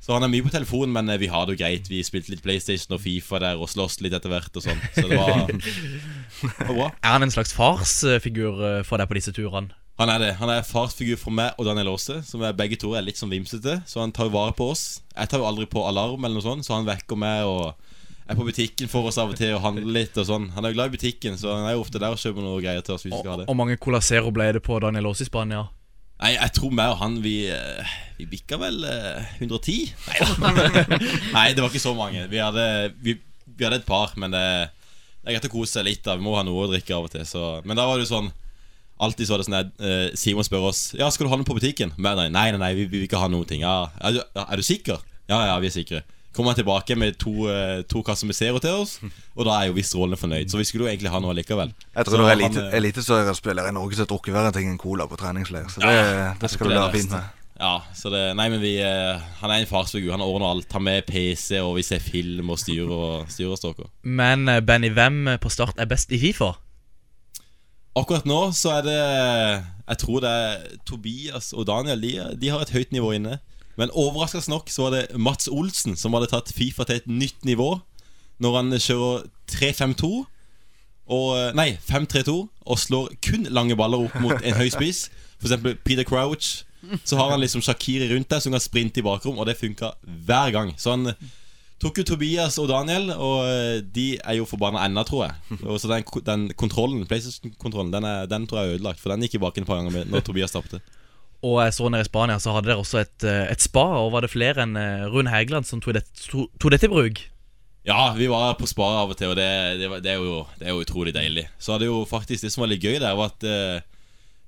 Så 0.04 0.12
han 0.14 0.26
er 0.26 0.32
mye 0.32 0.44
på 0.44 0.52
telefonen, 0.52 0.92
men 0.94 1.08
eh, 1.08 1.20
vi 1.20 1.30
har 1.32 1.46
det 1.46 1.56
jo 1.56 1.62
greit. 1.64 1.88
Vi 1.90 2.02
spilte 2.04 2.34
litt 2.34 2.44
PlayStation 2.44 2.96
og 2.96 3.02
Fifa 3.04 3.40
der 3.42 3.60
og 3.60 3.70
sloss 3.72 4.00
litt 4.04 4.16
etter 4.16 4.32
hvert. 4.32 4.52
og 4.54 4.66
sånn 4.68 4.80
Så 4.94 5.08
det 5.08 5.18
var, 5.18 5.44
det 5.50 6.68
var 6.68 6.74
bra. 6.74 6.88
Er 7.02 7.16
han 7.16 7.26
en 7.26 7.34
slags 7.34 7.56
farsfigur 7.56 8.64
eh, 8.74 8.82
for 8.86 9.00
deg 9.00 9.10
på 9.10 9.20
disse 9.20 9.34
turene? 9.36 9.72
Han 9.98 10.12
er 10.12 10.20
det. 10.22 10.32
Han 10.38 10.50
er 10.52 10.62
farsfigur 10.62 11.18
for 11.18 11.34
meg 11.34 11.56
og 11.58 11.66
Daniel 11.66 11.88
Aase, 11.96 12.20
som 12.22 12.44
er 12.46 12.54
begge 12.54 12.76
to 12.78 12.92
er 12.94 13.02
litt 13.02 13.18
sånn 13.18 13.32
vimsete. 13.32 13.80
Så 13.88 13.98
han 13.98 14.12
tar 14.14 14.28
jo 14.28 14.36
vare 14.36 14.54
på 14.54 14.68
oss. 14.70 15.00
Jeg 15.16 15.32
tar 15.32 15.42
jo 15.42 15.48
aldri 15.48 15.66
på 15.66 15.82
alarm, 15.88 16.22
eller 16.22 16.38
noe 16.38 16.44
sånt 16.44 16.68
så 16.68 16.76
han 16.76 16.86
vekker 16.86 17.18
meg 17.18 17.48
og 17.50 17.72
er 18.28 18.36
på 18.36 18.44
butikken 18.44 18.90
for 18.92 19.08
oss 19.08 19.18
av 19.20 19.32
og 19.32 19.38
til 19.38 19.54
og 19.56 19.62
handler 19.64 19.88
litt. 20.00 20.16
og 20.20 20.26
sånn 20.28 20.50
Han 20.54 20.64
er 20.64 20.72
jo 20.72 20.78
glad 20.78 20.92
i 20.92 20.96
butikken, 20.98 21.38
så 21.40 21.54
han 21.56 21.68
er 21.68 21.76
jo 21.76 21.82
ofte 21.84 22.00
der 22.00 22.12
og 22.12 22.20
kjøper 22.20 22.44
noe 22.44 22.60
greier 22.62 22.84
til 22.84 22.96
oss. 22.96 23.06
hvis 23.06 23.14
vi 23.14 23.20
skal 23.22 23.32
ha 23.32 23.36
det 23.40 23.48
Og 23.48 23.56
mange 23.56 23.78
Cola 23.80 24.00
Zero 24.04 24.32
ble 24.34 24.50
det 24.56 24.62
på 24.64 24.78
Daniel 24.84 25.08
Aas 25.10 25.22
i 25.24 25.28
Spania? 25.28 25.68
Nei, 26.18 26.32
jeg 26.34 26.52
tror 26.56 26.74
meg 26.74 26.92
og 26.92 26.98
han 26.98 27.20
Vi, 27.22 27.36
eh, 27.54 27.94
vi 28.18 28.26
bikka 28.26 28.58
vel 28.60 28.82
eh, 28.84 29.38
110? 29.38 29.94
Nei 30.08 30.18
da. 30.18 30.82
Nei, 31.36 31.46
det 31.54 31.62
var 31.62 31.70
ikke 31.70 31.84
så 31.84 31.94
mange. 31.96 32.26
Vi 32.28 32.42
hadde, 32.42 32.66
vi, 33.00 33.14
vi 33.54 33.64
hadde 33.64 33.80
et 33.80 33.88
par, 33.88 34.12
men 34.18 34.34
det, 34.34 34.42
det 35.22 35.30
er 35.30 35.38
greit 35.38 35.48
å 35.48 35.54
kose 35.54 35.78
seg 35.78 35.86
litt. 35.88 36.02
da 36.04 36.18
Vi 36.18 36.26
må 36.26 36.34
ha 36.36 36.44
noe 36.46 36.66
å 36.66 36.70
drikke 36.72 36.96
av 36.96 37.06
og 37.06 37.14
til. 37.14 37.24
Så. 37.28 37.46
Men 37.64 37.78
da 37.78 37.86
var 37.88 37.96
det 37.98 38.08
jo 38.08 38.16
sånn 38.16 38.30
Alltid 38.98 39.28
så 39.28 39.36
var 39.36 39.38
det 39.38 39.44
sånn 39.46 39.54
at 39.60 39.82
eh, 39.86 40.06
Simon 40.18 40.42
spør 40.42 40.72
oss 40.72 40.80
Ja, 40.98 41.06
skal 41.14 41.28
du 41.28 41.30
handle 41.30 41.46
på 41.46 41.54
butikken. 41.54 41.94
Men 41.96 42.18
nei, 42.18 42.26
nei, 42.34 42.48
nei, 42.50 42.60
nei 42.64 42.72
vi, 42.74 42.88
vi 42.90 42.98
vil 42.98 43.06
ikke 43.06 43.20
ha 43.22 43.30
noen 43.30 43.46
ting. 43.46 43.62
Ja, 43.62 43.92
er, 44.02 44.18
du, 44.18 44.40
er 44.42 44.58
du 44.58 44.66
sikker? 44.66 45.04
Ja, 45.30 45.38
ja, 45.52 45.58
vi 45.62 45.70
er 45.70 45.74
sikre. 45.76 46.02
Kommer 46.36 46.52
han 46.52 46.58
tilbake 46.60 46.94
med 46.94 47.16
to, 47.18 47.48
eh, 47.50 47.82
to 47.88 48.02
kasser 48.02 48.28
med 48.28 48.36
Zero 48.36 48.60
til 48.62 48.70
oss, 48.70 48.98
og 49.34 49.46
da 49.48 49.56
er 49.58 49.70
jo 49.70 49.78
visst 49.78 49.96
rollene 49.96 50.18
fornøyd. 50.20 50.50
Så 50.52 50.60
vi 50.60 50.66
skulle 50.68 50.86
jo 50.86 50.90
egentlig 50.90 51.10
ha 51.10 51.20
noe 51.24 51.34
likevel. 51.34 51.72
Jeg 51.96 52.06
tror 52.06 52.20
det 52.20 52.28
er 52.28 52.36
elite, 52.36 52.66
eh, 52.66 52.76
eliteseriespillere 52.78 53.72
i 53.72 53.74
Norge 53.74 53.96
som 53.96 54.04
har 54.04 54.12
drukket 54.12 54.36
verre 54.36 54.52
ting 54.54 54.68
enn 54.70 54.78
cola 54.78 55.08
på 55.08 55.18
treningsleir. 55.18 55.66
Så 55.72 55.82
det, 55.82 56.38
det 56.40 56.50
skal 56.52 56.68
du 56.68 56.76
være 56.76 56.92
fint 56.92 57.10
med. 57.16 57.34
Ja, 57.58 57.72
så 57.90 58.12
det, 58.12 58.20
nei, 58.38 58.46
men 58.52 58.60
vi 58.62 58.76
eh, 58.78 59.18
Han 59.40 59.50
er 59.50 59.64
en 59.64 59.66
farsfigur. 59.66 60.12
Han 60.14 60.22
ordner 60.22 60.52
alt. 60.52 60.68
Tar 60.70 60.84
med 60.84 61.08
PC, 61.08 61.58
og 61.58 61.74
vi 61.80 61.82
ser 61.82 61.98
film 61.98 62.52
og 62.54 62.60
styrer 62.60 62.92
og, 62.92 63.26
styrer 63.32 63.58
stokker. 63.58 63.90
Men 64.04 64.46
Benny, 64.66 64.92
hvem 64.94 65.38
på 65.42 65.50
Start 65.50 65.80
er 65.80 65.90
best 65.90 66.12
i 66.14 66.20
Fifa? 66.22 66.52
Akkurat 67.98 68.28
nå 68.28 68.52
så 68.54 68.76
er 68.78 68.82
det 68.86 68.98
Jeg 69.88 69.98
tror 70.04 70.20
det 70.22 70.30
er 70.30 70.78
Tobias 70.86 71.52
og 71.56 71.66
Daniel. 71.66 72.02
De, 72.02 72.12
de 72.38 72.52
har 72.52 72.62
et 72.62 72.76
høyt 72.76 72.92
nivå 72.94 73.16
inne. 73.16 73.40
Men 73.78 73.92
overraskende 73.94 74.50
nok 74.50 74.72
så 74.74 74.88
var 74.88 74.96
det 74.96 75.18
Mats 75.18 75.48
Olsen 75.48 75.96
som 75.96 76.16
hadde 76.16 76.30
tatt 76.32 76.50
Fifa 76.54 76.86
til 76.88 76.98
et 76.98 77.06
nytt 77.06 77.46
nivå. 77.46 77.76
Når 78.42 78.56
han 78.56 78.74
kjører 78.78 79.28
3-5-2 79.50 80.10
og, 81.08 81.28
eh, 81.38 81.52
Nei, 81.56 81.70
5-3-2 81.88 82.36
og 82.68 82.78
slår 82.78 83.14
kun 83.24 83.48
lange 83.54 83.76
baller 83.78 84.08
opp 84.08 84.16
mot 84.20 84.36
en 84.42 84.58
høy 84.58 84.68
spiss. 84.74 85.06
Eksempel 85.42 85.78
Peter 85.84 86.04
Crouch. 86.04 86.64
Så 87.04 87.16
har 87.18 87.32
han 87.32 87.40
liksom 87.42 87.62
Shakiri 87.64 88.06
rundt 88.12 88.30
der 88.30 88.40
som 88.40 88.54
kan 88.54 88.62
sprinte 88.62 89.00
i 89.00 89.02
bakrom, 89.02 89.38
og 89.38 89.46
det 89.48 89.56
funka 89.58 89.90
hver 90.26 90.52
gang. 90.54 90.74
Så 90.78 90.94
han 90.94 91.14
tok 91.82 91.98
jo 91.98 92.04
Tobias 92.06 92.58
og 92.58 92.68
Daniel, 92.70 93.10
og 93.14 93.48
eh, 93.48 93.80
de 93.82 94.18
er 94.18 94.38
jo 94.38 94.46
forbanna 94.46 94.84
ennå, 94.86 95.02
tror 95.06 95.26
jeg. 95.26 95.58
Og 95.64 95.80
så 95.80 95.90
den, 95.90 96.06
den 96.26 96.46
kontrollen, 96.54 97.06
PlayStation-kontrollen, 97.06 97.92
den, 97.92 98.06
den 98.30 98.46
tror 98.46 98.62
jeg 98.62 98.68
er 98.68 98.78
ødelagt. 98.78 99.02
For 99.02 99.10
den 99.14 99.26
gikk 99.26 99.38
i 99.38 99.42
baken 99.42 99.66
et 99.66 99.70
par 99.70 99.80
ganger 99.80 99.94
med, 99.94 100.10
når 100.12 100.26
Tobias 100.26 100.54
tapte. 100.54 100.80
Og 101.46 101.60
jeg 101.62 101.74
så 101.76 101.86
nede 101.92 102.02
i 102.02 102.08
Spania 102.08 102.38
så 102.42 102.50
hadde 102.56 102.66
dere 102.72 102.82
også 102.82 102.98
et, 103.04 103.24
eh, 103.26 103.44
et 103.52 103.62
spa, 103.62 103.84
og 104.02 104.10
var 104.16 104.24
det 104.26 104.32
flere 104.32 104.64
enn 104.64 104.72
eh, 104.78 105.04
Rune 105.12 105.30
Hægeland 105.30 105.68
som 105.68 105.78
tok 105.84 105.94
det, 106.00 106.04
to- 106.24 106.48
tok 106.58 106.72
det 106.74 106.80
til 106.82 106.90
bruk? 106.90 107.20
Ja, 107.86 108.12
vi 108.18 108.26
var 108.28 108.56
på 108.58 108.66
spa 108.68 108.88
av 109.04 109.12
og 109.14 109.16
til, 109.16 109.30
og 109.30 109.36
det, 109.38 109.46
det, 109.80 109.86
det, 110.04 110.10
er 110.16 110.18
jo, 110.18 110.40
det 110.58 110.66
er 110.66 110.74
jo 110.74 110.82
utrolig 110.82 111.14
deilig. 111.14 111.46
Så 111.62 111.76
hadde 111.76 111.86
jo 111.88 112.02
faktisk 112.10 112.42
det 112.44 112.50
som 112.52 112.64
var 112.64 112.72
litt 112.72 112.82
gøy 112.84 112.98
der, 113.00 113.14
var 113.16 113.30
at 113.30 113.46
eh, 113.46 113.78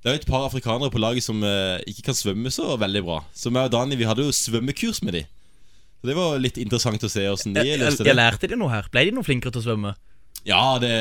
det 0.03 0.09
er 0.11 0.17
jo 0.17 0.21
et 0.25 0.27
par 0.33 0.49
afrikanere 0.49 0.91
på 0.93 1.01
laget 1.01 1.25
som 1.25 1.39
eh, 1.47 1.79
ikke 1.89 2.09
kan 2.11 2.19
svømme 2.19 2.51
så 2.53 2.75
veldig 2.81 3.05
bra. 3.07 3.21
Så 3.37 3.53
meg 3.55 3.71
og 3.71 3.75
Dani 3.77 3.97
vi 4.01 4.09
hadde 4.11 4.27
jo 4.27 4.35
svømmekurs 4.35 5.01
med 5.07 5.17
de. 5.21 5.23
Så 6.01 6.11
det 6.11 6.19
var 6.19 6.39
litt 6.43 6.59
interessant 6.59 7.07
å 7.07 7.13
se 7.13 7.27
åssen 7.31 7.55
de 7.55 7.65
løste 7.81 8.03
det. 8.03 8.11
jeg 8.11 8.19
lærte 8.19 8.49
de 8.51 8.59
noe 8.59 8.73
her. 8.73 8.91
Ble 8.93 9.07
de 9.09 9.15
noe 9.15 9.25
flinkere 9.27 9.55
til 9.55 9.63
å 9.63 9.67
svømme? 9.71 9.95
Ja, 10.49 10.79
det, 10.81 10.93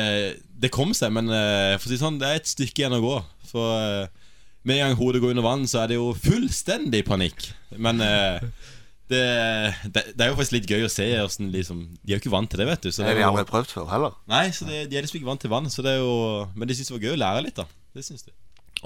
det 0.60 0.70
kom 0.72 0.94
seg, 0.96 1.10
men 1.16 1.28
eh, 1.32 1.74
for 1.80 1.88
å 1.88 1.92
si 1.92 1.98
sånn, 2.00 2.18
det 2.20 2.28
er 2.30 2.40
et 2.42 2.50
stykke 2.54 2.84
igjen 2.84 2.96
å 2.98 3.02
gå. 3.04 3.14
For 3.50 4.06
med 4.64 4.76
en 4.76 4.90
gang 4.90 4.98
hodet 4.98 5.22
går 5.22 5.32
under 5.34 5.46
vann, 5.46 5.64
så 5.70 5.82
er 5.84 5.88
det 5.92 5.96
jo 5.96 6.10
fullstendig 6.20 7.04
panikk. 7.08 7.46
Men 7.80 8.00
eh, 8.04 8.42
det, 9.10 9.22
det, 9.94 10.02
det 10.14 10.24
er 10.26 10.28
jo 10.30 10.36
faktisk 10.38 10.56
litt 10.58 10.68
gøy 10.70 10.84
å 10.86 10.90
se 10.92 11.06
hvordan 11.16 11.48
liksom 11.54 11.78
De 11.98 12.12
er 12.12 12.18
jo 12.18 12.20
ikke 12.22 12.30
vant 12.34 12.50
til 12.52 12.60
det, 12.62 12.66
vet 12.68 12.84
du. 12.84 12.90
Så 12.92 13.02
Det 13.02 13.08
er 13.08 13.14
har 13.14 13.18
de 13.18 13.24
jo- 13.24 13.30
aldri 13.32 13.46
prøvd 13.50 13.72
før 13.72 13.88
heller. 13.90 14.14
Nei, 14.30 14.44
så 14.54 14.68
det, 14.68 14.84
de 14.92 14.98
er 15.00 15.06
liksom 15.06 15.18
ikke 15.22 15.30
vant 15.32 15.40
til 15.42 15.50
vann. 15.54 15.70
Så 15.72 15.82
det 15.86 15.96
er 15.96 16.02
jo, 16.04 16.12
men 16.54 16.68
de 16.70 16.76
syns 16.78 16.92
det 16.92 16.96
var 16.98 17.06
gøy 17.08 17.16
å 17.16 17.22
lære 17.24 17.42
litt, 17.48 17.58
da. 17.58 17.66
Det 17.96 18.04
syns 18.06 18.26
de. 18.28 18.36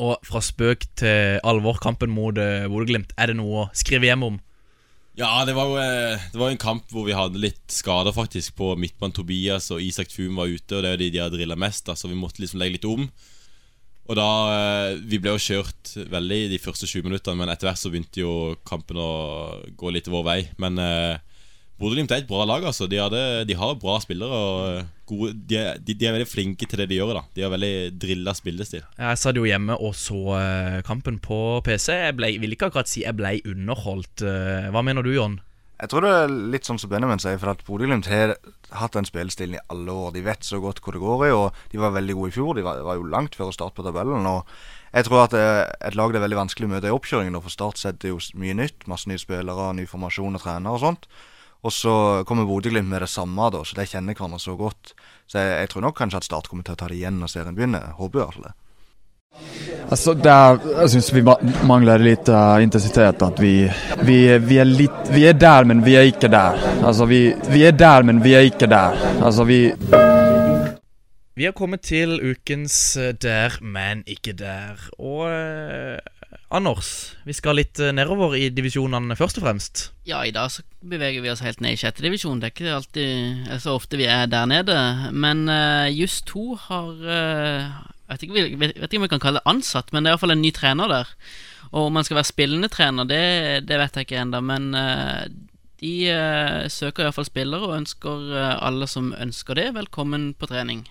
Og 0.01 0.17
fra 0.27 0.41
spøk 0.43 0.87
til 0.99 1.37
alvor, 1.47 1.77
kampen 1.83 2.11
mot 2.11 2.35
uh, 2.41 2.65
Bodø-Glimt, 2.73 3.13
er 3.21 3.31
det 3.31 3.37
noe 3.39 3.67
å 3.67 3.71
skrive 3.79 4.09
hjem 4.09 4.25
om? 4.27 4.39
Ja, 5.15 5.29
det 5.47 5.53
var 5.55 5.69
jo 5.71 5.77
eh, 5.79 6.19
Det 6.33 6.41
var 6.41 6.51
en 6.51 6.59
kamp 6.59 6.89
hvor 6.91 7.05
vi 7.07 7.15
hadde 7.15 7.39
litt 7.39 7.61
skader 7.71 8.11
faktisk 8.17 8.57
på 8.59 8.73
midtbanen. 8.81 9.15
Tobias 9.15 9.69
og 9.71 9.79
Isak 9.85 10.11
Fum 10.11 10.35
var 10.41 10.51
ute, 10.51 10.75
og 10.75 10.83
det 10.83 10.89
er 10.91 10.97
jo 10.97 11.03
de 11.05 11.11
de 11.15 11.21
har 11.23 11.31
drilla 11.31 11.55
mest, 11.55 11.85
da, 11.87 11.95
så 11.95 12.11
vi 12.11 12.17
måtte 12.19 12.43
liksom 12.43 12.59
legge 12.59 12.81
litt 12.81 12.89
om. 12.91 13.05
Og 14.05 14.17
da 14.19 14.25
eh, 14.53 14.97
Vi 15.09 15.17
ble 15.23 15.33
jo 15.33 15.41
kjørt 15.41 15.95
veldig 16.13 16.41
de 16.53 16.59
første 16.61 16.85
20 16.91 17.07
minuttene, 17.09 17.39
men 17.41 17.49
etter 17.53 17.71
hvert 17.71 17.81
så 17.81 17.93
begynte 17.93 18.21
jo 18.21 18.33
kampen 18.69 18.99
å 19.01 19.11
gå 19.81 19.93
litt 19.95 20.11
vår 20.13 20.27
vei. 20.27 20.41
Men 20.61 20.77
eh, 20.83 21.17
Bodø-Glimt 21.81 22.13
er 22.15 22.21
et 22.23 22.29
bra 22.29 22.45
lag, 22.47 22.63
altså. 22.69 22.87
De, 22.87 23.01
hadde, 23.03 23.23
de 23.49 23.57
har 23.59 23.73
bra 23.81 23.97
spillere. 24.05 24.29
Og 24.37 24.67
eh, 24.83 24.91
gode, 25.11 25.33
de, 25.49 25.57
er- 25.59 25.81
de, 25.81 25.97
de 25.99 26.07
er 26.11 26.15
veldig 26.19 26.29
flinke 26.31 26.69
til 26.71 26.83
det 26.83 26.89
de 26.93 27.01
gjør. 27.01 27.15
da 27.17 27.25
De 27.35 27.47
har 27.47 27.55
veldig 27.57 27.73
drilla 28.05 28.37
spillestil. 28.37 28.85
Jeg 29.01 29.21
satt 29.25 29.41
jo 29.41 29.49
hjemme 29.49 29.79
og 29.81 29.97
så 29.99 30.21
eh, 30.37 30.79
kampen 30.87 31.17
på 31.25 31.41
PC. 31.67 31.97
Jeg 32.05 32.19
ble, 32.21 32.35
vil 32.45 32.55
ikke 32.59 32.69
akkurat 32.71 32.93
si 32.93 33.07
jeg 33.07 33.17
ble 33.19 33.39
underholdt. 33.55 34.23
Hva 34.71 34.85
mener 34.87 35.03
du, 35.07 35.15
John? 35.17 35.41
Jeg 35.75 35.91
tror 35.91 36.05
det 36.05 36.11
er 36.15 36.33
litt 36.55 36.69
sånn 36.69 36.79
som 36.79 36.91
Benjamin 36.93 37.19
sier, 37.19 37.39
for 37.43 37.51
at 37.51 37.65
Bodø-Glimt 37.67 38.07
har 38.07 38.37
hatt 38.79 38.95
den 38.95 39.09
spillestilen 39.09 39.57
i 39.59 39.65
alle 39.75 39.91
år. 39.91 40.13
De 40.15 40.23
vet 40.23 40.47
så 40.47 40.61
godt 40.63 40.79
hvor 40.85 40.95
det 40.95 41.03
går 41.03 41.27
i, 41.27 41.33
og 41.35 41.67
de 41.73 41.81
var 41.83 41.97
veldig 41.97 42.15
gode 42.15 42.31
i 42.31 42.37
fjor. 42.37 42.55
De 42.55 42.63
var, 42.67 42.79
var 42.87 43.01
jo 43.01 43.09
langt 43.11 43.35
før 43.35 43.51
å 43.51 43.57
starte 43.57 43.75
på 43.79 43.87
tabellen. 43.87 44.29
og 44.31 44.47
jeg 44.95 45.09
tror 45.09 45.25
at 45.25 45.35
eh, 45.35 45.65
et 45.89 45.97
lag 45.99 46.13
det 46.15 46.21
er 46.21 46.27
veldig 46.29 46.39
vanskelig 46.39 46.69
å 46.69 46.73
møte 46.77 46.87
i 46.87 46.95
oppkjøringen. 46.95 47.41
For 47.43 47.51
Start 47.51 47.81
setter 47.83 48.13
jo 48.13 48.21
mye 48.39 48.55
nytt. 48.55 48.87
Masse 48.91 49.11
nye 49.11 49.19
spillere, 49.19 49.73
ny 49.75 49.89
formasjon 49.91 50.39
og 50.39 50.45
trener 50.45 50.77
og 50.77 50.85
sånt. 50.85 51.09
Og 51.67 51.75
så 51.75 51.95
kommer 52.29 52.47
Bodø-Glimt 52.47 52.93
med 52.93 53.03
det 53.03 53.11
samme, 53.11 53.49
da, 53.51 53.63
så 53.65 53.75
de 53.79 53.89
kjenner 53.89 54.15
hverandre 54.15 54.39
så 54.39 54.55
godt. 54.61 54.93
Så 55.27 55.41
jeg, 55.41 55.57
jeg 55.65 55.73
tror 55.73 55.87
nok 55.89 55.97
kanskje 55.99 56.21
at 56.21 56.29
Start 56.29 56.51
kommer 56.53 56.67
til 56.67 56.77
å 56.77 56.79
ta 56.79 56.91
det 56.93 57.01
igjen 57.01 57.19
når 57.19 57.33
serien 57.35 57.57
begynner. 57.57 57.97
Håper 57.99 58.21
i 58.21 58.27
hvert 58.29 58.47
det. 58.47 58.55
Alltså 59.91 60.15
der, 60.17 60.59
jeg 60.81 60.91
syns 60.95 61.11
vi 61.13 61.23
mangler 61.69 62.01
litt 62.03 62.25
lite 62.25 62.35
eh, 62.35 62.63
intensitet. 62.65 63.23
At 63.23 63.41
vi, 63.41 63.55
vi, 64.03 64.17
vi, 64.39 64.59
er 64.61 64.69
litt 64.69 65.13
vi 65.13 65.27
er 65.29 65.37
der, 65.39 65.69
men 65.69 65.85
vi 65.85 65.99
er 65.99 66.09
ikke 66.09 66.31
der. 66.33 66.59
Altså, 66.83 67.07
vi, 67.11 67.27
vi 67.53 67.67
er 67.69 67.77
der, 67.77 68.07
men 68.07 68.23
vi 68.25 68.35
er 68.35 68.49
ikke 68.49 68.71
der. 68.71 68.97
Altså, 69.23 69.45
vi, 69.45 69.69
Vi 71.35 71.45
har 71.45 71.53
kommet 71.53 71.83
til 71.83 72.21
ukens 72.23 72.97
eh, 72.97 73.15
Der, 73.19 73.59
men 73.61 74.05
ikke 74.07 74.33
der. 74.33 74.79
Og 74.99 75.27
uh, 75.27 75.99
Anders, 76.55 77.17
vi 77.27 77.35
skal 77.35 77.59
litt 77.59 77.81
nedover 77.95 78.37
i 78.39 78.49
divisjonene 78.55 79.17
først 79.19 79.41
og 79.41 79.47
fremst. 79.47 79.89
Ja, 80.07 80.23
i 80.23 80.31
dag 80.31 80.53
så 80.55 80.63
beveger 80.87 81.25
vi 81.25 81.33
oss 81.33 81.43
helt 81.43 81.61
ned 81.61 81.75
i 81.75 81.81
sjette 81.81 82.05
divisjon. 82.05 82.39
Det 82.39 82.47
er 82.47 82.55
ikke 82.55 82.77
alltid 82.77 83.51
så 83.65 83.75
ofte 83.75 83.99
vi 83.99 84.07
er 84.07 84.31
der 84.31 84.47
nede. 84.47 84.79
Men 85.11 85.49
uh, 85.51 85.91
Just 85.91 86.27
2 86.31 86.55
har 86.69 87.91
jeg 88.05 88.13
vet 88.13 88.25
ikke, 88.27 88.59
vet, 88.61 88.77
vet 88.77 88.93
ikke 88.93 89.01
om 89.01 89.07
vi 89.07 89.13
kan 89.15 89.23
kalle 89.23 89.41
det 89.41 89.49
ansatt, 89.49 89.93
men 89.93 90.05
det 90.05 90.11
er 90.11 90.17
iallfall 90.17 90.35
en 90.35 90.43
ny 90.45 90.51
trener 90.53 90.91
der. 90.93 91.13
Og 91.71 91.89
om 91.89 91.97
han 91.97 92.05
skal 92.07 92.19
være 92.21 92.29
spillende 92.29 92.69
trener, 92.69 93.09
det, 93.09 93.25
det 93.69 93.79
vet 93.81 93.97
jeg 93.97 94.07
ikke 94.07 94.21
ennå. 94.21 94.43
Men 94.45 94.69
uh, 94.77 95.25
de 95.81 95.95
uh, 96.13 96.67
søker 96.69 97.07
iallfall 97.07 97.27
spillere, 97.31 97.65
og 97.65 97.79
ønsker 97.79 98.29
uh, 98.35 98.53
alle 98.61 98.89
som 98.91 99.15
ønsker 99.17 99.57
det, 99.57 99.71
velkommen 99.79 100.35
på 100.37 100.51
trening. 100.53 100.85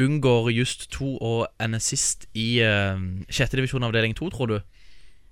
Unngår 0.00 0.48
Just 0.54 0.88
2 0.96 1.12
å 1.20 1.34
ende 1.60 1.82
sist 1.84 2.24
i 2.32 2.62
uh, 2.64 2.96
sjette 3.28 3.60
divisjon 3.60 3.84
avdeling 3.84 4.16
2, 4.16 4.32
tror 4.32 4.54
du? 4.54 4.58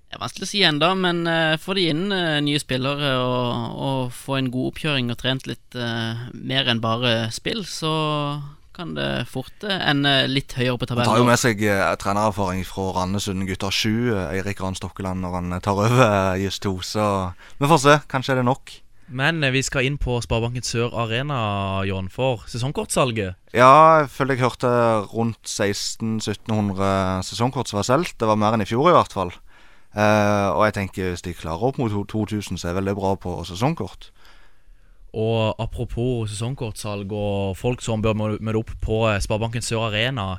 Det 0.09 0.17
er 0.17 0.23
vanskelig 0.23 0.47
å 0.47 0.49
si 0.49 0.61
ennå, 0.65 0.87
men 0.97 1.25
uh, 1.29 1.57
får 1.61 1.77
de 1.77 1.89
inn 1.91 2.05
uh, 2.13 2.37
nye 2.41 2.61
spillere 2.61 3.11
og, 3.21 3.75
og 3.89 4.13
få 4.13 4.39
en 4.39 4.53
god 4.53 4.71
oppkjøring 4.71 5.11
og 5.13 5.19
trent 5.21 5.49
litt 5.49 5.77
uh, 5.77 6.29
mer 6.33 6.69
enn 6.69 6.81
bare 6.81 7.27
spill, 7.33 7.61
så 7.69 7.91
kan 8.75 8.93
det 8.95 9.27
fort 9.31 9.63
eh, 9.67 9.79
ende 9.89 10.27
litt 10.29 10.53
høyere 10.57 10.77
på 10.79 10.87
Han 10.93 11.05
tar 11.07 11.21
jo 11.21 11.27
med 11.27 11.39
seg 11.41 11.63
eh, 11.65 11.85
trenererfaring 11.99 12.61
fra 12.67 12.89
Randesund 12.95 13.47
gutter 13.49 13.73
7, 13.73 13.89
eh, 14.13 14.35
Eirik 14.37 14.61
Ran 14.63 14.77
Stokkeland, 14.77 15.23
når 15.25 15.39
han 15.39 15.55
eh, 15.55 15.63
tar 15.65 15.79
over 15.79 16.03
eh, 16.05 16.43
Just 16.45 16.63
2. 16.63 16.75
Så 16.85 17.07
vi 17.59 17.71
får 17.71 17.81
se. 17.85 17.97
Kanskje 18.11 18.35
er 18.35 18.41
det 18.41 18.47
nok. 18.49 18.75
Men 19.09 19.43
eh, 19.43 19.51
vi 19.55 19.63
skal 19.65 19.87
inn 19.89 19.97
på 20.01 20.19
Sparebanken 20.21 20.65
Sør 20.65 20.93
Arena, 21.03 21.39
John, 21.89 22.09
for 22.13 22.45
sesongkortsalget. 22.51 23.39
Ja, 23.57 23.73
jeg 24.03 24.11
føler 24.13 24.37
jeg 24.37 24.45
hørte 24.45 24.71
rundt 25.11 25.49
1600-1700 25.49 27.23
sesongkort 27.25 27.69
som 27.69 27.81
var 27.81 27.87
solgt. 27.89 28.19
Det 28.21 28.29
var 28.29 28.39
mer 28.39 28.55
enn 28.55 28.65
i 28.65 28.69
fjor, 28.69 28.91
i 28.91 28.95
hvert 28.95 29.15
fall. 29.15 29.33
Eh, 29.97 30.49
og 30.53 30.61
jeg 30.67 30.75
tenker 30.77 31.13
hvis 31.15 31.25
de 31.25 31.33
klarer 31.33 31.65
opp 31.71 31.79
mot 31.81 31.89
2000, 31.91 32.59
så 32.61 32.69
er 32.69 32.77
vel 32.77 32.91
det 32.91 32.97
bra 32.99 33.15
på 33.17 33.39
sesongkort. 33.49 34.11
Og 35.17 35.55
apropos 35.57 36.29
sesongkortsalg 36.29 37.11
og 37.15 37.57
folk 37.57 37.81
som 37.81 38.01
bør 38.03 38.17
møte 38.19 38.59
opp 38.59 38.73
på 38.83 39.03
eh, 39.09 39.21
Sparebanken 39.23 39.65
Sør 39.65 39.87
Arena. 39.87 40.35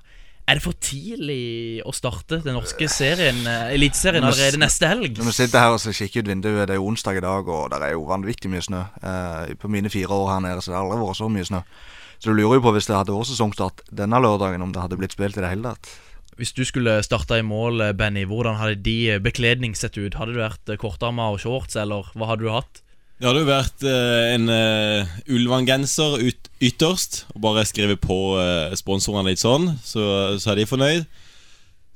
Er 0.51 0.59
det 0.59 0.65
for 0.65 0.75
tidlig 0.83 1.83
å 1.87 1.93
starte 1.95 2.41
den 2.43 2.57
norske 2.59 2.89
serien, 2.91 3.39
eh, 3.47 3.75
Eliteserien 3.77 4.25
allerede 4.27 4.59
neste 4.63 4.89
helg? 4.91 5.19
Når 5.19 5.31
vi 5.31 5.35
sitter 5.37 5.63
her 5.63 5.75
og 5.77 5.83
så 5.83 5.95
kikker 5.95 6.25
ut 6.25 6.31
vinduet, 6.31 6.65
det 6.67 6.75
er 6.75 6.81
jo 6.81 6.89
onsdag 6.91 7.19
i 7.19 7.25
dag, 7.25 7.47
og 7.51 7.71
det 7.71 7.81
er 7.87 7.95
jo 7.95 8.07
vanvittig 8.09 8.51
mye 8.51 8.67
snø. 8.67 8.85
Eh, 9.03 9.55
på 9.59 9.71
mine 9.71 9.91
fire 9.91 10.11
år 10.11 10.31
her 10.35 10.45
nede 10.47 10.63
så 10.63 10.73
det 10.73 10.79
har 10.79 10.87
aldri 10.87 11.01
vært 11.03 11.21
så 11.21 11.31
mye 11.31 11.49
snø. 11.51 11.63
Så 12.21 12.31
du 12.31 12.37
lurer 12.37 12.59
jo 12.59 12.65
på 12.67 12.75
hvis 12.77 12.91
det 12.91 12.99
hadde 12.99 13.15
vært 13.17 13.31
sesongstart 13.31 13.83
denne 14.03 14.23
lørdagen, 14.23 14.63
om 14.63 14.75
det 14.75 14.83
hadde 14.83 14.99
blitt 15.01 15.15
spilt 15.17 15.39
i 15.39 15.45
det 15.45 15.51
hele 15.51 15.75
tatt. 15.75 15.91
Hvis 16.39 16.55
du 16.57 16.63
skulle 16.65 17.01
starta 17.05 17.41
i 17.41 17.45
mål, 17.45 17.91
Benny, 17.99 18.23
hvordan 18.27 18.59
hadde 18.61 18.79
de 18.83 19.19
bekledning 19.23 19.75
sett 19.77 19.99
ut? 19.99 20.15
Hadde 20.19 20.35
du 20.35 20.41
vært 20.41 20.71
kortarma 20.81 21.31
og 21.35 21.43
shorts, 21.43 21.77
eller 21.77 22.11
hva 22.15 22.31
hadde 22.31 22.47
du 22.47 22.55
hatt? 22.55 22.83
Det 23.21 23.29
hadde 23.29 23.41
jo 23.43 23.49
vært 23.51 23.83
eh, 23.85 24.35
en 24.35 24.47
uh, 24.49 25.11
Ulvan-genser 25.29 26.23
ut, 26.25 26.47
ytterst, 26.65 27.27
og 27.35 27.43
bare 27.45 27.67
skrevet 27.69 28.01
på 28.01 28.17
uh, 28.41 28.73
sponsorene 28.81 29.29
litt 29.35 29.43
sånn, 29.43 29.75
så, 29.85 30.39
så 30.41 30.55
er 30.55 30.63
de 30.63 30.65
fornøyd. 30.71 31.05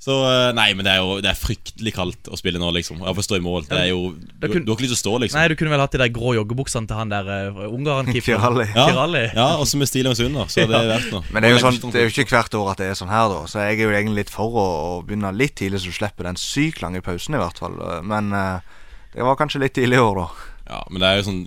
Så 0.05 0.19
uh, 0.21 0.51
Nei, 0.53 0.67
men 0.77 0.85
det 0.85 0.93
er 0.93 1.01
jo 1.01 1.15
det 1.25 1.31
er 1.31 1.39
fryktelig 1.41 1.95
kaldt 1.97 2.29
å 2.29 2.37
spille 2.37 2.61
nå, 2.61 2.69
liksom. 2.77 2.99
Jeg 3.01 3.17
får 3.17 3.25
stå 3.25 3.39
i 3.39 3.45
mål. 3.47 3.65
Det 3.71 3.79
er 3.79 3.89
jo 3.89 4.11
Du, 4.13 4.51
kun- 4.53 4.67
du 4.67 4.69
har 4.69 4.77
ikke 4.77 4.85
lyst 4.85 4.93
til 4.93 4.99
å 4.99 5.01
stå, 5.01 5.15
liksom. 5.25 5.41
Nei, 5.41 5.47
du 5.49 5.57
kunne 5.57 5.73
vel 5.73 5.81
hatt 5.81 5.97
de 5.97 6.03
der 6.03 6.13
grå 6.13 6.35
joggebuksene 6.37 6.91
til 6.91 7.01
han 7.01 7.15
der 7.15 7.33
uh, 7.33 7.65
Ungarn-keeperen. 7.71 8.61
Ja, 8.77 8.85
Kirali. 8.91 9.25
ja 9.33 9.49
også 9.65 9.81
med 9.81 9.89
stillongs 9.89 10.21
under, 10.29 10.53
så 10.53 10.67
hadde 10.67 10.77
er 10.77 10.93
vært 10.93 11.09
noe. 11.15 11.25
Men 11.33 11.41
det 11.41 11.49
er, 11.49 11.57
jo 11.57 11.65
sånn, 11.65 11.81
det 11.89 12.03
er 12.03 12.09
jo 12.11 12.13
ikke 12.19 12.37
hvert 12.37 12.61
år 12.61 12.73
at 12.75 12.85
det 12.85 12.91
er 12.93 13.01
sånn 13.01 13.15
her, 13.17 13.33
da. 13.33 13.41
Så 13.49 13.65
jeg 13.65 13.81
er 13.81 13.87
jo 13.89 13.97
egentlig 13.97 14.27
litt 14.27 14.35
for 14.37 14.61
å, 14.61 14.67
å 14.93 14.97
begynne 15.09 15.33
litt 15.41 15.57
tidlig, 15.63 15.81
så 15.81 15.89
du 15.89 15.97
slipper 16.03 16.29
den 16.29 16.37
sykt 16.43 16.85
lange 16.85 17.01
pausen, 17.07 17.39
i 17.39 17.41
hvert 17.41 17.65
fall. 17.65 17.81
Men 18.05 18.29
uh, 18.37 18.59
det 19.17 19.25
var 19.25 19.41
kanskje 19.41 19.65
litt 19.65 19.81
tidlig 19.81 19.97
i 19.97 20.05
år, 20.05 20.21
da. 20.21 20.51
Ja, 20.69 20.83
men 20.91 21.01
det 21.01 21.09
er 21.11 21.17
jo 21.21 21.27
sånn 21.31 21.43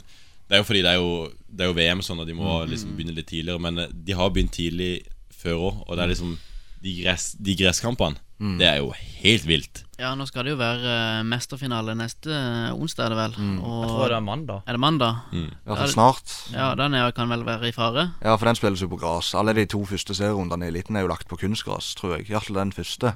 Det 0.48 0.56
er 0.56 0.62
jo 0.62 0.68
fordi 0.70 0.82
det 0.86 0.92
er 0.94 1.00
jo, 1.02 1.32
det 1.50 1.64
er 1.66 1.72
jo 1.72 1.78
VM 1.80 2.02
sånn 2.06 2.20
Og 2.22 2.28
de 2.28 2.34
må 2.38 2.62
Mm. 2.64 2.70
liksom 2.72 2.96
begynne 2.96 3.16
litt 3.18 3.28
tidligere 3.28 3.60
Men 3.60 3.80
eh, 3.80 3.88
de 3.92 4.14
har 4.14 4.30
begynt 4.30 4.52
tidlig 4.54 5.04
før 5.34 5.58
også 5.72 5.88
Og 5.88 5.98
det 5.98 6.04
er 6.06 6.12
liksom 6.14 6.38
De, 6.84 6.94
gress, 7.04 7.32
de 7.40 7.56
gresskampene 7.56 8.18
Mm. 8.38 8.60
Det 8.60 8.68
er 8.70 8.76
jo 8.78 8.92
helt 9.24 9.46
vilt 9.50 9.80
Ja, 9.98 10.12
nå 10.14 10.28
skal 10.30 10.44
det 10.46 10.52
jo 10.52 10.58
være 10.60 10.86
eh, 10.86 11.24
mesterfinale 11.26 11.96
neste 11.98 12.30
eh, 12.30 12.70
onsdag, 12.78 13.08
er 13.08 13.10
det 13.10 13.18
vel? 13.18 13.32
Og 13.66 13.80
Jeg 13.82 13.90
tror 13.90 14.12
det 14.12 14.18
er 14.20 14.26
mandag. 14.28 14.60
Er 14.68 14.72
det 14.78 14.80
mandag? 14.84 15.16
I 15.34 15.42
hvert 15.66 15.80
fall 15.80 15.90
snart. 15.90 16.34
Ja, 16.54 16.68
den 16.78 16.94
er, 16.94 17.10
kan 17.18 17.30
vel 17.34 17.42
være 17.48 17.68
i 17.68 17.74
fare? 17.74 18.04
Ja, 18.22 18.36
for 18.38 18.46
den 18.46 18.56
spilles 18.60 18.80
jo 18.86 18.92
på 18.94 19.00
gress. 19.02 19.34
Alle 19.34 19.56
de 19.58 19.66
to 19.66 19.82
første 19.90 20.14
serierundene 20.14 20.66
i 20.66 20.70
eliten 20.70 20.96
er 20.96 21.02
jo 21.02 21.10
lagt 21.10 21.26
på 21.28 21.40
kunstgras, 21.42 21.96
tror 21.98 22.14
jeg. 22.20 22.30
Iallfall 22.30 22.60
den 22.62 22.76
første. 22.78 23.16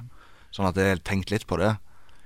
Sånn 0.50 0.66
at 0.66 0.74
jeg 0.82 0.90
har 0.96 1.04
tenkt 1.06 1.30
litt 1.30 1.46
på 1.46 1.60
det. 1.62 1.76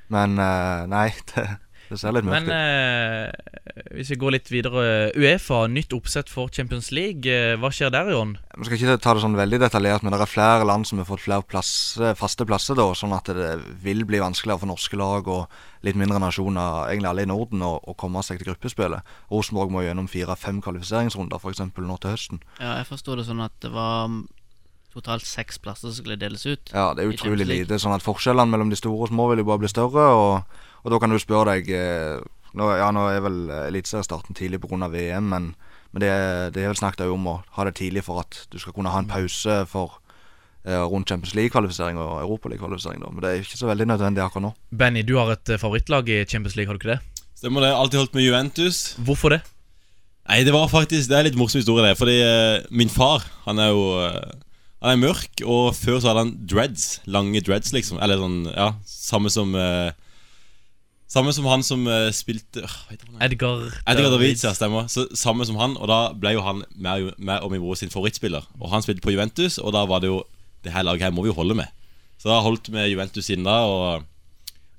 Men 0.09 0.39
uh, 0.41 0.87
nei, 0.89 1.11
det, 1.35 1.59
det 1.91 1.99
ser 2.01 2.15
litt 2.17 2.25
mørkt 2.27 2.47
Men 2.47 2.51
ut. 2.51 2.55
eh, 2.57 3.91
hvis 3.97 4.11
vi 4.13 4.19
går 4.21 4.35
litt 4.37 4.51
videre 4.51 4.85
Uefa, 5.17 5.67
nytt 5.71 5.93
oppsett 5.97 6.31
for 6.33 6.51
Champions 6.53 6.91
League. 6.95 7.27
Eh, 7.31 7.55
hva 7.61 7.71
skjer 7.73 7.93
der, 7.95 8.11
Jon? 8.13 8.37
Vi 8.57 8.67
skal 8.69 8.79
ikke 8.79 8.99
ta 9.05 9.15
det 9.15 9.23
sånn 9.25 9.37
veldig 9.39 9.61
detaljert, 9.63 10.03
men 10.03 10.15
det 10.15 10.21
er 10.25 10.31
flere 10.31 10.67
land 10.69 10.89
som 10.89 10.99
har 11.03 11.09
fått 11.09 11.25
flere 11.25 11.47
plasser, 11.47 12.15
faste 12.19 12.47
plasser, 12.49 12.79
da, 12.79 12.89
sånn 12.97 13.15
at 13.17 13.31
det 13.37 13.51
vil 13.85 14.05
bli 14.09 14.19
vanskeligere 14.23 14.63
for 14.65 14.71
norske 14.73 14.99
lag 14.99 15.29
og 15.29 15.47
litt 15.87 15.99
mindre 15.99 16.19
nasjoner, 16.23 16.89
egentlig 16.91 17.11
alle 17.13 17.27
i 17.27 17.31
Norden, 17.31 17.63
å, 17.63 17.77
å 17.79 17.95
komme 17.95 18.23
seg 18.27 18.41
til 18.41 18.51
gruppespillet. 18.51 19.07
Rosenborg 19.31 19.71
må 19.71 19.85
gjennom 19.87 20.09
fire-fem 20.11 20.59
kvalifiseringsrunder, 20.65 21.39
f.eks. 21.39 21.63
nå 21.77 21.99
til 22.03 22.11
høsten. 22.17 22.43
Ja, 22.59 22.79
jeg 22.81 22.89
forsto 22.91 23.15
det 23.21 23.29
sånn 23.29 23.45
at 23.45 23.55
det 23.63 23.71
var 23.75 24.09
mm, 24.11 24.25
totalt 24.97 25.27
seks 25.29 25.59
plasser 25.63 25.91
som 25.93 25.99
skulle 26.01 26.17
deles 26.19 26.47
ut. 26.49 26.73
Ja, 26.73 26.89
det 26.97 27.05
er 27.05 27.13
utrolig 27.13 27.47
lite. 27.47 27.79
Sånn 27.79 27.95
at 27.95 28.05
forskjellene 28.05 28.49
mellom 28.51 28.73
de 28.73 28.79
store 28.81 29.05
og 29.07 29.13
små 29.13 29.29
vil 29.31 29.45
jo 29.45 29.49
bare 29.51 29.63
bli 29.63 29.71
større. 29.71 30.07
Og, 30.17 30.63
og 30.87 30.93
da 30.95 31.03
kan 31.03 31.11
du 31.11 31.19
spørre 31.19 31.57
deg 31.57 31.71
eh, 31.75 32.23
nå, 32.57 32.71
Ja, 32.79 32.93
nå 32.95 33.09
er 33.11 33.25
vel 33.25 33.41
eliteseriestarten 33.67 34.39
tidlig 34.39 34.63
pga. 34.63 34.87
VM, 34.87 35.27
men, 35.33 35.49
men 35.91 36.05
det, 36.05 36.13
det 36.55 36.63
er 36.63 36.71
vel 36.71 36.79
snakket 36.79 37.11
om 37.11 37.27
å 37.27 37.41
ha 37.59 37.67
det 37.67 37.75
tidlig 37.81 38.07
for 38.07 38.23
at 38.23 38.45
du 38.53 38.61
skal 38.63 38.77
kunne 38.77 38.93
ha 38.95 39.03
en 39.03 39.11
pause 39.11 39.65
for 39.67 39.99
eh, 40.63 40.79
rundt 40.79 41.11
Champions 41.11 41.35
League-kvalifisering 41.35 41.99
og 41.99 42.23
Europaliga-kvalifisering. 42.23 43.03
Men 43.03 43.25
det 43.25 43.33
er 43.33 43.43
ikke 43.43 43.59
så 43.59 43.71
veldig 43.71 43.91
nødvendig 43.91 44.23
akkurat 44.25 44.49
nå. 44.49 44.55
Benny, 44.71 45.03
du 45.03 45.17
har 45.19 45.35
et 45.35 45.53
eh, 45.53 45.61
favorittlag 45.61 46.09
i 46.09 46.23
Champions 46.25 46.57
League, 46.57 46.71
har 46.71 46.79
du 46.79 46.83
ikke 46.83 46.95
det? 46.95 47.27
Stemmer 47.37 47.67
det, 47.67 47.75
alltid 47.75 48.01
holdt 48.01 48.15
med 48.17 48.25
Juventus 48.25 48.79
Hvorfor 49.05 49.35
det? 49.35 49.43
Nei, 50.27 50.41
det 50.47 50.55
var 50.55 50.71
faktisk, 50.73 51.11
det 51.11 51.19
er 51.19 51.23
en 51.23 51.29
litt 51.29 51.39
morsom 51.39 51.61
historie 51.61 51.85
det 51.85 51.99
Fordi 51.99 52.17
uh, 52.25 52.65
min 52.73 52.89
far, 52.91 53.27
han 53.45 53.61
er 53.61 53.75
jo 53.75 53.83
uh, 54.01 54.33
Han 54.81 54.95
er 54.95 55.03
mørk 55.03 55.43
Og 55.45 55.67
før 55.77 56.01
så 56.01 56.11
hadde 56.11 56.23
han 56.25 56.33
dreads, 56.49 56.87
lange 57.05 57.43
dreads 57.45 57.75
liksom 57.77 58.01
Eller 58.01 58.23
sånn, 58.23 58.41
ja, 58.49 58.71
samme 58.89 59.31
som 59.31 59.53
eh, 59.53 59.93
Samme 61.09 61.31
som 61.33 61.45
han 61.47 61.63
som 61.63 61.85
uh, 61.87 62.09
spilte 62.11 62.65
han? 62.67 62.97
Edgar 63.23 63.61
Edgar 63.87 64.11
Davids, 64.11 64.43
ja, 64.43 64.51
stemmer. 64.59 64.89
Så 64.91 65.05
samme 65.15 65.47
som 65.47 65.55
han, 65.61 65.77
og 65.79 65.87
da 65.91 65.99
ble 66.19 66.33
jo 66.35 66.43
han 66.43 66.65
Mer, 66.75 67.13
mer 67.17 67.45
og 67.47 67.53
min 67.55 67.63
bror 67.63 67.79
sin 67.79 67.93
favorittspiller. 67.93 68.43
Og 68.59 68.73
han 68.73 68.83
spilte 68.83 69.05
på 69.05 69.15
Juventus, 69.15 69.59
og 69.63 69.73
da 69.77 69.85
var 69.87 70.03
det 70.03 70.11
jo 70.11 70.25
Det 70.67 70.73
her 70.75 70.83
laget 70.83 71.03
her 71.07 71.15
må 71.15 71.23
vi 71.23 71.31
jo 71.31 71.37
holde 71.39 71.55
med. 71.55 71.71
Så 72.19 72.27
da 72.33 72.41
holdt 72.43 72.71
med 72.75 72.89
Juventus 72.91 73.25
siden 73.29 73.45
da 73.47 73.61
Og 73.71 74.03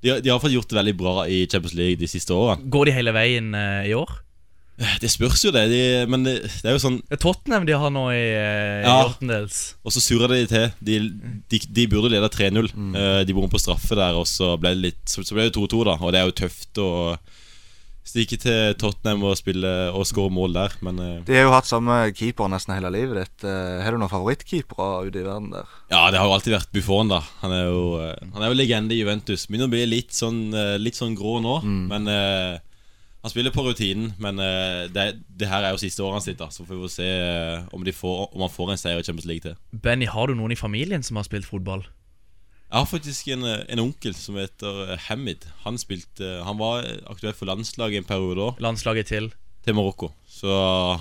de, 0.02 0.10
har- 0.12 0.20
de 0.20 0.28
har 0.30 0.38
fått 0.38 0.52
gjort 0.52 0.68
det 0.68 0.76
veldig 0.78 0.96
bra 1.00 1.14
i 1.26 1.46
Champions 1.50 1.74
League 1.74 1.96
de 1.98 2.06
siste 2.06 2.30
årene. 2.36 2.68
Går 2.70 2.84
de 2.90 2.92
hele 2.92 3.12
veien 3.16 3.48
uh, 3.56 3.82
i 3.88 3.94
år? 3.96 4.12
Det 4.78 5.08
spørs 5.10 5.42
jo 5.42 5.50
det, 5.54 5.64
de, 5.72 5.80
men 6.10 6.22
det, 6.22 6.36
det 6.62 6.70
er 6.70 6.76
jo 6.76 6.82
sånn 6.82 7.00
Tottenham 7.18 7.64
de 7.66 7.74
har 7.74 7.90
nå 7.90 8.04
i, 8.14 8.26
eh, 8.30 8.84
i 8.84 8.86
Ja. 8.86 9.40
Og 9.82 9.94
så 9.94 10.02
surrer 10.02 10.36
de 10.36 10.44
til. 10.52 10.68
De, 10.78 10.98
de, 11.50 11.60
de 11.80 11.86
burde 11.90 12.12
lede 12.12 12.30
3-0. 12.30 12.70
Eh, 12.94 13.24
de 13.26 13.34
bommet 13.34 13.50
på 13.50 13.58
straffe 13.62 13.98
der, 13.98 14.14
og 14.18 14.28
så 14.30 14.52
ble 14.60 14.76
det 14.76 14.84
litt 14.84 15.02
Så, 15.10 15.26
så 15.26 15.34
ble 15.34 15.48
det 15.48 15.56
2-2, 15.58 15.82
da. 15.88 15.96
Og 15.98 16.14
det 16.14 16.20
er 16.22 16.30
jo 16.30 16.36
tøft 16.44 16.78
å 16.82 16.90
stikke 18.08 18.38
til 18.40 18.76
Tottenham 18.80 19.26
og 19.28 19.34
spille 19.36 19.72
og 19.92 20.06
skåre 20.08 20.32
mål 20.32 20.54
der, 20.54 20.76
men 20.86 21.02
eh, 21.02 21.18
De 21.26 21.34
har 21.36 21.48
jo 21.48 21.56
hatt 21.56 21.68
samme 21.68 21.98
keeper 22.16 22.48
nesten 22.48 22.76
hele 22.78 22.94
livet 22.94 23.18
ditt. 23.18 23.48
Har 23.82 23.92
du 23.92 23.98
noen 23.98 24.14
favorittkeepere 24.14 25.08
ute 25.10 25.20
i 25.20 25.26
verden 25.26 25.50
der? 25.56 25.74
Ja, 25.90 26.06
det 26.14 26.22
har 26.22 26.30
jo 26.30 26.38
alltid 26.38 26.54
vært 26.54 26.70
Buffon, 26.78 27.10
da. 27.10 27.18
Han 27.42 27.56
er 27.58 27.66
jo, 27.66 27.82
han 28.30 28.46
er 28.46 28.54
jo 28.54 28.60
legende 28.62 28.94
i 28.94 29.02
Juventus. 29.02 29.48
Begynner 29.50 29.66
å 29.68 29.74
bli 29.74 29.82
litt 29.90 30.14
sånn, 30.14 30.40
litt 30.78 30.96
sånn 31.02 31.18
grå 31.18 31.40
nå, 31.42 31.58
men 31.90 32.08
eh, 32.14 32.56
han 33.22 33.32
spiller 33.32 33.54
på 33.54 33.64
rutinen. 33.66 34.12
Men 34.22 34.38
eh, 34.42 34.86
det, 34.94 35.06
det 35.28 35.50
her 35.50 35.66
er 35.66 35.74
jo 35.74 35.82
siste 35.82 36.04
året 36.04 36.20
han 36.20 36.26
sitter. 36.26 36.50
så 36.54 36.66
får 36.66 36.82
vi 36.82 36.90
se 36.92 37.08
eh, 37.08 37.68
om, 37.74 37.84
de 37.84 37.94
får, 37.94 38.28
om 38.34 38.44
han 38.46 38.52
får 38.54 38.72
en 38.74 38.80
seier 38.80 39.02
i 39.02 39.06
Champions 39.06 39.28
League 39.30 39.44
til. 39.44 39.56
Benny, 39.72 40.06
har 40.10 40.30
du 40.30 40.36
noen 40.38 40.54
i 40.54 40.60
familien 40.60 41.02
som 41.06 41.18
har 41.20 41.26
spilt 41.28 41.48
fotball? 41.48 41.86
Jeg 42.68 42.76
har 42.76 42.88
faktisk 42.88 43.28
en, 43.32 43.44
eh, 43.48 43.64
en 43.72 43.84
onkel 43.88 44.14
som 44.14 44.38
heter 44.38 44.96
Hamid. 45.08 45.48
Han, 45.64 45.80
spilte, 45.80 46.38
han 46.44 46.60
var 46.60 46.86
aktuell 47.10 47.36
for 47.36 47.50
landslaget 47.50 48.04
en 48.04 48.08
periode 48.08 48.50
òg, 48.50 48.64
Landslaget 48.64 49.10
til? 49.10 49.30
til 49.64 49.76
Marokko. 49.76 50.12
Så 50.28 50.48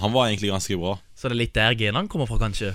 han 0.02 0.12
var 0.12 0.28
egentlig 0.28 0.50
ganske 0.52 0.76
bra. 0.80 0.98
Så 1.16 1.30
det 1.30 1.38
er 1.38 1.44
litt 1.46 1.56
der 1.56 1.76
genene 1.78 2.10
kommer 2.12 2.28
fra, 2.28 2.40
kanskje? 2.42 2.74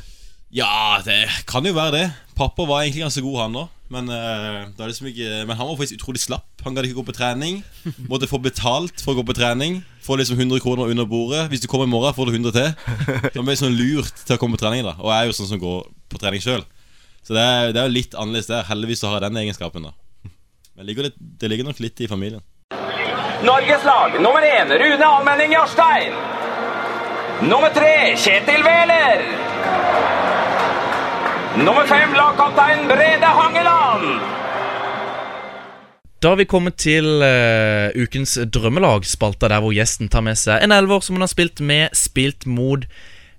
Ja, 0.52 1.00
det 1.04 1.26
kan 1.48 1.64
jo 1.66 1.72
være 1.76 1.92
det. 1.96 2.06
Pappa 2.36 2.64
var 2.68 2.82
egentlig 2.82 3.04
ganske 3.04 3.24
god, 3.24 3.38
han 3.42 3.58
òg. 3.64 3.68
Men, 3.92 4.08
eh, 4.08 4.68
det 4.72 4.86
liksom 4.88 5.08
ikke, 5.10 5.30
men 5.46 5.56
han 5.58 5.68
var 5.68 5.76
faktisk 5.76 5.98
utrolig 6.00 6.20
slapp. 6.22 6.46
Han 6.64 6.76
gadd 6.76 6.86
ikke 6.88 7.00
gå 7.02 7.04
på 7.10 7.14
trening. 7.16 7.58
Måtte 8.08 8.28
få 8.30 8.40
betalt 8.40 9.02
for 9.04 9.12
å 9.12 9.20
gå 9.20 9.26
på 9.28 9.36
trening. 9.36 9.82
Få 10.06 10.16
liksom 10.16 10.38
100 10.40 10.62
kroner 10.64 10.88
under 10.88 11.04
bordet. 11.08 11.42
Hvis 11.52 11.60
du 11.60 11.68
kommer 11.68 11.84
i 11.84 11.92
morgen, 11.92 12.14
får 12.16 12.30
du 12.30 12.38
100 12.38 12.54
til. 12.56 12.70
Han 13.36 13.48
ble 13.48 13.58
sånn 13.60 13.76
lurt 13.76 14.24
til 14.24 14.38
å 14.38 14.40
komme 14.40 14.56
på 14.56 14.62
trening. 14.64 14.86
da 14.88 14.96
Og 14.96 15.10
jeg 15.12 15.18
er 15.18 15.28
jo 15.28 15.36
sånn 15.36 15.50
som 15.52 15.60
går 15.60 15.84
på 16.08 16.22
trening 16.22 16.40
sjøl. 16.44 16.64
Så 17.22 17.36
det 17.36 17.42
er, 17.42 17.74
det 17.74 17.82
er 17.82 17.90
jo 17.90 17.96
litt 17.98 18.16
annerledes 18.16 18.48
der. 18.48 18.64
Heldigvis 18.70 19.04
så 19.04 19.12
har 19.12 19.20
jeg 19.20 19.28
den 19.28 19.42
egenskapen. 19.44 19.90
da 19.90 19.92
Men 20.72 20.86
det 20.86 20.88
ligger, 20.88 21.10
litt, 21.10 21.20
det 21.20 21.52
ligger 21.52 21.68
nok 21.68 21.84
litt 21.84 22.00
i 22.00 22.08
familien. 22.08 22.42
Norges 23.44 23.84
lag 23.84 24.16
nummer 24.22 24.40
én 24.46 24.72
Rune 24.72 25.04
Almenning 25.04 25.52
Jarstein. 25.52 26.16
Nummer 27.44 27.74
tre 27.74 28.14
Kjetil 28.16 28.64
Wæler. 28.64 30.21
Nummer 31.52 31.84
fem 31.84 32.14
lagkaptein 32.16 32.86
Brede 32.88 33.28
Hangeland. 33.28 34.22
Da 36.22 36.30
har 36.32 36.38
vi 36.40 36.46
kommet 36.48 36.78
til 36.80 37.04
uh, 37.20 37.92
ukens 37.92 38.38
drømmelag, 38.48 39.04
spalta 39.04 39.50
der 39.52 39.60
hvor 39.60 39.74
gjesten 39.76 40.08
tar 40.08 40.24
med 40.24 40.38
seg 40.40 40.64
en 40.64 40.72
elver 40.72 41.04
som 41.04 41.18
hun 41.18 41.26
har 41.26 41.28
spilt 41.28 41.60
med, 41.60 41.92
spilt 41.92 42.46
mot, 42.48 42.86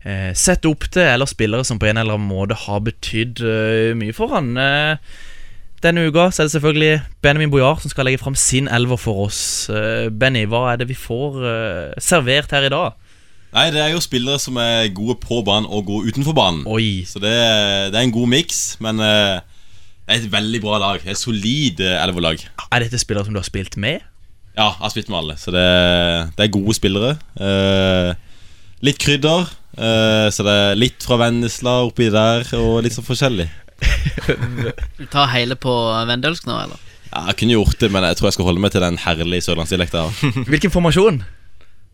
uh, 0.06 0.30
sett 0.38 0.67
opp 0.69 0.86
til, 0.93 1.08
eller 1.15 1.26
spillere 1.32 1.65
som 1.65 1.82
på 1.82 1.89
en 1.89 1.97
eller 2.04 2.19
annen 2.19 2.30
måte 2.30 2.60
har 2.67 2.84
betydd 2.86 3.41
uh, 3.41 3.97
mye 3.97 4.13
for 4.13 4.30
han. 4.36 4.54
Denne 5.82 6.05
uka 6.05 6.30
så 6.30 6.43
er 6.43 6.51
det 6.51 6.57
selvfølgelig 6.59 6.93
Benjamin 7.26 7.51
Bojar 7.55 7.82
som 7.82 7.89
skal 7.95 8.05
legge 8.11 8.22
fram 8.22 8.38
sin 8.38 8.70
elver 8.70 9.01
for 9.01 9.26
oss. 9.26 9.41
Benny, 10.14 10.45
hva 10.45 10.68
er 10.70 10.84
det 10.84 10.91
vi 10.93 10.95
får 10.95 11.41
servert 11.97 12.53
her 12.53 12.70
i 12.70 12.72
dag? 12.72 12.93
Nei, 13.54 13.68
det 13.74 13.82
er 13.84 13.91
jo 13.93 14.01
spillere 14.01 14.41
som 14.41 14.58
er 14.62 14.89
gode 14.97 15.16
på 15.22 15.41
banen 15.45 15.70
og 15.70 15.86
gode 15.89 16.10
utenfor 16.10 16.36
banen. 16.38 16.64
Oi. 16.66 17.06
Så 17.06 17.22
det, 17.22 17.34
det 17.93 17.99
er 17.99 18.08
en 18.08 18.16
god 18.16 18.32
miks, 18.34 18.62
men 18.84 19.01
uh, 19.01 19.39
det 20.04 20.10
er 20.10 20.22
et 20.24 20.32
veldig 20.34 20.62
bra 20.64 20.80
lag. 20.82 21.04
Er 21.06 21.14
et 21.14 21.22
solid 21.22 21.80
eh, 21.84 21.99
elverlag. 22.01 22.41
Er 22.74 22.84
dette 22.84 22.99
spillere 22.99 23.28
som 23.28 23.36
du 23.36 23.39
har 23.39 23.47
spilt 23.47 23.78
med? 23.80 24.01
Ja, 24.54 24.74
jeg 24.74 24.82
har 24.82 24.93
spilt 24.93 25.10
med 25.10 25.22
alle, 25.22 25.38
så 25.41 25.54
det, 25.54 25.68
det 26.38 26.47
er 26.47 26.56
gode 26.58 26.76
spillere. 26.78 27.16
Uh, 27.39 28.14
litt 28.84 28.99
krydder, 29.01 29.47
Uh, 29.74 30.30
så 30.30 30.45
det 30.45 30.54
er 30.54 30.76
litt 30.78 31.01
fra 31.01 31.18
Vennesla 31.18 31.80
oppi 31.88 32.12
der, 32.14 32.45
og 32.60 32.84
litt 32.86 32.95
sånn 32.95 33.08
forskjellig. 33.08 33.49
Du 34.99 35.06
tar 35.12 35.32
hele 35.34 35.58
på 35.60 35.72
vendølsk 36.08 36.45
nå, 36.47 36.56
eller? 36.68 36.82
Ja, 37.10 37.26
jeg 37.30 37.39
kunne 37.41 37.56
gjort 37.58 37.80
det, 37.82 37.89
men 37.93 38.06
jeg 38.08 38.18
tror 38.18 38.30
jeg 38.30 38.38
skal 38.38 38.47
holde 38.47 38.62
meg 38.64 38.74
til 38.74 38.84
den 38.86 38.99
herlige 39.01 39.45
sørlandsdialekta. 39.47 40.06
Hvilken 40.49 40.74
formasjon? 40.74 41.20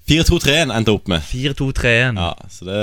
4-2-3-en 0.09 0.73
endte 0.73 0.95
opp 0.95 1.09
med. 1.11 1.23
4-2-3-1. 1.29 2.17
Ja, 2.19 2.33
så 2.49 2.67
det 2.67 2.81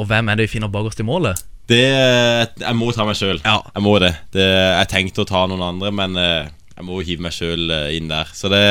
Og 0.00 0.08
hvem 0.10 0.30
er 0.30 0.38
det 0.40 0.48
vi 0.48 0.54
finner 0.56 0.72
bakerst 0.72 1.00
i 1.00 1.06
målet? 1.06 1.44
Det 1.70 1.84
Jeg 1.84 2.74
må 2.74 2.90
ta 2.92 3.06
meg 3.06 3.18
sjøl. 3.18 3.38
Ja. 3.44 3.60
Jeg 3.74 3.84
må 3.84 3.94
det. 4.02 4.14
det. 4.34 4.48
Jeg 4.48 4.90
tenkte 4.90 5.22
å 5.22 5.28
ta 5.28 5.44
noen 5.46 5.62
andre, 5.62 5.92
men 5.94 6.18
eh, 6.18 6.50
jeg 6.74 6.88
må 6.88 6.98
hive 7.06 7.22
meg 7.22 7.36
sjøl 7.36 7.70
inn 7.94 8.10
der. 8.10 8.32
Så 8.34 8.50
det, 8.50 8.64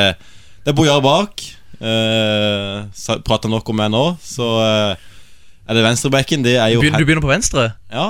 det 0.66 0.74
er 0.74 0.76
Bojar 0.76 1.00
bak. 1.04 1.40
Uh, 1.80 2.84
Prata 3.24 3.48
nok 3.48 3.70
om 3.72 3.78
meg 3.80 3.88
nå, 3.88 4.02
så 4.20 4.48
eh, 4.60 5.06
er 5.70 5.76
det 5.78 5.82
venstrebacken? 5.86 6.42
Det 6.42 6.56
er 6.58 6.72
jo 6.74 6.80
Begyn- 6.82 6.98
Du 6.98 7.04
begynner 7.06 7.22
på 7.22 7.30
venstre? 7.30 7.64
Ja, 7.94 8.08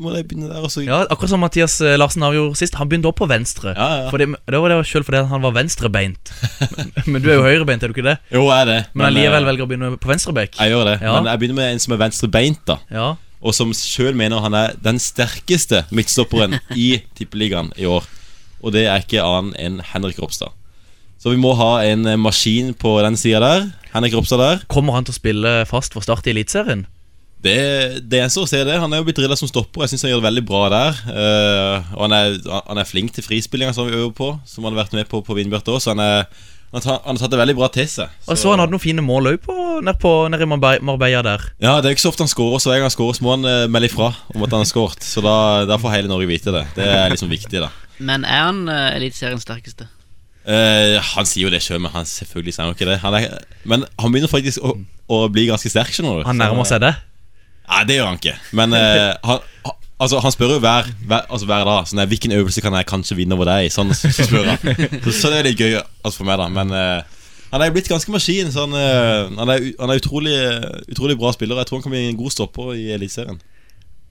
må 0.00 0.14
jeg 0.16 0.24
begynne 0.30 0.48
der 0.48 0.64
også? 0.64 0.80
Ja, 0.86 1.02
Akkurat 1.12 1.30
som 1.34 1.42
Mathias 1.44 1.74
eh, 1.84 1.96
Larsen 2.00 2.24
avgjorde 2.24 2.56
sist. 2.56 2.74
Han 2.80 2.88
begynte 2.88 3.10
opp 3.10 3.18
på 3.20 3.28
venstre. 3.28 3.74
Ja, 3.76 3.88
ja. 4.02 4.08
Fordi, 4.12 4.30
det 4.32 4.60
var 4.62 4.72
det 4.72 4.78
selv 4.88 5.04
fordi 5.08 5.20
han 5.28 5.44
var 5.44 5.52
venstrebeint. 5.56 6.32
men, 6.76 6.92
men 7.06 7.22
du 7.22 7.28
er 7.30 7.36
jo 7.38 7.44
høyrebeint, 7.44 7.84
er 7.84 7.92
du 7.92 7.96
ikke 7.96 8.06
det? 8.08 8.16
Jo, 8.32 8.46
jeg 8.48 8.64
er 8.64 8.70
det. 8.72 8.78
Men 8.96 9.10
allikevel 9.10 9.42
eh, 9.44 9.48
velger 9.52 9.66
å 9.66 9.70
begynne 9.70 9.92
på 10.00 10.12
venstrebekk. 10.14 10.56
Jeg 10.58 10.72
gjør 10.74 10.90
det. 10.90 10.96
Ja. 11.04 11.14
Men 11.20 11.30
jeg 11.32 11.42
begynner 11.44 11.60
med 11.60 11.72
en 11.76 11.84
som 11.84 11.96
er 11.96 12.02
venstrebeint, 12.06 12.62
da. 12.72 12.78
Ja. 12.90 13.08
Og 13.46 13.54
som 13.54 13.72
sjøl 13.76 14.16
mener 14.16 14.40
han 14.42 14.56
er 14.56 14.72
den 14.82 14.96
sterkeste 15.02 15.84
midtstopperen 15.94 16.56
i 16.74 16.94
Tippeligaen 17.18 17.72
i 17.76 17.84
år. 17.86 18.08
Og 18.64 18.72
det 18.72 18.86
er 18.88 19.04
ikke 19.04 19.20
annen 19.22 19.52
enn 19.60 19.82
Henrik 19.92 20.16
Ropstad. 20.22 20.54
Så 21.20 21.32
vi 21.32 21.38
må 21.40 21.52
ha 21.58 21.80
en 21.84 22.06
eh, 22.06 22.16
maskin 22.20 22.72
på 22.78 22.96
den 23.04 23.16
sida 23.20 23.40
der. 23.44 23.68
Henrik 23.96 24.14
Ropstad 24.16 24.42
der. 24.42 24.62
Kommer 24.70 24.96
han 24.96 25.06
til 25.08 25.14
å 25.16 25.20
spille 25.20 25.56
fast 25.68 25.96
for 25.96 26.04
Start 26.04 26.28
i 26.28 26.34
Eliteserien? 26.34 26.86
Det, 27.46 28.00
det 28.08 28.18
eneste 28.22 28.42
å 28.42 28.48
se 28.48 28.62
det. 28.66 28.78
Han 28.80 28.92
er 28.92 29.02
jo 29.02 29.06
blitt 29.06 29.18
drilla 29.20 29.36
som 29.38 29.48
stopper. 29.50 29.84
Jeg 29.84 29.92
syns 29.92 30.06
han 30.06 30.10
gjør 30.14 30.22
det 30.22 30.28
veldig 30.30 30.44
bra 30.48 30.62
der. 30.72 31.00
Uh, 31.06 31.94
og 31.94 32.02
han 32.06 32.14
er, 32.16 32.36
han 32.70 32.80
er 32.80 32.88
flink 32.88 33.12
til 33.14 33.26
frispillinga 33.26 33.74
som 33.76 33.86
vi 33.88 33.94
øver 33.94 34.12
på, 34.16 34.30
som 34.48 34.66
han 34.66 34.74
har 34.74 34.84
vært 34.84 34.96
med 34.96 35.08
på 35.10 35.20
på 35.22 35.36
Vindbjart 35.36 35.68
òg. 35.70 35.78
Så 35.84 35.92
han, 35.92 36.02
er, 36.02 36.24
han, 36.72 36.82
har, 36.88 36.98
han 37.04 37.14
har 37.14 37.22
tatt 37.22 37.34
det 37.36 37.40
veldig 37.42 37.56
bra 37.60 37.68
til 37.76 37.86
seg. 37.92 38.16
Og 38.26 38.40
så 38.40 38.50
han 38.54 38.64
hadde 38.64 38.74
noen 38.74 38.82
fine 38.82 39.04
mål 39.04 39.30
òg 39.34 39.50
nede 39.86 40.42
i 40.42 40.50
Marbe- 40.50 40.80
Marbella 40.88 41.22
der. 41.28 41.44
Ja, 41.62 41.76
Det 41.78 41.90
er 41.90 41.94
jo 41.94 41.98
ikke 42.00 42.06
så 42.08 42.14
ofte 42.14 42.26
han 42.26 42.32
scorer, 42.32 42.62
så 42.64 42.72
hver 42.72 42.80
gang 42.80 42.88
han 42.88 42.96
scorer, 42.96 43.20
så 43.20 43.26
må 43.28 43.36
han 43.36 43.46
uh, 43.46 43.66
melde 43.70 43.92
ifra 43.92 44.10
om 44.34 44.42
at 44.48 44.56
han 44.56 44.64
har 44.64 44.72
scoret. 44.72 45.04
Så 45.06 45.22
da, 45.24 45.36
da 45.68 45.78
får 45.82 45.94
hele 45.98 46.10
Norge 46.10 46.32
vite 46.32 46.56
det. 46.56 46.64
Det 46.80 46.88
er 46.88 47.12
liksom 47.14 47.30
viktig, 47.30 47.62
da. 47.62 47.70
Men 48.00 48.26
er 48.26 48.48
han 48.48 48.64
uh, 48.66 48.90
eliteseriens 48.96 49.46
sterkeste? 49.46 49.86
Eh, 50.46 50.96
han 51.02 51.26
sier 51.26 51.48
jo 51.48 51.50
det 51.50 51.58
sjøl, 51.64 51.80
men 51.82 51.90
han 51.90 52.06
selvfølgelig 52.06 52.54
sier 52.54 52.68
han 52.68 52.76
ikke 52.76 52.86
det. 52.86 53.00
Han 53.02 53.16
er, 53.18 53.32
men 53.66 53.86
han 53.98 54.12
begynner 54.14 54.30
faktisk 54.30 54.62
å, 54.62 54.76
å 55.10 55.24
bli 55.32 55.48
ganske 55.48 55.70
sterk. 55.72 55.90
skjønner 55.94 56.22
du 56.22 56.28
Han 56.28 56.38
nærmer 56.38 56.68
seg 56.68 56.84
det. 56.84 56.92
Nei, 57.66 57.82
det 57.88 57.96
gjør 57.96 58.12
han 58.12 58.20
ikke. 58.20 58.36
Men 58.54 58.76
uh, 58.78 59.16
han, 59.26 59.72
altså, 59.98 60.20
han 60.22 60.34
spør 60.34 60.54
jo 60.54 60.60
hver, 60.62 60.86
hver, 61.02 61.24
altså, 61.26 61.48
hver 61.50 61.66
dag 61.66 61.88
sånn, 61.90 62.04
hvilken 62.12 62.36
øvelse 62.36 62.62
kan 62.62 62.76
jeg 62.78 62.86
kanskje 62.86 63.18
vinne 63.18 63.34
over 63.34 63.50
deg. 63.50 63.72
Sånn 63.74 63.90
så 63.90 64.12
spør 64.14 64.52
han. 64.52 64.62
Så, 65.08 65.16
så 65.18 65.32
det 65.32 65.40
er 65.40 65.48
litt 65.48 65.62
gøy 65.64 65.80
altså, 65.80 66.20
for 66.20 66.28
meg, 66.30 66.38
da. 66.38 66.46
Men 66.60 66.70
uh, 66.70 67.26
han 67.50 67.64
er 67.66 67.74
blitt 67.74 67.90
ganske 67.90 68.14
maskin. 68.14 68.52
Så 68.54 68.68
han, 68.68 68.78
han 69.40 69.50
er, 69.50 69.66
han 69.80 69.90
er 69.90 69.98
utrolig, 69.98 70.36
utrolig 70.86 71.18
bra 71.18 71.34
spiller. 71.34 71.58
Jeg 71.58 71.72
tror 71.72 71.80
han 71.80 71.88
kan 71.88 71.96
bli 71.96 72.04
en 72.12 72.20
god 72.22 72.36
stopper 72.36 72.70
i 72.78 72.92
Eliteserien. 72.94 73.42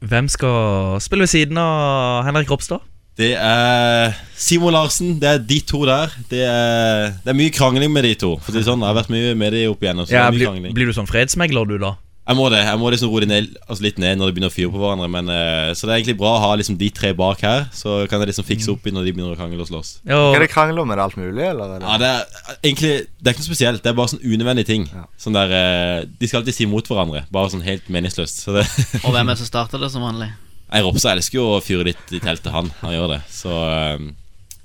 Hvem 0.04 0.28
skal 0.28 1.00
spille 1.00 1.24
ved 1.24 1.32
siden 1.32 1.64
av 1.64 2.28
Henrik 2.28 2.52
Ropstad? 2.52 2.84
Det 3.16 3.32
er 3.40 4.16
Simon 4.36 4.76
Larsen. 4.76 5.14
Det 5.22 5.30
er 5.30 5.38
de 5.40 5.60
to 5.64 5.86
der. 5.88 6.12
Det 6.30 6.42
er, 6.44 7.14
det 7.24 7.32
er 7.32 7.38
mye 7.38 7.54
krangling 7.56 7.94
med 7.96 8.04
de 8.04 8.16
to. 8.20 8.34
For 8.44 8.52
sånn, 8.52 8.84
Jeg 8.84 8.92
har 8.92 8.98
vært 8.98 9.14
mye 9.14 9.36
med 9.40 9.56
de 9.56 9.68
opp 9.72 9.86
igjennom. 9.86 10.08
Så 10.08 10.18
Ja, 10.18 10.26
det 10.26 10.28
er 10.28 10.34
mye 10.34 10.40
blir, 10.40 10.50
krangling 10.50 10.76
blir 10.76 10.92
du 10.92 10.98
sånn 10.98 11.08
fredsmegler, 11.08 11.70
du, 11.70 11.78
da? 11.80 11.96
Jeg 12.26 12.38
må 12.40 12.48
det. 12.50 12.64
Jeg 12.66 12.80
må 12.82 12.90
liksom 12.90 13.12
roe 13.14 13.22
de 13.22 13.28
ned, 13.30 13.50
altså 13.70 13.86
litt 13.86 14.00
ned 14.02 14.18
når 14.18 14.32
de 14.32 14.36
begynner 14.36 14.50
å 14.50 14.54
fyre 14.54 14.72
på 14.74 14.80
hverandre. 14.82 15.08
Men, 15.14 15.28
eh, 15.30 15.72
så 15.78 15.86
det 15.86 15.94
er 15.94 16.00
egentlig 16.00 16.18
bra 16.18 16.32
å 16.34 16.42
ha 16.42 16.52
liksom 16.58 16.78
de 16.80 16.90
tre 16.90 17.12
bak 17.14 17.44
her. 17.46 17.68
Så 17.72 18.00
kan 18.10 18.20
jeg 18.20 18.32
liksom 18.32 18.48
fikse 18.48 18.72
opp 18.74 18.88
i 18.90 18.94
når 18.96 19.06
de 19.06 19.14
begynner 19.14 19.36
å 19.36 19.38
krangle 19.38 19.62
og 19.62 19.70
slåss. 19.70 19.92
Ja, 20.10 20.18
Hva 20.34 20.40
er 20.40 20.48
det 20.48 20.50
krangel 20.52 20.82
om? 20.82 20.90
Er 20.90 20.98
det 21.00 21.06
alt 21.06 21.20
mulig, 21.22 21.46
eller? 21.46 21.76
Er? 21.78 21.86
Ja, 21.86 21.98
det 22.02 22.10
er 22.10 22.58
egentlig 22.66 22.94
Det 23.06 23.30
er 23.30 23.36
ikke 23.38 23.46
noe 23.46 23.52
spesielt. 23.52 23.84
Det 23.86 23.92
er 23.94 24.00
bare 24.02 24.12
sånn 24.16 24.26
unødvendige 24.26 24.72
ting. 24.74 24.88
Sånn 25.22 25.38
der 25.38 25.54
eh, 25.54 26.00
De 26.10 26.28
skal 26.28 26.42
alltid 26.42 26.58
si 26.58 26.68
mot 26.68 26.90
hverandre. 26.90 27.28
Bare 27.32 27.54
sånn 27.54 27.64
helt 27.64 27.94
meningsløst. 27.94 28.42
Så 28.42 28.58
det 28.58 28.66
Og 29.06 29.14
hvem 29.14 29.22
er 29.30 29.36
det 29.36 29.40
som 29.46 29.52
starter 29.54 29.86
det 29.86 29.94
som 29.94 30.04
vanlig? 30.04 30.34
Nei, 30.72 30.82
Ropstad 30.82 31.16
elsker 31.16 31.40
jo 31.40 31.48
å 31.56 31.64
fyre 31.64 31.86
litt 31.88 32.14
i 32.16 32.22
teltet, 32.24 32.52
han. 32.54 32.72
Han 32.82 32.96
gjør 32.96 33.12
det. 33.16 33.20
Så 33.32 33.54
eh, 33.54 34.00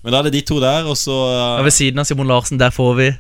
Men 0.01 0.15
da 0.15 0.21
er 0.21 0.29
det 0.29 0.39
de 0.39 0.45
to 0.49 0.61
der, 0.63 0.89
og 0.89 0.97
så 0.99 1.17
ja, 1.35 1.65
ved 1.67 1.77
siden 1.77 2.01
av 2.01 2.09
Simon 2.09 2.31
Larsen, 2.31 2.61
der 2.61 2.73
får 2.75 2.95
vi 2.99 3.11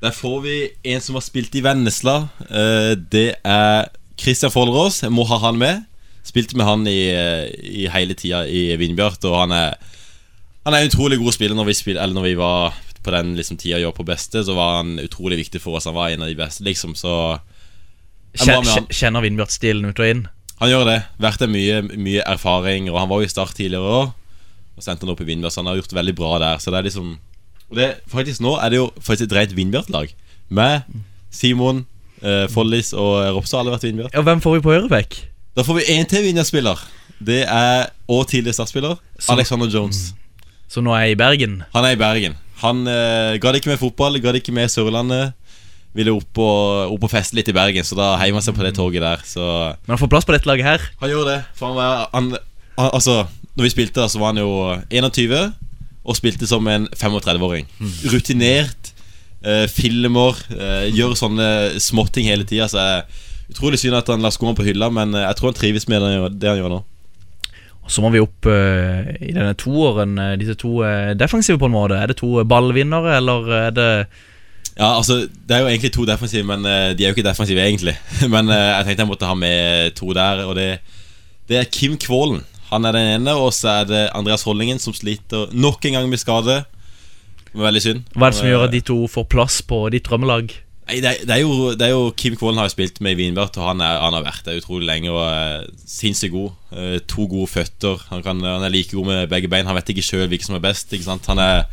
Der 0.00 0.16
får 0.16 0.38
vi 0.46 0.56
en 0.94 1.04
som 1.04 1.18
har 1.18 1.24
spilt 1.26 1.54
i 1.54 1.64
Vennesla. 1.64 2.16
Eh, 2.48 2.94
det 3.12 3.28
er 3.44 3.90
Christian 4.20 4.52
Follerås. 4.52 5.02
Jeg 5.04 5.12
må 5.12 5.26
ha 5.28 5.40
han 5.44 5.60
med. 5.60 5.84
Spilte 6.24 6.56
med 6.56 6.68
han 6.68 6.86
i, 6.88 7.00
eh, 7.12 7.48
i 7.84 7.86
hele 7.92 8.16
tida 8.16 8.44
i 8.48 8.70
Vindbjart, 8.80 9.24
og 9.28 9.40
han 9.44 9.56
er 9.56 9.74
Han 10.60 10.74
er 10.76 10.84
en 10.84 10.90
utrolig 10.90 11.16
god 11.18 11.32
spiller. 11.32 11.56
Når 11.56 11.64
vi, 11.64 11.74
spil, 11.74 11.96
eller 11.96 12.14
når 12.14 12.22
vi 12.22 12.34
var 12.36 12.74
på 13.02 13.10
den 13.14 13.32
liksom, 13.34 13.56
tida 13.56 13.78
jeg 13.78 13.86
gjorde 13.86 13.96
på 13.96 14.04
beste, 14.10 14.42
så 14.44 14.52
var 14.54 14.82
han 14.82 14.98
utrolig 15.00 15.38
viktig 15.40 15.60
for 15.60 15.78
oss. 15.78 15.86
Han 15.88 15.96
var 15.96 16.10
en 16.10 16.20
av 16.22 16.28
de 16.28 16.36
beste, 16.36 16.64
liksom. 16.66 16.92
Så. 16.94 17.38
Kjenner 18.36 19.24
Vindbjart-stilen 19.24 19.88
ut 19.88 20.02
og 20.02 20.06
inn. 20.06 20.26
Han 20.60 20.68
gjør 20.68 20.86
det. 20.88 20.98
Vært 21.20 21.40
der 21.40 21.50
mye, 21.50 21.80
mye 21.96 22.24
erfaring, 22.28 22.90
og 22.92 22.98
han 23.00 23.08
var 23.10 23.22
jo 23.22 23.28
i 23.28 23.32
Start 23.32 23.54
tidligere 23.56 23.94
òg. 24.00 24.10
Og 24.76 24.84
sendte 24.84 25.06
han 25.06 25.12
opp 25.12 25.22
i 25.24 25.28
Vindbjart, 25.28 25.54
så 25.54 25.62
han 25.62 25.70
har 25.70 25.80
gjort 25.80 25.92
det 25.92 25.98
veldig 25.98 26.14
bra 26.16 26.34
der. 26.40 26.60
Så 26.60 26.72
det 26.72 26.80
er 26.80 26.88
liksom 26.88 27.18
Og 27.70 27.76
det, 27.78 27.88
faktisk 28.10 28.42
nå 28.42 28.56
er 28.58 28.72
det 28.72 28.80
jo 28.80 28.88
faktisk 28.98 29.28
et 29.28 29.36
rent 29.36 29.52
Vindbjart-lag. 29.54 30.10
Med 30.50 30.82
Simon, 31.30 31.84
eh, 32.22 32.48
Follis 32.50 32.92
og 32.92 33.36
Ropstad 33.36 33.60
har 33.60 33.64
alle 33.64 33.76
vært 33.76 33.86
Vindbjart. 33.86 34.16
Og 34.18 34.26
hvem 34.26 34.40
får 34.42 34.56
vi 34.56 34.62
på 34.64 34.72
høyrebekk? 34.74 35.18
Da 35.56 35.62
får 35.62 35.78
vi 35.78 35.86
én 35.94 36.08
til 36.10 36.24
Vindbjart-spiller. 36.26 36.82
Det 37.20 37.44
er 37.46 37.92
og 38.08 38.26
tidligere 38.26 38.58
Start-spiller. 38.58 38.98
Alexander 39.28 39.70
Jones. 39.70 40.14
Som 40.68 40.84
nå 40.84 40.96
er 40.98 41.12
i 41.12 41.18
Bergen. 41.18 41.62
Han 41.74 41.86
er 41.86 41.94
i 41.94 42.00
Bergen. 42.00 42.36
Han 42.60 42.82
eh, 42.90 43.38
det 43.40 43.62
ikke 43.62 43.72
med 43.72 43.80
fotball, 43.80 44.18
ga 44.20 44.32
det 44.32 44.42
ikke 44.42 44.52
med 44.52 44.68
Sørlandet. 44.68 45.32
Ville 45.96 46.12
opp 46.14 46.38
og, 46.38 46.92
opp 46.94 47.08
og 47.08 47.10
feste 47.10 47.34
litt 47.38 47.48
i 47.50 47.56
Bergen, 47.56 47.86
så 47.86 47.98
da 47.98 48.12
heiv 48.20 48.36
han 48.36 48.44
seg 48.44 48.54
på 48.54 48.62
det 48.66 48.76
toget 48.76 49.02
der. 49.02 49.24
Så 49.26 49.42
Men 49.86 49.96
han 49.96 50.02
får 50.02 50.12
plass 50.12 50.28
på 50.28 50.36
dette 50.36 50.50
laget 50.50 50.68
her. 50.68 50.86
han 51.00 51.10
gjorde 51.10 51.34
det. 51.34 51.40
For 51.58 51.70
han 51.70 51.78
var 51.80 52.06
han, 52.12 52.30
han, 52.78 52.92
Altså, 52.94 53.24
når 53.56 53.66
vi 53.66 53.72
spilte, 53.74 54.06
så 54.08 54.22
var 54.22 54.32
han 54.32 54.42
jo 54.42 54.52
21 54.90 55.34
og 56.00 56.16
spilte 56.16 56.46
som 56.48 56.66
en 56.70 56.86
35-åring. 56.96 57.66
Rutinert. 58.12 58.94
Eh, 59.40 59.66
filmer. 59.72 60.38
Eh, 60.52 60.86
gjør 60.94 61.16
sånne 61.18 61.50
småting 61.80 62.30
hele 62.30 62.46
tida. 62.48 62.68
Så 62.70 62.80
er 62.80 63.04
utrolig 63.50 63.80
synd 63.82 63.98
at 63.98 64.08
han 64.12 64.24
la 64.24 64.32
skoene 64.32 64.56
på 64.58 64.66
hylla, 64.66 64.90
men 64.94 65.14
eh, 65.14 65.26
jeg 65.26 65.38
tror 65.38 65.50
han 65.50 65.58
trives 65.58 65.88
med 65.90 66.06
det, 66.38 66.48
han 66.48 66.62
gjør 66.62 66.72
nå. 66.72 66.80
Så 67.90 68.04
må 68.04 68.12
vi 68.14 68.20
opp 68.22 68.46
uh, 68.46 69.08
i 69.18 69.32
denne 69.34 69.56
toeren, 69.58 70.14
eh, 70.22 70.36
disse 70.38 70.54
to 70.60 70.76
uh, 70.84 71.10
defensive 71.18 71.58
på 71.58 71.66
en 71.66 71.74
måte. 71.74 71.98
Er 71.98 72.12
det 72.12 72.20
to 72.20 72.44
ballvinnere, 72.46 73.16
eller 73.18 73.48
er 73.56 73.72
det 73.74 73.88
Ja, 74.78 74.96
altså 74.96 75.26
Det 75.26 75.56
er 75.56 75.64
jo 75.64 75.68
egentlig 75.68 75.92
to 75.92 76.06
defensive, 76.08 76.46
men 76.46 76.64
uh, 76.64 76.92
de 76.96 77.04
er 77.04 77.10
jo 77.10 77.16
ikke 77.16 77.26
defensive 77.26 77.60
egentlig. 77.60 77.96
Men 78.34 78.48
uh, 78.48 78.54
jeg 78.54 78.86
tenkte 78.86 79.04
jeg 79.04 79.10
måtte 79.10 79.28
ha 79.28 79.36
med 79.36 79.96
to 79.98 80.12
der, 80.16 80.44
og 80.46 80.54
det, 80.56 80.78
det 81.50 81.58
er 81.60 81.68
Kim 81.72 81.98
Kvålen. 82.00 82.44
Han 82.70 82.86
er 82.86 82.94
den 82.94 83.08
ene, 83.16 83.34
og 83.34 83.50
så 83.54 83.80
er 83.80 83.88
det 83.88 84.02
Andreas 84.14 84.46
Hollingen, 84.46 84.78
som 84.78 84.94
sliter 84.94 85.50
nok 85.52 85.84
en 85.84 85.98
gang 85.98 86.08
med 86.08 86.22
skade. 86.22 86.62
Veldig 87.50 87.82
synd. 87.82 88.02
Hva 88.14 88.28
er 88.28 88.34
det 88.34 88.38
som 88.38 88.46
gjør 88.46 88.60
eh, 88.62 88.66
at 88.68 88.74
de 88.76 88.82
to 88.86 88.98
får 89.10 89.26
plass 89.32 89.58
på 89.66 89.82
ditt 89.90 90.06
drømmelag? 90.06 90.54
Nei, 90.86 91.00
det, 91.02 91.16
det, 91.26 91.34
er 91.34 91.42
jo, 91.42 91.72
det 91.74 91.88
er 91.88 91.92
jo 91.96 92.12
Kim 92.18 92.36
Kvålen 92.38 92.62
har 92.62 92.68
jo 92.68 92.74
spilt 92.76 93.02
med 93.02 93.16
i 93.16 93.18
Wienbert, 93.18 93.58
og 93.58 93.72
han, 93.72 93.82
er, 93.82 93.98
han 94.04 94.14
har 94.14 94.22
vært 94.26 94.46
der 94.46 94.62
utrolig 94.62 94.86
lenge 94.86 95.10
og 95.10 95.24
er 95.26 95.66
sinnssykt 95.82 96.34
god. 96.34 96.54
To 97.10 97.26
gode 97.30 97.50
føtter. 97.50 98.06
Han, 98.14 98.22
kan, 98.22 98.42
han 98.46 98.66
er 98.66 98.72
like 98.72 98.94
god 98.94 99.10
med 99.10 99.30
begge 99.34 99.50
bein. 99.50 99.66
Han 99.66 99.78
vet 99.78 99.90
ikke 99.90 100.06
sjøl 100.06 100.28
hvilken 100.30 100.52
som 100.52 100.60
er 100.60 100.66
best. 100.70 100.94
Ikke 100.94 101.08
sant? 101.10 101.26
Han 101.30 101.42
er 101.42 101.66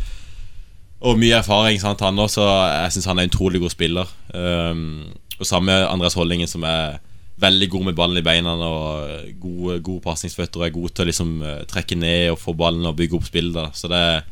Og 1.05 1.19
mye 1.19 1.37
erfaring, 1.37 1.77
sant, 1.81 2.01
han 2.01 2.17
også. 2.19 2.45
Jeg 2.45 2.95
syns 2.95 3.05
han 3.11 3.19
er 3.19 3.27
en 3.27 3.33
utrolig 3.33 3.61
god 3.61 3.73
spiller. 3.73 4.09
Um, 4.33 5.11
og 5.37 5.45
samme 5.45 5.75
Andreas 5.85 6.17
Hollingen, 6.17 6.49
som 6.49 6.63
er 6.65 6.97
veldig 7.37 7.67
god 7.69 7.83
med 7.85 7.97
ballen 7.99 8.17
i 8.17 8.25
beina 8.25 8.55
og 8.57 9.11
gode, 9.37 9.75
gode 9.85 10.01
pasningsføtter 10.01 10.63
og 10.63 10.65
er 10.65 10.73
god 10.73 10.89
til 10.89 11.03
å 11.03 11.09
liksom 11.11 11.35
eh, 11.45 11.59
trekke 11.69 11.93
ned 12.01 12.31
og 12.31 12.39
få 12.41 12.55
ballen 12.57 12.87
og 12.89 12.95
bygge 12.97 13.19
opp 13.19 13.27
spillet. 13.27 13.53
Da. 13.53 13.67
Så 13.77 13.91
det 13.91 13.99
er, 14.01 14.23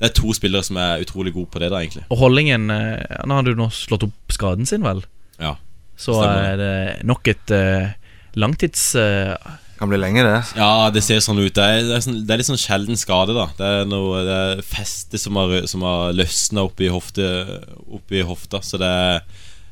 det 0.00 0.08
er 0.08 0.16
to 0.18 0.34
spillere 0.34 0.66
som 0.66 0.80
er 0.82 1.04
utrolig 1.04 1.30
gode 1.36 1.52
på 1.54 1.62
det, 1.62 1.68
da, 1.70 1.78
egentlig. 1.84 2.02
Og 2.10 2.18
Hollingen 2.18 2.66
eh, 2.74 3.22
Nå 3.30 3.38
har 3.38 3.46
du 3.46 3.52
nå 3.54 3.68
slått 3.70 4.08
opp 4.08 4.34
skaden 4.34 4.66
sin, 4.66 4.82
vel? 4.82 5.04
Ja, 5.38 5.54
Så 5.94 6.18
stemmer. 6.18 6.42
er 6.50 6.58
det 6.58 7.06
nok 7.06 7.30
et 7.30 7.54
uh, 7.54 7.94
langtids... 8.34 8.90
eh, 8.98 9.36
Kan 9.78 9.88
bli 9.92 9.98
lenge, 10.00 10.24
det. 10.26 10.38
Ja, 10.58 10.88
det 10.90 11.04
ser 11.06 11.20
sånn 11.22 11.38
ut. 11.38 11.52
Det 11.54 11.62
er, 11.62 11.82
det 11.86 11.96
er, 11.96 12.02
sånn, 12.02 12.16
det 12.26 12.34
er 12.34 12.40
litt 12.40 12.48
sånn 12.48 12.58
sjelden 12.58 12.98
skade, 12.98 13.34
da. 13.36 13.44
Det 13.58 13.66
er 13.76 13.84
noe 13.86 14.24
det 14.26 14.38
er 14.48 14.62
feste 14.66 15.20
som 15.22 15.38
har, 15.38 15.52
som 15.70 15.84
har 15.86 16.16
løsna 16.18 16.64
oppi, 16.66 16.88
hofte, 16.90 17.28
oppi 17.94 18.24
hofta. 18.26 18.58
Så 18.66 18.80
det 18.82 18.88
er 18.90 19.20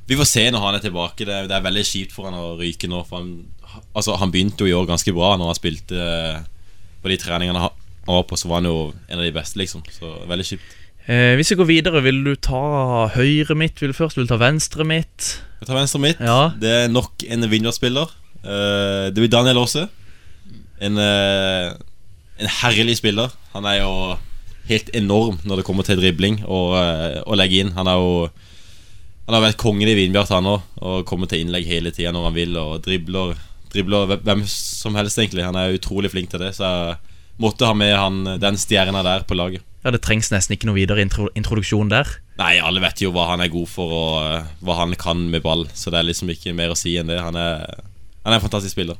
Vi 0.06 0.14
får 0.14 0.28
se 0.30 0.44
når 0.54 0.62
han 0.62 0.76
er 0.78 0.84
tilbake. 0.84 1.24
Det, 1.26 1.34
er- 1.34 1.48
det 1.50 1.56
er 1.56 1.64
veldig 1.66 1.82
kjipt 1.88 2.12
for 2.14 2.28
han 2.30 2.38
å 2.38 2.52
ryke 2.60 2.86
nå. 2.86 3.00
For 3.08 3.18
han, 3.18 3.32
altså, 3.98 4.14
han 4.20 4.30
begynte 4.30 4.62
jo 4.62 4.70
i 4.70 4.76
år 4.78 4.86
ganske 4.86 5.10
bra 5.16 5.32
når 5.36 5.50
han 5.50 5.58
spilte 5.58 5.98
eh, 5.98 6.36
på 7.02 7.10
de 7.10 7.16
treningene 7.18 7.58
han 7.64 7.74
var 8.06 8.22
på, 8.30 8.38
så 8.38 8.46
var 8.46 8.60
han 8.62 8.68
jo 8.70 8.92
en 9.10 9.18
av 9.18 9.24
de 9.26 9.32
beste, 9.34 9.58
liksom. 9.58 9.82
Så 9.90 10.12
veldig 10.30 10.46
kjipt. 10.46 10.76
Eh, 11.10 11.34
hvis 11.38 11.50
vi 11.50 11.58
går 11.58 11.66
videre, 11.72 12.00
vil 12.06 12.22
du 12.22 12.36
ta 12.38 13.08
høyre 13.16 13.54
mitt? 13.58 13.82
Vil 13.82 13.90
du 13.90 13.98
først 13.98 14.16
vil 14.18 14.28
du 14.28 14.30
ta 14.30 14.38
venstre 14.38 14.86
midt? 14.86 15.32
Jeg 15.58 15.66
tar 15.66 15.80
venstre 15.80 15.98
midt. 16.02 16.22
Ja. 16.22 16.52
Det 16.62 16.70
er 16.84 16.88
nok 16.94 17.26
en 17.26 17.50
Vinjar-spiller. 17.50 18.14
Eh, 18.44 19.06
det 19.12 19.20
blir 19.20 19.32
Daniel 19.32 19.62
Aase. 19.62 19.86
En, 20.76 20.98
uh, 21.00 21.72
en 22.36 22.50
herlig 22.60 22.98
spiller. 22.98 23.32
Han 23.54 23.64
er 23.64 23.80
jo 23.80 23.92
helt 24.68 24.90
enorm 24.98 25.38
når 25.46 25.60
det 25.60 25.64
kommer 25.64 25.86
til 25.86 25.96
dribling 26.00 26.42
og 26.44 26.74
å 26.76 27.38
legge 27.38 27.62
inn. 27.62 27.72
Han 27.78 27.88
er 27.88 28.02
jo 28.02 28.28
Han 29.26 29.34
har 29.34 29.42
vært 29.42 29.58
kongen 29.58 29.88
i 29.90 29.94
Vinbjart, 29.98 30.30
han 30.30 30.46
òg, 30.46 30.66
og 30.78 31.06
kommer 31.08 31.26
til 31.26 31.40
innlegg 31.42 31.64
hele 31.66 31.90
tida 31.90 32.12
når 32.14 32.28
han 32.28 32.34
vil. 32.36 32.52
Og 32.60 32.82
dribler, 32.84 33.32
dribler 33.72 34.12
hvem 34.22 34.44
som 34.46 34.94
helst, 34.94 35.18
egentlig. 35.18 35.42
Han 35.42 35.56
er 35.58 35.74
utrolig 35.74 36.12
flink 36.12 36.30
til 36.30 36.44
det. 36.44 36.52
Så 36.54 36.62
jeg 36.62 37.16
måtte 37.42 37.66
ha 37.66 37.74
med 37.74 37.96
han, 37.98 38.20
den 38.38 38.60
stjerna 38.60 39.02
der 39.02 39.26
på 39.26 39.34
laget. 39.34 39.64
Ja, 39.86 39.90
Det 39.90 40.02
trengs 40.02 40.32
nesten 40.34 40.56
ikke 40.56 40.66
noe 40.66 40.80
videre 40.80 41.02
intro 41.02 41.28
introduksjon 41.38 41.92
der. 41.92 42.08
Nei, 42.40 42.56
alle 42.58 42.82
vet 42.82 42.98
jo 43.04 43.12
hva 43.14 43.28
han 43.32 43.42
er 43.44 43.52
god 43.52 43.68
for, 43.70 43.92
og 43.94 44.64
hva 44.66 44.78
han 44.80 44.94
kan 44.98 45.28
med 45.30 45.44
ball. 45.44 45.62
Så 45.78 45.92
det 45.94 46.00
er 46.00 46.08
liksom 46.08 46.32
ikke 46.32 46.54
mer 46.58 46.74
å 46.74 46.78
si 46.78 46.96
enn 46.98 47.12
det. 47.12 47.20
Han 47.22 47.38
er, 47.38 47.62
han 48.26 48.34
er 48.34 48.40
en 48.40 48.42
fantastisk 48.42 48.74
spiller. 48.74 48.98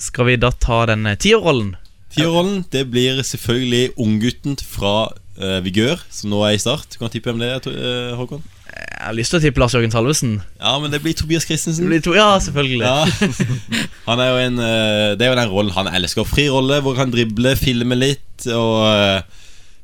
Skal 0.00 0.30
vi 0.30 0.38
da 0.40 0.48
ta 0.56 0.86
den 0.88 1.04
eh, 1.04 1.18
tierrollen? 1.20 1.74
Tierrollen 2.14 2.62
det 2.72 2.86
blir 2.88 3.20
selvfølgelig 3.20 3.90
unggutten 4.00 4.56
fra 4.64 5.10
uh, 5.36 5.58
Vigør, 5.64 6.00
som 6.08 6.32
nå 6.32 6.40
er 6.46 6.56
i 6.56 6.60
start. 6.60 6.88
Du 6.94 7.02
kan 7.02 7.12
tippe 7.12 7.28
hvem 7.28 7.42
det 7.42 7.50
er, 7.52 7.66
eh, 7.68 8.14
Håkon? 8.16 8.44
Jeg 8.72 9.04
har 9.04 9.16
lyst 9.16 9.34
til 9.34 9.38
å 9.38 9.44
tippe 9.44 9.60
Lars 9.60 9.76
Jørgen 9.76 9.92
Salvesen. 9.92 10.38
Ja, 10.56 10.72
men 10.80 10.92
det 10.92 11.02
blir 11.04 11.16
Tobias 11.16 11.44
Christensen. 11.44 11.84
Det 11.84 11.92
blir 11.92 12.04
to, 12.06 12.16
ja, 12.16 12.30
selvfølgelig. 12.40 12.88
Ja. 12.88 13.04
Han 14.08 14.22
er 14.24 14.32
jo 14.32 14.40
en 14.46 14.60
uh, 14.64 15.12
Det 15.12 15.26
er 15.26 15.34
jo 15.34 15.38
den 15.42 15.52
rollen 15.52 15.76
han 15.76 15.92
elsker. 15.92 16.24
Fri 16.28 16.48
rolle 16.52 16.80
hvor 16.84 16.96
han 16.96 17.12
dribler, 17.12 17.58
filmer 17.60 18.00
litt 18.00 18.48
og 18.48 19.35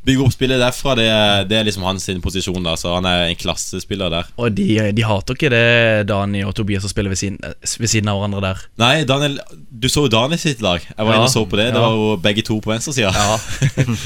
bygger 0.05 0.25
opp 0.27 0.35
spillet 0.35 0.59
derfra. 0.63 0.95
Det 0.99 1.07
det 1.51 1.59
er 1.59 1.67
liksom 1.69 1.85
hans 1.87 2.09
posisjon. 2.25 2.63
da 2.63 2.75
Så 2.77 2.95
han 2.95 3.07
er 3.07 3.29
en 3.29 3.39
klassespiller 3.39 4.11
der. 4.11 4.31
Og 4.37 4.53
de, 4.57 4.69
de 4.93 5.03
hater 5.07 5.35
ikke 5.39 5.51
det, 5.53 6.07
Dani 6.11 6.43
og 6.45 6.55
Tobias, 6.59 6.83
som 6.83 6.91
spiller 6.91 7.13
ved 7.13 7.21
siden, 7.21 7.39
ved 7.43 7.89
siden 7.89 8.09
av 8.11 8.19
hverandre 8.19 8.43
der. 8.49 8.65
Nei, 8.83 9.05
Daniel, 9.09 9.39
du 9.71 9.89
så 9.89 10.07
jo 10.07 10.13
Dani 10.13 10.39
sitt 10.41 10.63
lag. 10.65 10.81
Jeg 10.83 10.99
var 11.07 11.13
Ja, 11.13 11.21
inne 11.23 11.31
og 11.31 11.35
så 11.35 11.45
på 11.47 11.57
det. 11.61 11.71
Det 11.75 11.81
var 11.83 11.95
jo 11.97 12.17
begge 12.23 12.43
to 12.47 12.59
på 12.61 12.73
venstresida. 12.75 13.13
Ja. 13.15 13.39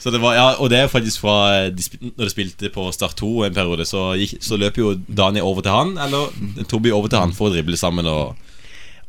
Så 0.00 0.08
det 0.08 0.16
var, 0.22 0.32
ja, 0.32 0.44
og 0.56 0.70
det 0.72 0.78
er 0.80 0.86
faktisk 0.88 1.20
fra 1.20 1.68
de, 1.68 1.82
Når 2.16 2.24
de 2.24 2.30
spilte 2.32 2.70
på 2.72 2.86
Start 2.96 3.18
2 3.20 3.42
en 3.44 3.52
periode, 3.52 3.84
så, 3.84 4.14
gikk, 4.16 4.38
så 4.40 4.56
løp 4.56 4.78
jo 4.80 4.94
Dani 4.96 5.42
over 5.44 5.60
til 5.66 5.74
han, 5.74 5.90
eller 6.00 6.64
Tobi 6.70 6.88
over 6.96 7.12
til 7.12 7.20
han 7.20 7.34
for 7.36 7.50
å 7.50 7.52
drible 7.52 7.76
sammen 7.76 8.08
og, 8.08 8.32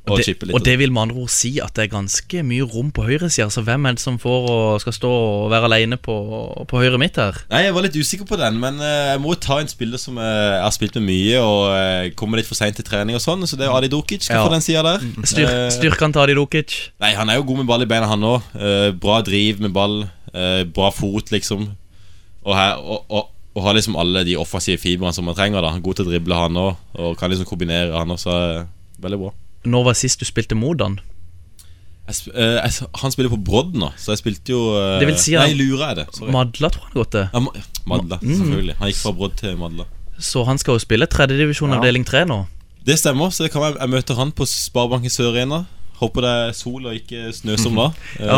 og, 0.02 0.16
Og 0.16 0.18
det, 0.18 0.26
litt. 0.41 0.54
og 0.58 0.64
det 0.66 0.74
vil 0.82 0.89
med 0.91 1.02
andre 1.04 1.20
ord 1.22 1.30
si 1.30 1.52
at 1.62 1.76
det 1.78 1.84
er 1.84 1.89
ganske 1.93 2.41
mye 2.43 2.66
rom 2.66 2.88
på 2.91 3.04
høyresida. 3.06 3.45
Så 3.54 3.62
hvem 3.62 3.86
er 3.86 3.93
det 3.93 4.02
som 4.02 4.16
får 4.20 4.47
og 4.49 4.82
skal 4.82 4.95
stå 4.97 5.10
og 5.12 5.52
være 5.54 5.68
alene 5.70 5.97
på, 6.02 6.16
på 6.68 6.80
høyre 6.82 6.97
midt 6.97 7.20
her? 7.22 7.38
Nei, 7.52 7.62
Jeg 7.68 7.76
var 7.76 7.86
litt 7.86 7.95
usikker 8.02 8.26
på 8.26 8.39
den, 8.41 8.58
men 8.60 8.80
eh, 8.82 9.12
jeg 9.14 9.22
må 9.22 9.36
jo 9.36 9.39
ta 9.45 9.60
en 9.62 9.70
spiller 9.70 10.02
som 10.02 10.18
eh, 10.18 10.26
jeg 10.26 10.64
har 10.66 10.74
spilt 10.74 10.97
med 10.97 11.06
mye, 11.06 11.38
og 11.45 11.62
eh, 11.78 12.10
kommer 12.18 12.41
litt 12.41 12.49
for 12.49 12.58
seint 12.58 12.76
til 12.80 12.88
trening 12.88 13.14
og 13.16 13.22
sånn, 13.22 13.45
så 13.45 13.60
det 13.60 13.68
er 13.70 13.76
Adi 13.78 13.91
Dukic 13.93 14.26
skal 14.26 14.41
Ja. 14.41 14.49
den 14.56 14.66
sida 14.66 14.82
der. 14.89 15.06
Styr, 15.24 15.45
Eh, 15.52 15.68
styrkene 15.78 16.18
til 16.18 16.24
Adi 16.26 16.38
Dukic. 16.39 16.78
Nei, 17.04 17.14
han 17.20 17.30
er 17.30 17.38
jo 17.38 17.45
god 17.52 17.62
med 17.62 17.70
ball 17.70 17.86
i 17.86 17.89
beina, 17.93 18.10
han 18.10 18.26
òg. 18.26 18.49
bra 18.99 19.22
driv 19.22 19.62
med 19.62 19.72
ball. 19.78 20.08
bra 20.74 20.89
fot, 20.95 21.30
liksom. 21.30 21.68
Og, 22.43 22.56
her, 22.58 22.78
og, 22.82 23.06
og, 23.10 23.30
og 23.54 23.64
har 23.68 23.76
liksom 23.78 23.95
alle 23.99 24.24
de 24.26 24.34
offensive 24.39 24.80
fibrene 24.82 25.14
som 25.14 25.26
man 25.30 25.36
trenger. 25.38 25.62
da 25.62 25.76
God 25.78 25.95
til 25.99 26.08
å 26.08 26.10
drible, 26.10 26.34
han 26.41 26.58
òg. 26.58 26.76
Og 26.97 27.18
kan 27.20 27.30
liksom 27.30 27.45
kombinere, 27.45 27.93
han 27.93 28.10
òg. 28.10 28.18
Så 28.18 28.34
veldig 29.02 29.20
bra. 29.20 29.34
Når 29.66 29.84
var 29.86 29.93
sist 29.99 30.20
du 30.20 30.26
spilte 30.26 30.55
mot 30.57 30.80
han? 30.82 30.99
Jeg, 32.09 32.34
eh, 32.34 32.57
jeg, 32.66 32.88
han 32.97 33.12
spiller 33.14 33.30
på 33.32 33.38
Brodd 33.45 33.76
nå, 33.78 33.91
så 34.01 34.12
jeg 34.16 34.20
spilte 34.24 34.51
jo 34.55 34.62
eh, 34.76 34.95
Det 34.99 35.07
vil 35.07 35.20
si 35.22 35.36
Nei, 35.38 35.51
Lura 35.55 35.91
er 35.93 35.99
det. 36.01 36.07
Sorry. 36.18 36.32
Madla 36.34 36.72
tror 36.74 36.82
jeg 36.82 36.89
han 36.89 36.95
har 36.95 37.03
gått 37.03 37.12
til. 37.12 37.28
Ja, 37.32 37.84
Madla, 37.93 38.18
Mm. 38.22 38.34
selvfølgelig. 38.41 38.76
Han 38.82 38.89
gikk 38.91 39.01
fra 39.03 39.12
Brodd 39.20 39.36
til 39.39 39.57
Madla. 39.62 39.86
Så 40.22 40.43
han 40.45 40.57
skal 40.62 40.76
jo 40.76 40.80
spille 40.84 41.07
tredjedivisjon 41.07 41.72
Ja. 41.72 41.78
avdeling 41.80 42.05
tre 42.05 42.26
nå. 42.26 42.47
Det 42.86 42.97
stemmer, 42.97 43.30
så 43.32 43.43
det 43.45 43.51
kan 43.53 43.62
være 43.62 43.78
jeg 43.80 43.89
møter 43.93 44.16
han 44.18 44.32
på 44.34 44.45
Sparebanken 44.49 45.09
Sør 45.14 45.32
Arena. 45.36 45.66
Håper 46.01 46.22
det 46.26 46.30
er 46.49 46.53
sol 46.57 46.86
og 46.89 46.95
ikke 46.97 47.30
snøstorm 47.32 47.76
da. 47.78 47.88
Ja. 48.20 48.38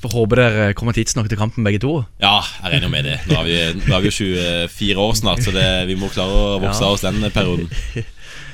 for 0.00 0.08
håper 0.08 0.36
dere 0.40 0.68
kommer 0.74 0.94
tidsnok 0.96 1.28
til 1.28 1.36
kampen 1.36 1.62
begge 1.62 1.78
to. 1.84 1.98
ja, 2.18 2.40
jeg 2.62 2.72
regner 2.72 2.88
med 2.88 3.04
det. 3.04 3.18
Nå 3.28 3.36
er 3.42 3.44
vi, 3.44 3.56
nå 3.84 3.92
er 3.94 4.00
vi 4.00 4.08
jo 4.08 4.16
24 4.72 4.96
år 5.04 5.12
snart, 5.20 5.44
så 5.44 5.52
det, 5.52 5.66
vi 5.86 5.94
må 6.00 6.08
klare 6.08 6.32
å 6.32 6.58
vokse 6.64 6.80
av 6.82 6.92
oss 6.96 7.04
den 7.04 7.20
perioden. 7.30 7.68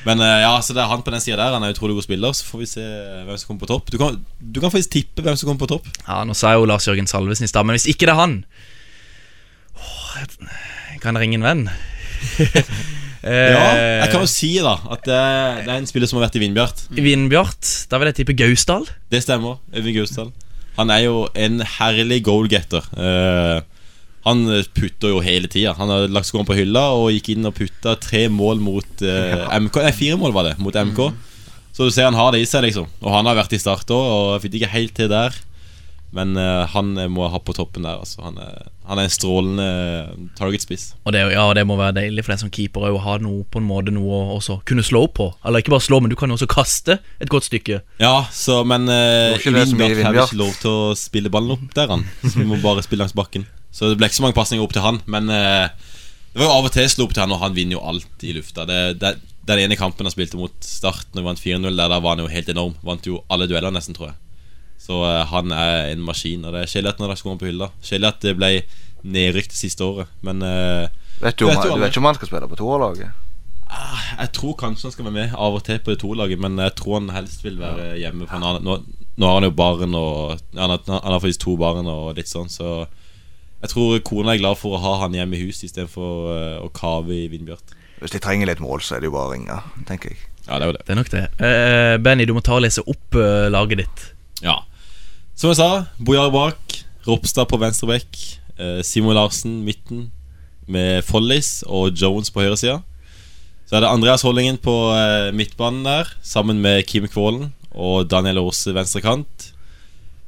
Men 0.07 0.23
eh, 0.25 0.39
ja, 0.45 0.53
så 0.65 0.73
det 0.77 0.81
er 0.83 0.91
han 0.91 1.03
på 1.05 1.13
den 1.13 1.23
sida 1.23 1.37
der. 1.41 1.57
Han 1.57 1.65
er 1.67 1.75
utrolig 1.75 1.97
god 1.99 2.07
spiller. 2.07 2.37
Så 2.37 2.47
får 2.49 2.63
vi 2.63 2.69
se 2.71 2.85
hvem 3.27 3.37
som 3.41 3.51
kommer 3.51 3.65
på 3.67 3.71
topp. 3.73 3.91
Du 3.93 3.99
kan, 4.01 4.21
du 4.41 4.61
kan 4.63 4.73
faktisk 4.73 4.95
tippe 4.97 5.25
hvem 5.27 5.37
som 5.37 5.51
kommer 5.51 5.65
på 5.65 5.71
topp. 5.75 5.91
Ja, 6.07 6.23
Nå 6.29 6.37
sa 6.39 6.55
jeg 6.55 6.63
jo 6.63 6.71
Lars 6.71 6.89
Jørgen 6.89 7.11
Salvesen 7.11 7.49
i 7.49 7.51
stad, 7.53 7.69
men 7.69 7.77
hvis 7.77 7.89
ikke 7.91 8.09
det 8.09 8.15
er 8.15 8.23
han 8.23 8.39
Åh, 9.77 10.17
Kan 11.03 11.17
jeg 11.17 11.27
ringe 11.27 11.41
en 11.41 11.47
venn? 11.47 11.67
Ja, 13.21 13.75
jeg 14.01 14.09
kan 14.15 14.23
jo 14.25 14.29
si 14.33 14.49
da 14.65 14.79
at 14.95 15.03
det, 15.05 15.17
det 15.67 15.69
er 15.69 15.75
en 15.77 15.89
spiller 15.89 16.09
som 16.09 16.17
har 16.17 16.25
vært 16.25 16.39
i 16.39 16.41
Vindbjart. 16.41 16.87
Vindbjart. 16.97 17.69
Da 17.93 17.99
vil 18.01 18.09
jeg 18.09 18.17
tippe 18.23 18.33
Gausdal. 18.39 18.87
Det 19.13 19.21
stemmer. 19.21 19.59
Øyvind 19.77 19.99
Gausdal. 19.99 20.31
Han 20.79 20.93
er 20.95 21.03
jo 21.05 21.27
en 21.37 21.61
herlig 21.77 22.23
goalgetter. 22.25 22.87
Eh, 22.97 23.61
han 24.27 24.45
putter 24.77 25.15
jo 25.15 25.23
hele 25.25 25.49
tida. 25.49 25.73
Han 25.79 25.89
har 25.93 26.11
lagt 26.13 26.29
skoene 26.29 26.49
på 26.49 26.59
hylla 26.59 26.91
og 26.97 27.11
gikk 27.15 27.33
inn 27.35 27.49
og 27.49 27.57
putta 27.57 27.97
tre 28.01 28.27
mål 28.29 28.61
mot 28.61 29.05
eh, 29.05 29.47
MK. 29.65 29.81
Nei, 29.87 29.93
fire 29.97 30.19
mål 30.21 30.35
var 30.37 30.51
det, 30.51 30.57
mot 30.61 30.77
MK. 30.77 31.01
Så 31.73 31.87
du 31.87 31.95
ser 31.95 32.11
han 32.11 32.19
har 32.19 32.35
det 32.35 32.43
i 32.43 32.49
seg, 32.49 32.67
liksom. 32.67 32.91
Og 33.01 33.15
han 33.15 33.29
har 33.31 33.39
vært 33.39 33.55
i 33.57 33.63
start 33.63 33.89
òg, 33.95 34.11
og 34.11 34.43
fikk 34.43 34.59
ikke 34.59 34.75
helt 34.75 34.93
til 34.99 35.09
der. 35.13 35.39
Men 36.11 36.35
uh, 36.35 36.67
han 36.67 36.97
må 37.15 37.29
ha 37.31 37.39
på 37.39 37.55
toppen 37.55 37.87
der, 37.87 38.01
altså. 38.03 38.25
Han 38.27 38.39
er, 38.43 38.67
han 38.91 38.99
er 38.99 39.07
en 39.07 39.15
strålende 39.15 39.69
targetspiss. 40.39 40.89
Og 41.07 41.15
det, 41.15 41.23
ja, 41.33 41.45
det 41.55 41.63
må 41.71 41.77
være 41.79 42.01
deilig 42.01 42.25
for 42.27 42.35
deg 42.35 42.43
som 42.43 42.51
keeper 42.53 42.89
å 42.91 42.99
ha 43.05 43.15
noe 43.23 43.47
på 43.47 43.63
en 43.63 43.69
måte 43.69 43.95
noe 43.95 44.19
å 44.19 44.35
også 44.41 44.59
kunne 44.69 44.85
slå 44.85 45.05
på. 45.15 45.31
Eller 45.47 45.63
ikke 45.63 45.77
bare 45.77 45.87
slå, 45.87 46.03
men 46.03 46.13
du 46.13 46.19
kan 46.19 46.29
jo 46.29 46.37
også 46.37 46.51
kaste 46.51 46.99
et 47.23 47.31
godt 47.31 47.47
stykke. 47.47 47.81
Ja, 48.03 48.17
så, 48.35 48.61
men 48.67 48.91
uh, 48.91 49.39
Vindbjart 49.39 50.03
har 50.03 50.19
vi 50.19 50.25
ikke 50.27 50.43
lov 50.43 50.53
til 50.59 50.75
å 50.75 50.93
spille 50.99 51.33
ballen 51.33 51.55
opp 51.55 51.73
der, 51.79 51.95
han. 51.95 52.05
Så 52.27 52.35
vi 52.41 52.49
må 52.51 52.59
bare 52.61 52.85
spille 52.85 53.07
langs 53.07 53.17
bakken. 53.17 53.47
Så 53.71 53.91
det 53.91 53.99
ble 53.99 54.09
ikke 54.11 54.19
så 54.19 54.25
mange 54.27 54.39
pasninger 54.39 54.65
opp 54.65 54.75
til 54.75 54.85
han. 54.85 55.01
Men 55.11 55.31
eh, 55.33 55.69
det 56.33 56.41
var 56.41 56.49
jo 56.49 56.57
av 56.59 56.69
og 56.69 56.75
til 56.75 56.89
slo 56.91 57.07
opp 57.07 57.15
til 57.15 57.25
han, 57.25 57.35
og 57.35 57.43
han 57.43 57.57
vinner 57.57 57.79
jo 57.79 57.85
alt 57.93 58.27
i 58.27 58.35
lufta. 58.37 58.67
Det, 58.69 58.81
det, 59.03 59.15
den 59.51 59.63
ene 59.65 59.79
kampen 59.79 60.07
han 60.07 60.15
spilte 60.15 60.39
mot 60.39 60.55
Start, 60.65 61.09
når 61.15 61.23
vi 61.23 61.29
vant 61.31 61.45
4-0, 61.45 61.71
der, 61.71 61.87
der 61.91 62.03
var 62.03 62.15
han 62.15 62.25
jo 62.25 62.31
helt 62.33 62.53
enorm. 62.53 62.77
Vant 62.87 63.09
jo 63.09 63.23
alle 63.31 63.49
dueller, 63.51 63.75
nesten, 63.75 63.97
tror 63.97 64.13
jeg. 64.13 64.19
Så 64.81 65.01
eh, 65.07 65.25
han 65.33 65.55
er 65.55 65.95
en 65.95 66.05
maskin. 66.05 66.45
Og 66.45 66.55
det 66.55 66.65
er 66.65 66.73
kjedelig 66.75 66.95
at 66.95 67.03
han 67.03 67.13
lagt 67.13 67.23
skoene 67.23 67.41
på 67.41 67.51
hylla. 67.51 67.71
Kjedelig 67.83 68.13
at 68.13 68.23
det 68.27 68.37
ble 68.39 68.53
nedrykt 69.01 69.55
det 69.55 69.61
siste 69.61 69.87
året. 69.87 70.13
Men 70.27 70.45
eh, 70.47 70.87
Vet 71.21 71.37
du, 71.37 71.47
om, 71.47 71.53
Vet 71.53 71.67
du 71.67 71.75
du 71.75 71.83
vet 71.83 71.93
ikke 71.93 72.01
om 72.01 72.09
han 72.09 72.17
skal 72.17 72.31
spille 72.31 72.49
på 72.51 72.63
toerlaget? 72.63 73.27
jeg 73.71 74.33
tror 74.35 74.57
kanskje 74.59 74.89
han 74.89 74.95
skal 74.95 75.07
være 75.07 75.15
med 75.15 75.35
av 75.39 75.55
og 75.55 75.63
til 75.67 75.79
på 75.79 75.93
det 75.93 76.01
to-laget, 76.03 76.41
men 76.43 76.59
jeg 76.59 76.75
tror 76.79 76.97
han 76.99 77.13
helst 77.15 77.45
vil 77.45 77.61
være 77.61 77.93
hjemme. 78.01 78.27
Nå, 78.65 78.79
nå 79.15 79.29
har 79.29 79.39
han 79.39 79.47
jo 79.47 79.53
barn 79.55 79.95
og 79.95 80.41
Han 80.57 80.73
har, 80.75 80.81
han 80.89 81.13
har 81.15 81.23
faktisk 81.23 81.45
to 81.45 81.57
barn 81.61 81.87
og 81.91 82.17
litt 82.19 82.31
sånn, 82.31 82.51
så 82.51 82.89
jeg 83.61 83.73
tror 83.73 84.01
kona 84.07 84.35
er 84.35 84.41
glad 84.43 84.59
for 84.61 84.77
å 84.77 84.83
ha 84.83 84.97
han 85.05 85.15
hjemme 85.17 85.37
i 85.37 85.45
hus 85.45 85.63
istedenfor 85.67 86.31
uh, 86.31 86.57
å 86.65 86.71
kave 86.75 87.15
i 87.17 87.29
vindbjørn. 87.33 87.77
Hvis 88.01 88.15
de 88.15 88.23
trenger 88.23 88.49
litt 88.49 88.63
mål, 88.65 88.81
så 88.85 88.97
er 88.97 89.03
det 89.03 89.11
jo 89.11 89.17
bare 89.17 89.29
å 89.29 89.35
ringe, 89.35 89.59
tenker 89.89 90.15
jeg. 90.15 90.23
Ja, 90.47 90.57
det 90.57 90.65
er 90.65 90.71
jo 90.71 90.77
det. 90.79 90.85
Det 90.87 90.95
er 90.95 91.01
nok 91.01 91.13
det. 91.13 91.25
Uh, 91.37 91.95
Benny, 92.01 92.27
du 92.29 92.33
må 92.37 92.45
ta 92.45 92.57
og 92.57 92.65
lese 92.65 92.85
opp 92.89 93.19
uh, 93.19 93.49
laget 93.53 93.85
ditt. 93.85 94.07
Ja. 94.45 94.63
Som 95.37 95.53
jeg 95.53 95.61
sa, 95.61 95.71
Bojar 96.01 96.33
bak, 96.33 96.81
Ropstad 97.07 97.51
på 97.51 97.61
venstre 97.61 97.91
bekk, 97.91 98.23
uh, 98.57 98.81
Simon 98.87 99.19
Larsen 99.19 99.61
midten 99.67 100.09
med 100.71 101.03
Follis 101.05 101.61
og 101.67 101.93
Jones 101.99 102.33
på 102.33 102.45
høyresida. 102.45 102.81
Så 103.71 103.79
er 103.79 103.85
det 103.85 103.93
Andreas 103.93 104.25
Hollingen 104.27 104.57
på 104.59 104.73
eh, 104.97 105.29
midtbanen 105.31 105.85
der, 105.87 106.09
sammen 106.27 106.59
med 106.59 106.83
Kim 106.91 107.05
Kvålen 107.07 107.53
og 107.71 108.09
Daniel 108.11 108.41
Aase 108.43 108.75
venstre 108.75 108.99
kant. 109.05 109.45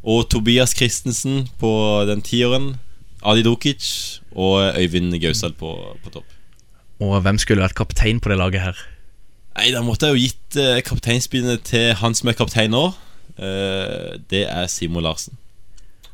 Og 0.07 0.29
Tobias 0.31 0.77
Christensen 0.79 1.49
på 1.59 1.73
den 2.07 2.23
tieren. 2.23 2.77
Adi 3.25 3.45
Dukic 3.47 3.87
og 4.35 4.77
Øyvind 4.79 5.15
Gausdal 5.23 5.55
på, 5.59 5.73
på 6.05 6.11
topp. 6.15 6.27
Og 7.03 7.19
hvem 7.25 7.39
skulle 7.43 7.63
vært 7.65 7.77
kaptein 7.79 8.21
på 8.23 8.31
det 8.33 8.39
laget 8.39 8.63
her? 8.63 8.83
Nei, 9.59 9.71
Da 9.75 9.83
måtte 9.85 10.09
jeg 10.09 10.17
jo 10.17 10.27
gitt 10.29 10.59
eh, 10.61 10.81
kapteinspinnet 10.87 11.65
til 11.69 11.93
han 12.01 12.15
som 12.17 12.31
er 12.31 12.37
kaptein 12.39 12.73
nå. 12.73 12.87
Eh, 13.37 14.19
det 14.31 14.47
er 14.49 14.69
Simon 14.71 15.05
Larsen. 15.05 15.37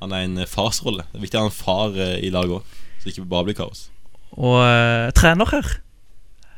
Han 0.00 0.14
er 0.14 0.26
en 0.26 0.38
eh, 0.42 0.48
farsrolle. 0.48 1.04
Det 1.12 1.20
er 1.20 1.26
viktig 1.26 1.38
å 1.40 1.44
ha 1.46 1.50
en 1.50 1.54
far 1.54 1.94
eh, 1.98 2.16
i 2.26 2.32
laget 2.34 2.58
òg, 2.58 2.78
så 2.98 3.06
det 3.08 3.14
ikke 3.14 3.28
bare 3.30 3.48
blir 3.50 3.58
kaos. 3.58 3.86
Og 4.36 4.58
eh, 4.64 5.08
trener 5.18 5.50
her? 5.54 5.70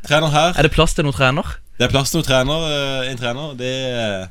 Trener 0.08 0.32
her. 0.32 0.54
Er 0.56 0.66
det 0.66 0.72
plass 0.74 0.96
til 0.96 1.04
noen 1.06 1.16
trener? 1.16 1.56
Det 1.78 1.86
er 1.88 1.92
plass 1.92 2.12
til 2.12 2.20
noen 2.20 2.28
trener, 2.28 2.66
eh, 2.72 3.10
en 3.10 3.20
trener. 3.20 3.54
Det 3.60 3.74
eh, 3.90 4.28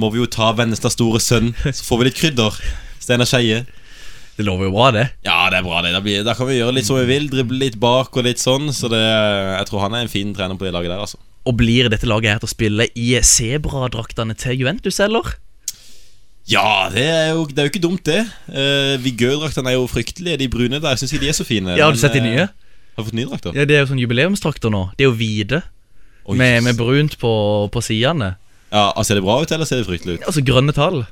må 0.00 0.10
vi 0.14 0.20
jo 0.22 0.28
ta 0.30 0.50
Vennestads 0.56 0.96
store 0.98 1.20
sønn, 1.22 1.52
så 1.64 1.84
får 1.86 2.00
vi 2.02 2.08
litt 2.10 2.18
krydder. 2.20 2.56
Steinar 3.00 3.28
Skeie. 3.28 3.64
Det 4.40 4.46
lover 4.48 4.70
jo 4.70 4.72
bra, 4.72 4.86
det. 4.96 5.02
Ja, 5.26 5.50
det 5.52 5.58
er 5.58 5.64
bra, 5.66 5.82
det. 5.84 5.90
Da, 5.92 6.00
blir, 6.00 6.22
da 6.24 6.32
kan 6.32 6.48
vi 6.48 6.56
gjøre 6.56 6.72
litt 6.78 6.86
som 6.88 6.96
vi 6.96 7.04
vil. 7.10 7.26
Drible 7.28 7.58
litt 7.60 7.74
bak 7.80 8.14
og 8.16 8.24
litt 8.24 8.40
sånn. 8.40 8.70
Så 8.72 8.88
det, 8.88 9.00
jeg 9.02 9.66
tror 9.68 9.82
han 9.84 9.98
er 9.98 10.06
en 10.06 10.12
fin 10.12 10.30
trener 10.32 10.56
på 10.56 10.64
det 10.64 10.72
laget 10.72 10.94
der, 10.94 11.02
altså. 11.04 11.20
Og 11.44 11.58
blir 11.60 11.90
dette 11.92 12.08
laget 12.08 12.32
her 12.32 12.40
til 12.40 12.48
å 12.48 12.52
spille 12.54 12.86
i 12.96 13.10
sebradraktene 13.20 14.32
til 14.40 14.62
Juventus, 14.62 14.96
eller? 15.04 15.28
Ja, 16.48 16.88
det 16.88 17.04
er 17.04 17.28
jo, 17.34 17.44
det 17.50 17.60
er 17.60 17.68
jo 17.68 17.72
ikke 17.74 17.84
dumt, 17.84 18.08
det. 18.08 18.22
Uh, 18.48 18.96
Vigørdraktene 19.04 19.74
er 19.74 19.76
jo 19.76 19.84
fryktelige. 19.92 20.40
De 20.40 20.48
brune 20.56 20.80
der 20.80 20.96
syns 20.96 21.12
ikke 21.12 21.26
de 21.26 21.32
er 21.34 21.36
så 21.36 21.44
fine. 21.44 21.76
Ja, 21.76 21.90
har 21.90 21.92
du 21.92 22.00
sett 22.00 22.16
de 22.16 22.24
eh, 22.24 22.30
nye? 22.30 22.48
Har 22.96 23.10
fått 23.10 23.20
nye 23.20 23.28
drakter? 23.28 23.52
Ja, 23.52 23.68
Det 23.68 23.76
er 23.76 23.84
jo 23.84 23.92
sånn 23.92 24.00
jubileumsdrakter 24.00 24.72
nå. 24.72 24.86
De 24.96 25.04
er 25.04 25.10
jo 25.12 25.18
hvite. 25.20 25.60
Med, 26.30 26.62
med 26.64 26.80
brunt 26.80 27.20
på, 27.20 27.32
på 27.74 27.84
sidene. 27.84 28.38
Ja, 28.70 28.88
ah, 28.94 29.04
Ser 29.04 29.20
det 29.20 29.26
bra 29.28 29.40
ut, 29.42 29.52
eller 29.52 29.68
ser 29.68 29.82
det 29.82 29.88
fryktelig 29.90 30.20
ut? 30.20 30.28
Altså 30.30 30.44
grønne 30.46 30.72
tall. 30.72 31.02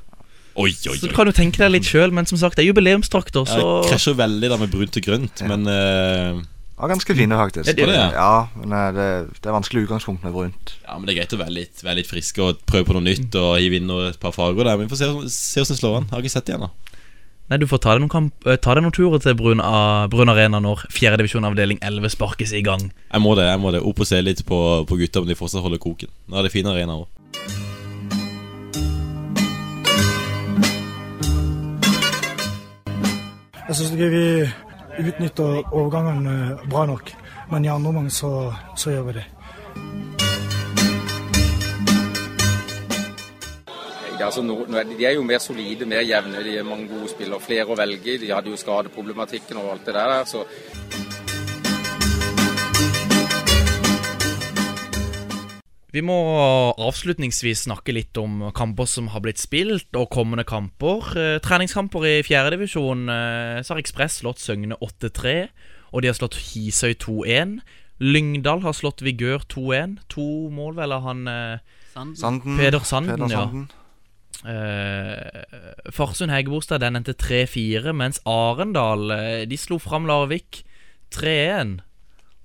Oi, 0.59 0.73
oi, 0.91 0.97
Så 0.99 1.07
du 1.07 1.13
kan 1.15 1.29
jo 1.29 1.33
tenke 1.35 1.61
deg 1.61 1.71
litt 1.71 1.87
sjøl, 1.87 2.11
men 2.11 2.27
som 2.27 2.39
sagt, 2.41 2.57
det 2.59 2.65
er 2.65 2.71
jubileumstrakter, 2.73 3.45
Ja, 3.47 3.57
så 3.59 3.67
det 3.85 3.93
krasjer 3.93 4.17
veldig 4.19 4.49
da 4.51 4.57
med 4.59 4.73
brunt 4.73 4.97
og 4.99 5.05
grønt, 5.05 5.43
men 5.47 5.67
uh... 5.71 6.41
Ja, 6.79 6.87
ganske 6.87 7.11
fine, 7.15 7.35
faktisk. 7.35 7.67
Ja, 7.67 7.75
det 7.75 7.83
er 7.83 7.89
det, 7.91 7.95
ja. 7.99 8.09
Ja, 8.15 8.35
men 8.55 8.71
eh, 8.71 8.85
det, 8.95 9.07
det 9.43 9.49
er 9.51 9.55
vanskelig 9.55 9.81
utgangspunkt 9.83 10.23
med 10.23 10.31
brunt. 10.31 10.75
Ja, 10.85 10.95
men 10.95 11.07
det 11.09 11.11
er 11.11 11.17
greit 11.21 11.33
å 11.35 11.39
være 11.41 11.51
litt, 11.57 11.81
være 11.83 11.99
litt 11.99 12.07
frisk 12.07 12.39
og 12.39 12.61
prøve 12.71 12.87
på 12.87 12.95
noe 12.95 13.03
nytt 13.03 13.35
og 13.35 13.57
hive 13.59 13.81
inn 13.81 13.91
et 14.05 14.19
par 14.21 14.31
farger 14.31 14.63
der. 14.63 14.79
Men 14.79 14.87
vi 14.87 14.93
får 14.93 15.01
se, 15.01 15.09
se 15.35 15.59
hvordan 15.59 15.75
det 15.75 15.79
slår 15.81 15.97
an. 15.97 16.07
Har 16.13 16.23
ikke 16.23 16.31
sett 16.37 16.47
det 16.47 16.55
ennå. 16.55 16.69
Nei, 17.51 17.57
du 17.59 17.65
får 17.67 17.81
ta 17.83 17.97
deg 17.97 18.05
noen, 18.05 18.13
kamp, 18.13 18.47
eh, 18.47 18.55
ta 18.63 18.77
deg 18.77 18.85
noen 18.85 18.95
turer 18.95 19.19
til 19.19 19.35
Brun, 19.35 19.59
A- 19.59 20.07
Brun 20.07 20.31
Arena 20.31 20.61
når 20.63 20.85
4. 20.93 21.17
divisjon 21.19 21.49
avdeling 21.49 21.81
11 21.83 22.15
sparkes 22.15 22.55
i 22.55 22.63
gang. 22.63 22.87
Jeg 23.11 23.25
må 23.25 23.35
det. 23.35 23.49
jeg 23.51 23.59
må 23.59 23.75
det 23.75 23.83
Opp 23.83 23.99
og 23.99 24.07
se 24.07 24.21
litt 24.23 24.45
på, 24.47 24.61
på 24.87 24.99
gutta 25.03 25.19
om 25.19 25.27
de 25.27 25.35
fortsatt 25.35 25.65
holder 25.67 25.83
koken. 25.83 26.15
Nå 26.31 26.39
er 26.39 26.47
det 26.47 26.53
fin 26.55 26.71
arena 26.71 27.01
òg. 27.01 27.68
Jeg 33.69 33.77
syns 33.77 33.91
ikke 33.93 34.05
vi 34.09 35.09
utnytter 35.11 35.67
overgangene 35.77 36.55
bra 36.71 36.87
nok. 36.89 37.11
Men 37.51 37.65
i 37.65 37.69
andre 37.69 37.91
omgang 37.91 38.07
så, 38.09 38.31
så 38.73 38.89
gjør 38.89 39.03
vi 39.05 39.13
det. 39.19 39.25
Altså, 44.19 44.41
de 44.97 45.05
er 45.05 45.11
jo 45.11 45.21
mer 45.21 45.37
solide, 45.37 45.85
mer 45.85 46.01
jevne. 46.01 46.41
De 46.43 46.57
er 46.57 46.65
mange 46.65 46.89
gode 46.89 47.11
spillere. 47.13 47.39
Flere 47.45 47.69
å 47.69 47.77
velge 47.77 48.15
i. 48.15 48.17
De 48.25 48.33
hadde 48.33 48.49
jo 48.49 48.57
skadeproblematikken 48.57 49.61
og 49.61 49.69
alt 49.75 49.85
det 49.85 49.95
der. 49.99 50.25
Så 50.25 50.43
Vi 55.89 56.03
må 56.05 56.15
avslutningsvis 56.77 57.63
snakke 57.65 57.95
litt 57.95 58.17
om 58.21 58.43
kamper 58.53 58.85
som 58.89 59.07
har 59.09 59.23
blitt 59.25 59.41
spilt, 59.41 59.89
og 59.97 60.11
kommende 60.13 60.45
kamper. 60.45 61.07
Eh, 61.17 61.37
treningskamper 61.41 62.05
i 62.05 62.13
fjerdedivisjon. 62.25 63.07
Eh, 63.09 63.57
så 63.65 63.73
har 63.73 63.81
Ekspress 63.81 64.19
slått 64.21 64.43
Søgne 64.43 64.77
8-3, 64.85 65.49
og 65.89 66.03
de 66.03 66.11
har 66.11 66.19
slått 66.19 66.37
Hisøy 66.37 66.93
2-1. 66.93 67.57
Lyngdal 68.05 68.61
har 68.61 68.77
slått 68.77 69.01
Vigør 69.01 69.41
2-1. 69.49 69.97
To 70.13 70.29
mål, 70.53 70.77
vel, 70.77 70.93
av 70.93 71.09
han 71.09 71.25
eh, 71.27 71.83
Sanden. 71.95 72.15
Sanden. 72.21 72.61
Peder 72.61 72.85
Sanden, 72.85 73.15
Peder 73.17 73.33
ja. 73.33 73.43
Sanden. 73.49 73.67
Eh, 74.45 75.91
Farsund 75.91 76.31
Hegebostad 76.31 76.85
den 76.85 77.01
endte 77.01 77.17
3-4, 77.17 77.97
mens 77.97 78.21
Arendal 78.29 79.09
de 79.49 79.57
slo 79.57 79.81
fram 79.81 80.05
Larvik 80.07 80.61
3-1. 81.17 81.79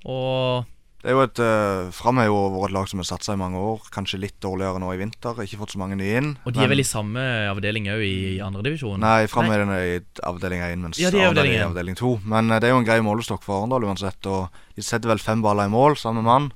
Og 0.09 0.65
Det 1.05 1.13
er 1.13 1.19
jo 1.19 1.21
et 1.21 1.41
uh, 1.45 1.91
Fram 1.93 2.17
er 2.23 2.31
jo 2.31 2.37
vært 2.55 2.71
et 2.71 2.75
lag 2.79 2.87
som 2.89 3.01
har 3.03 3.05
satsa 3.05 3.35
i 3.37 3.41
mange 3.41 3.61
år. 3.61 3.83
Kanskje 3.93 4.23
litt 4.23 4.39
dårligere 4.41 4.81
nå 4.81 4.89
i 4.95 5.01
vinter. 5.03 5.37
Ikke 5.45 5.59
fått 5.61 5.75
så 5.75 5.81
mange 5.83 5.99
nye 6.01 6.15
inn. 6.17 6.31
Og 6.49 6.55
de 6.57 6.63
er 6.65 6.71
vel 6.73 6.81
i 6.81 6.87
samme 6.89 7.21
avdeling 7.51 7.91
òg, 7.93 8.05
i 8.09 8.39
andredivisjon? 8.41 8.97
Nei, 9.05 9.27
Fram 9.29 9.53
er 9.53 9.67
den 9.67 9.75
i 9.77 9.99
avdeling 10.25 10.65
1, 10.65 10.81
mens 10.87 11.03
Ja, 11.03 11.11
de 11.13 11.21
er 11.21 11.29
Arendal 11.29 11.45
avdeling 11.45 11.59
er 11.59 11.61
i 11.61 11.69
avdeling 11.69 11.99
2. 12.01 12.13
Men 12.33 12.49
uh, 12.49 12.57
det 12.57 12.71
er 12.71 12.73
jo 12.73 12.81
en 12.81 12.89
grei 12.89 12.97
målestokk 13.05 13.45
for 13.45 13.59
Arendal 13.59 13.85
uansett. 13.85 14.31
Og 14.33 14.49
de 14.79 14.87
setter 14.87 15.13
vel 15.13 15.21
fem 15.21 15.45
baller 15.45 15.69
i 15.69 15.75
mål, 15.77 15.99
samme 16.01 16.25
mann. 16.25 16.49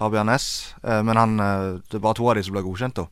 Fabian 0.00 0.32
Næss. 0.32 0.48
Uh, 0.80 1.02
men 1.04 1.20
han, 1.20 1.36
det 1.36 2.00
er 2.00 2.06
bare 2.08 2.16
to 2.16 2.32
av 2.32 2.40
de 2.40 2.46
som 2.48 2.56
blir 2.56 2.64
godkjent, 2.64 3.02
da. 3.02 3.08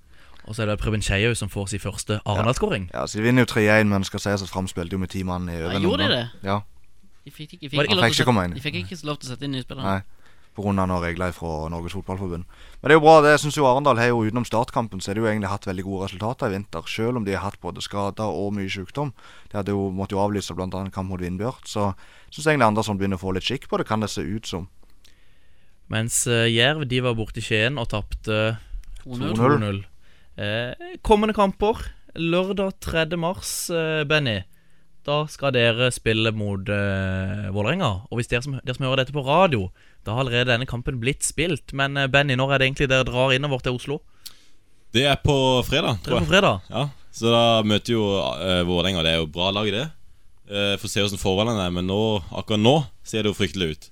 Og 0.49 0.57
så 0.57 0.65
er 0.65 0.73
det 0.73 0.79
Preben 0.81 1.05
Skeihaug 1.05 1.37
som 1.37 1.53
får 1.53 1.69
sin 1.75 1.85
første 1.85 2.23
Arendal-skåring. 2.25 2.89
Ja, 2.95 3.05
så 3.05 3.21
De 3.21 3.29
vinner 3.29 3.45
jo 3.45 3.53
3-1, 3.53 3.93
men 3.93 4.09
skal 4.09 4.25
sies 4.25 4.41
at 4.41 4.49
Fram 4.49 4.73
spilte 4.73 4.97
jo 4.97 5.05
med 5.05 5.13
ti 5.13 5.21
mann 5.21 5.45
i 5.53 5.61
øvrig. 5.61 5.77
Ja, 5.77 5.85
gjorde 5.85 6.07
de 6.07 6.15
det? 6.15 6.27
Ja, 6.49 6.63
De 7.29 7.31
fikk, 7.31 7.59
ikke- 7.61 7.69
fikk, 7.69 7.83
ikke, 7.85 7.93
lov 7.93 8.01
til 8.01 8.25
ikke 8.25 8.33
å 8.33 8.33
sette, 8.33 8.45
inn. 8.49 8.89
de 8.89 9.07
lov 9.07 9.19
til 9.21 9.29
å 9.29 9.33
sette 9.35 9.45
inn 9.45 9.53
nye 9.53 9.67
spillere. 9.67 9.85
nei. 9.85 10.01
Pga. 10.59 10.75
noen 10.75 11.03
regler 11.03 11.33
fra 11.33 11.69
Norges 11.71 11.95
Fotballforbund. 11.95 12.45
Men 12.81 12.91
det 12.91 12.97
er 12.97 12.99
jo 12.99 13.05
bra. 13.05 13.21
det 13.23 13.35
Jeg 13.37 13.43
synes 13.45 13.59
jo 13.61 13.67
Arendal 13.69 14.01
har 14.01 14.11
jo 14.11 14.25
utenom 14.27 14.47
startkampen 14.47 15.01
Så 15.01 15.11
har 15.11 15.15
de 15.15 15.23
jo 15.23 15.31
egentlig 15.31 15.51
hatt 15.53 15.67
veldig 15.67 15.85
gode 15.87 16.09
resultater 16.09 16.51
i 16.51 16.57
vinter. 16.57 16.83
Selv 16.91 17.17
om 17.17 17.25
de 17.25 17.37
har 17.37 17.47
hatt 17.47 17.61
både 17.63 17.85
skader 17.85 18.27
og 18.27 18.53
mye 18.57 18.71
sykdom. 18.71 19.13
De 19.51 19.57
hadde 19.57 19.71
jo 19.71 19.91
måtte 19.95 20.19
jo 20.19 20.23
avlyse 20.23 20.55
bl.a. 20.55 20.67
kamp 20.91 21.09
mot 21.09 21.23
Vindbjørn. 21.23 21.63
Så 21.65 21.93
syns 22.31 22.47
egentlig 22.47 22.67
Andersson 22.67 22.99
begynner 22.99 23.21
å 23.21 23.23
få 23.23 23.33
litt 23.37 23.47
skikk 23.47 23.69
på 23.71 23.79
det, 23.79 23.87
kan 23.87 24.03
det 24.03 24.11
se 24.11 24.27
ut 24.27 24.47
som. 24.47 24.67
Mens 25.89 26.27
eh, 26.27 26.51
Jerv 26.53 26.85
de 26.89 27.01
var 27.01 27.17
borte 27.17 27.41
i 27.41 27.45
Skien 27.45 27.79
og 27.81 27.89
tapte 27.95 28.59
2-0. 29.07 29.39
2-0. 29.39 29.81
Eh, 30.39 30.99
kommende 31.07 31.35
kamper 31.37 31.87
lørdag 32.19 32.81
3. 32.85 33.17
mars, 33.17 33.71
eh, 33.71 34.05
Benny. 34.05 34.43
Da 35.09 35.23
skal 35.31 35.55
dere 35.57 35.89
spille 35.95 36.35
mot 36.37 36.69
uh, 36.69 37.49
Vålerenga. 37.55 37.89
Og 38.11 38.19
hvis 38.19 38.29
dere 38.29 38.45
som, 38.45 38.59
dere 38.61 38.77
som 38.77 38.85
hører 38.85 39.03
dette 39.03 39.15
på 39.15 39.25
radio, 39.25 39.71
da 40.05 40.13
har 40.13 40.27
allerede 40.27 40.51
denne 40.51 40.69
kampen 40.69 40.99
blitt 41.01 41.25
spilt. 41.25 41.73
Men 41.77 41.97
uh, 41.97 42.09
Benny, 42.13 42.37
når 42.37 42.53
er 42.55 42.61
det 42.61 42.69
egentlig 42.69 42.91
dere 42.93 43.07
drar 43.09 43.33
innover 43.33 43.65
til 43.65 43.79
Oslo? 43.79 44.03
Det 44.93 45.07
er 45.09 45.17
på 45.21 45.37
fredag, 45.69 46.03
Det 46.05 46.13
er 46.13 46.25
på 46.25 46.31
fredag. 46.31 46.61
Ja, 46.73 46.89
Så 47.13 47.33
da 47.33 47.45
møter 47.65 47.97
jo 47.97 48.05
uh, 48.21 48.61
Vålerenga. 48.69 49.05
Det 49.07 49.15
er 49.15 49.23
jo 49.23 49.31
bra 49.33 49.49
lag, 49.57 49.73
det. 49.73 49.87
Uh, 50.49 50.77
Får 50.81 50.93
se 50.93 51.05
hvordan 51.05 51.21
forholdene 51.25 51.65
er, 51.65 51.73
men 51.73 51.89
nå, 51.89 52.01
akkurat 52.29 52.61
nå 52.61 52.77
ser 53.05 53.25
det 53.25 53.33
jo 53.33 53.39
fryktelig 53.41 53.73
ut. 53.73 53.89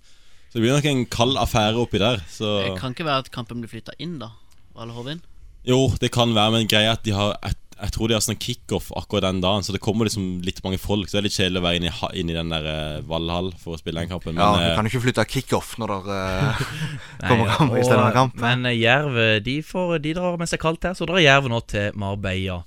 Så 0.49 0.59
det 0.59 0.67
blir 0.67 0.77
nok 0.77 0.89
en 0.89 1.07
kald 1.13 1.41
affære 1.41 1.81
oppi 1.81 2.01
der. 2.01 2.21
Så 2.33 2.59
Det 2.65 2.77
kan 2.81 2.93
ikke 2.93 3.09
være 3.09 3.25
at 3.25 3.33
kampen 3.33 3.65
blir 3.65 3.73
flytta 3.73 3.97
inn, 4.01 4.19
da. 4.21 4.35
Valle 4.77 4.93
Hovin. 4.97 5.25
Jo, 5.67 5.89
det 6.01 6.13
kan 6.15 6.37
være, 6.37 6.53
men 6.55 6.69
greia 6.71 6.93
er 6.93 7.01
at 7.01 7.05
de 7.09 7.17
har 7.17 7.39
jeg, 7.41 7.57
jeg 7.77 7.93
tror 7.93 8.09
de 8.09 8.17
har 8.17 8.23
sånn 8.25 8.39
kickoff 8.41 8.89
akkurat 8.97 9.27
den 9.27 9.43
dagen, 9.45 9.65
så 9.67 9.75
det 9.75 9.83
kommer 9.85 10.09
liksom 10.09 10.41
litt 10.47 10.63
mange 10.65 10.79
folk. 10.81 11.11
Så 11.11 11.17
det 11.17 11.21
er 11.21 11.27
litt 11.27 11.37
kjedelig 11.37 11.61
å 11.61 11.67
være 11.67 11.81
inne 11.81 11.91
i, 11.93 12.11
inn 12.23 12.33
i 12.33 12.37
den 12.37 12.55
der 12.55 12.69
uh, 12.69 13.03
Valhall 13.09 13.51
for 13.61 13.77
å 13.77 13.81
spille 13.81 14.01
den 14.01 14.13
kampen. 14.13 14.37
Men 14.37 14.45
Ja, 14.45 14.55
Du 14.57 14.65
eh, 14.71 14.77
kan 14.79 14.89
jo 14.89 14.95
ikke 14.95 15.05
flytte 15.05 15.27
kickoff 15.29 15.75
når 15.83 15.95
det 16.07 16.17
eh, 16.17 16.65
kommer 17.29 17.53
kamp 17.53 17.77
istedenfor 17.77 18.17
kamp. 18.17 18.41
Men 18.41 18.65
eh, 18.71 18.79
Jerv 18.81 19.21
eh, 19.21 19.37
de, 19.45 19.59
får, 19.67 19.99
de 20.07 20.17
drar 20.17 20.41
mens 20.41 20.55
det 20.55 20.61
er 20.61 20.65
kaldt 20.65 20.89
her, 20.89 20.97
så 20.97 21.09
drar 21.09 21.21
Jerv 21.21 21.51
nå 21.53 21.61
til 21.69 21.93
Marbella. 22.01 22.63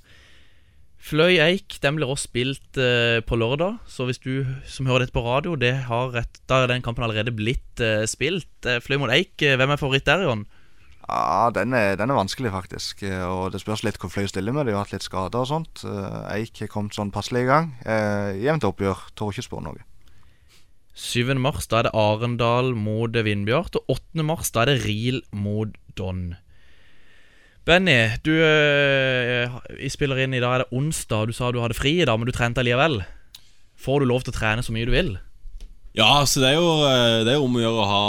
Fløy 1.00 1.38
Eik 1.40 1.78
den 1.80 1.96
blir 1.96 2.10
også 2.12 2.28
spilt 2.28 2.78
uh, 2.78 3.18
på 3.24 3.38
lørdag, 3.40 3.78
så 3.88 4.04
hvis 4.06 4.20
du 4.20 4.44
som 4.68 4.88
hører 4.88 5.06
dette 5.06 5.16
på 5.16 5.24
radio, 5.24 5.56
det 5.56 5.72
har 5.88 6.12
rett, 6.12 6.42
da 6.50 6.60
er 6.60 6.68
den 6.70 6.84
kampen 6.84 7.06
allerede 7.06 7.32
blitt 7.32 7.80
uh, 7.80 8.04
spilt. 8.08 8.50
Eh, 8.68 8.82
Fløy 8.84 9.00
mot 9.00 9.12
Eik, 9.12 9.32
eh, 9.40 9.56
hvem 9.56 9.72
er 9.72 9.80
favoritt 9.80 10.04
der, 10.06 10.26
Jon? 10.28 10.44
Ja, 11.10 11.50
den 11.50 11.74
er, 11.74 11.96
den 11.98 12.10
er 12.12 12.18
vanskelig, 12.20 12.52
faktisk. 12.54 13.02
Eh, 13.02 13.24
Og 13.26 13.50
det 13.52 13.60
spørs 13.64 13.82
litt 13.82 13.98
hvor 13.98 14.12
Fløy 14.12 14.28
stiller 14.30 14.54
med. 14.54 14.68
De 14.68 14.74
har 14.76 14.84
hatt 14.84 14.92
litt 14.94 15.02
skader 15.06 15.42
og 15.42 15.48
sånt. 15.50 15.82
Eh, 15.82 16.36
Eik 16.36 16.60
har 16.62 16.70
kommet 16.70 16.94
sånn 16.94 17.10
passelig 17.10 17.42
i 17.46 17.48
gang. 17.50 17.72
Eh, 17.82 18.36
Jevnt 18.44 18.66
oppgjør. 18.68 19.08
Tør 19.18 19.32
ikke 19.34 19.46
spå 19.48 19.62
noe. 19.64 19.82
7. 21.00 21.34
mars 21.40 21.66
da 21.70 21.80
er 21.80 21.86
det 21.88 21.94
Arendal 21.96 22.74
mot 22.76 23.14
Vindbjart, 23.14 23.78
og 23.78 23.92
8. 23.94 24.24
mars 24.26 24.50
da 24.52 24.62
er 24.64 24.72
det 24.72 24.82
Riel 24.84 25.20
mot 25.32 25.72
Don. 25.96 26.34
Benny, 27.66 27.96
du 28.26 28.32
eh, 28.42 29.54
spiller 29.92 30.22
inn 30.24 30.34
i 30.36 30.40
dag 30.42 30.54
er 30.58 30.64
det 30.64 30.76
onsdag. 30.76 31.30
Du 31.30 31.36
sa 31.36 31.50
du 31.52 31.60
hadde 31.62 31.76
fri 31.78 31.96
i 32.00 32.06
dag, 32.08 32.18
men 32.20 32.28
du 32.28 32.34
trente 32.36 32.62
likevel. 32.66 33.00
Får 33.80 34.02
du 34.02 34.10
lov 34.10 34.24
til 34.26 34.34
å 34.34 34.38
trene 34.38 34.64
så 34.66 34.74
mye 34.76 34.88
du 34.88 34.92
vil? 34.94 35.14
Ja, 35.96 36.20
så 36.28 36.42
det 36.42 36.52
er 36.52 36.58
jo 36.60 36.68
eh, 36.86 37.22
Det 37.26 37.32
er 37.32 37.38
jo 37.40 37.46
om 37.48 37.56
å 37.58 37.62
gjøre 37.64 37.82
å 37.82 37.88
ha, 37.90 38.04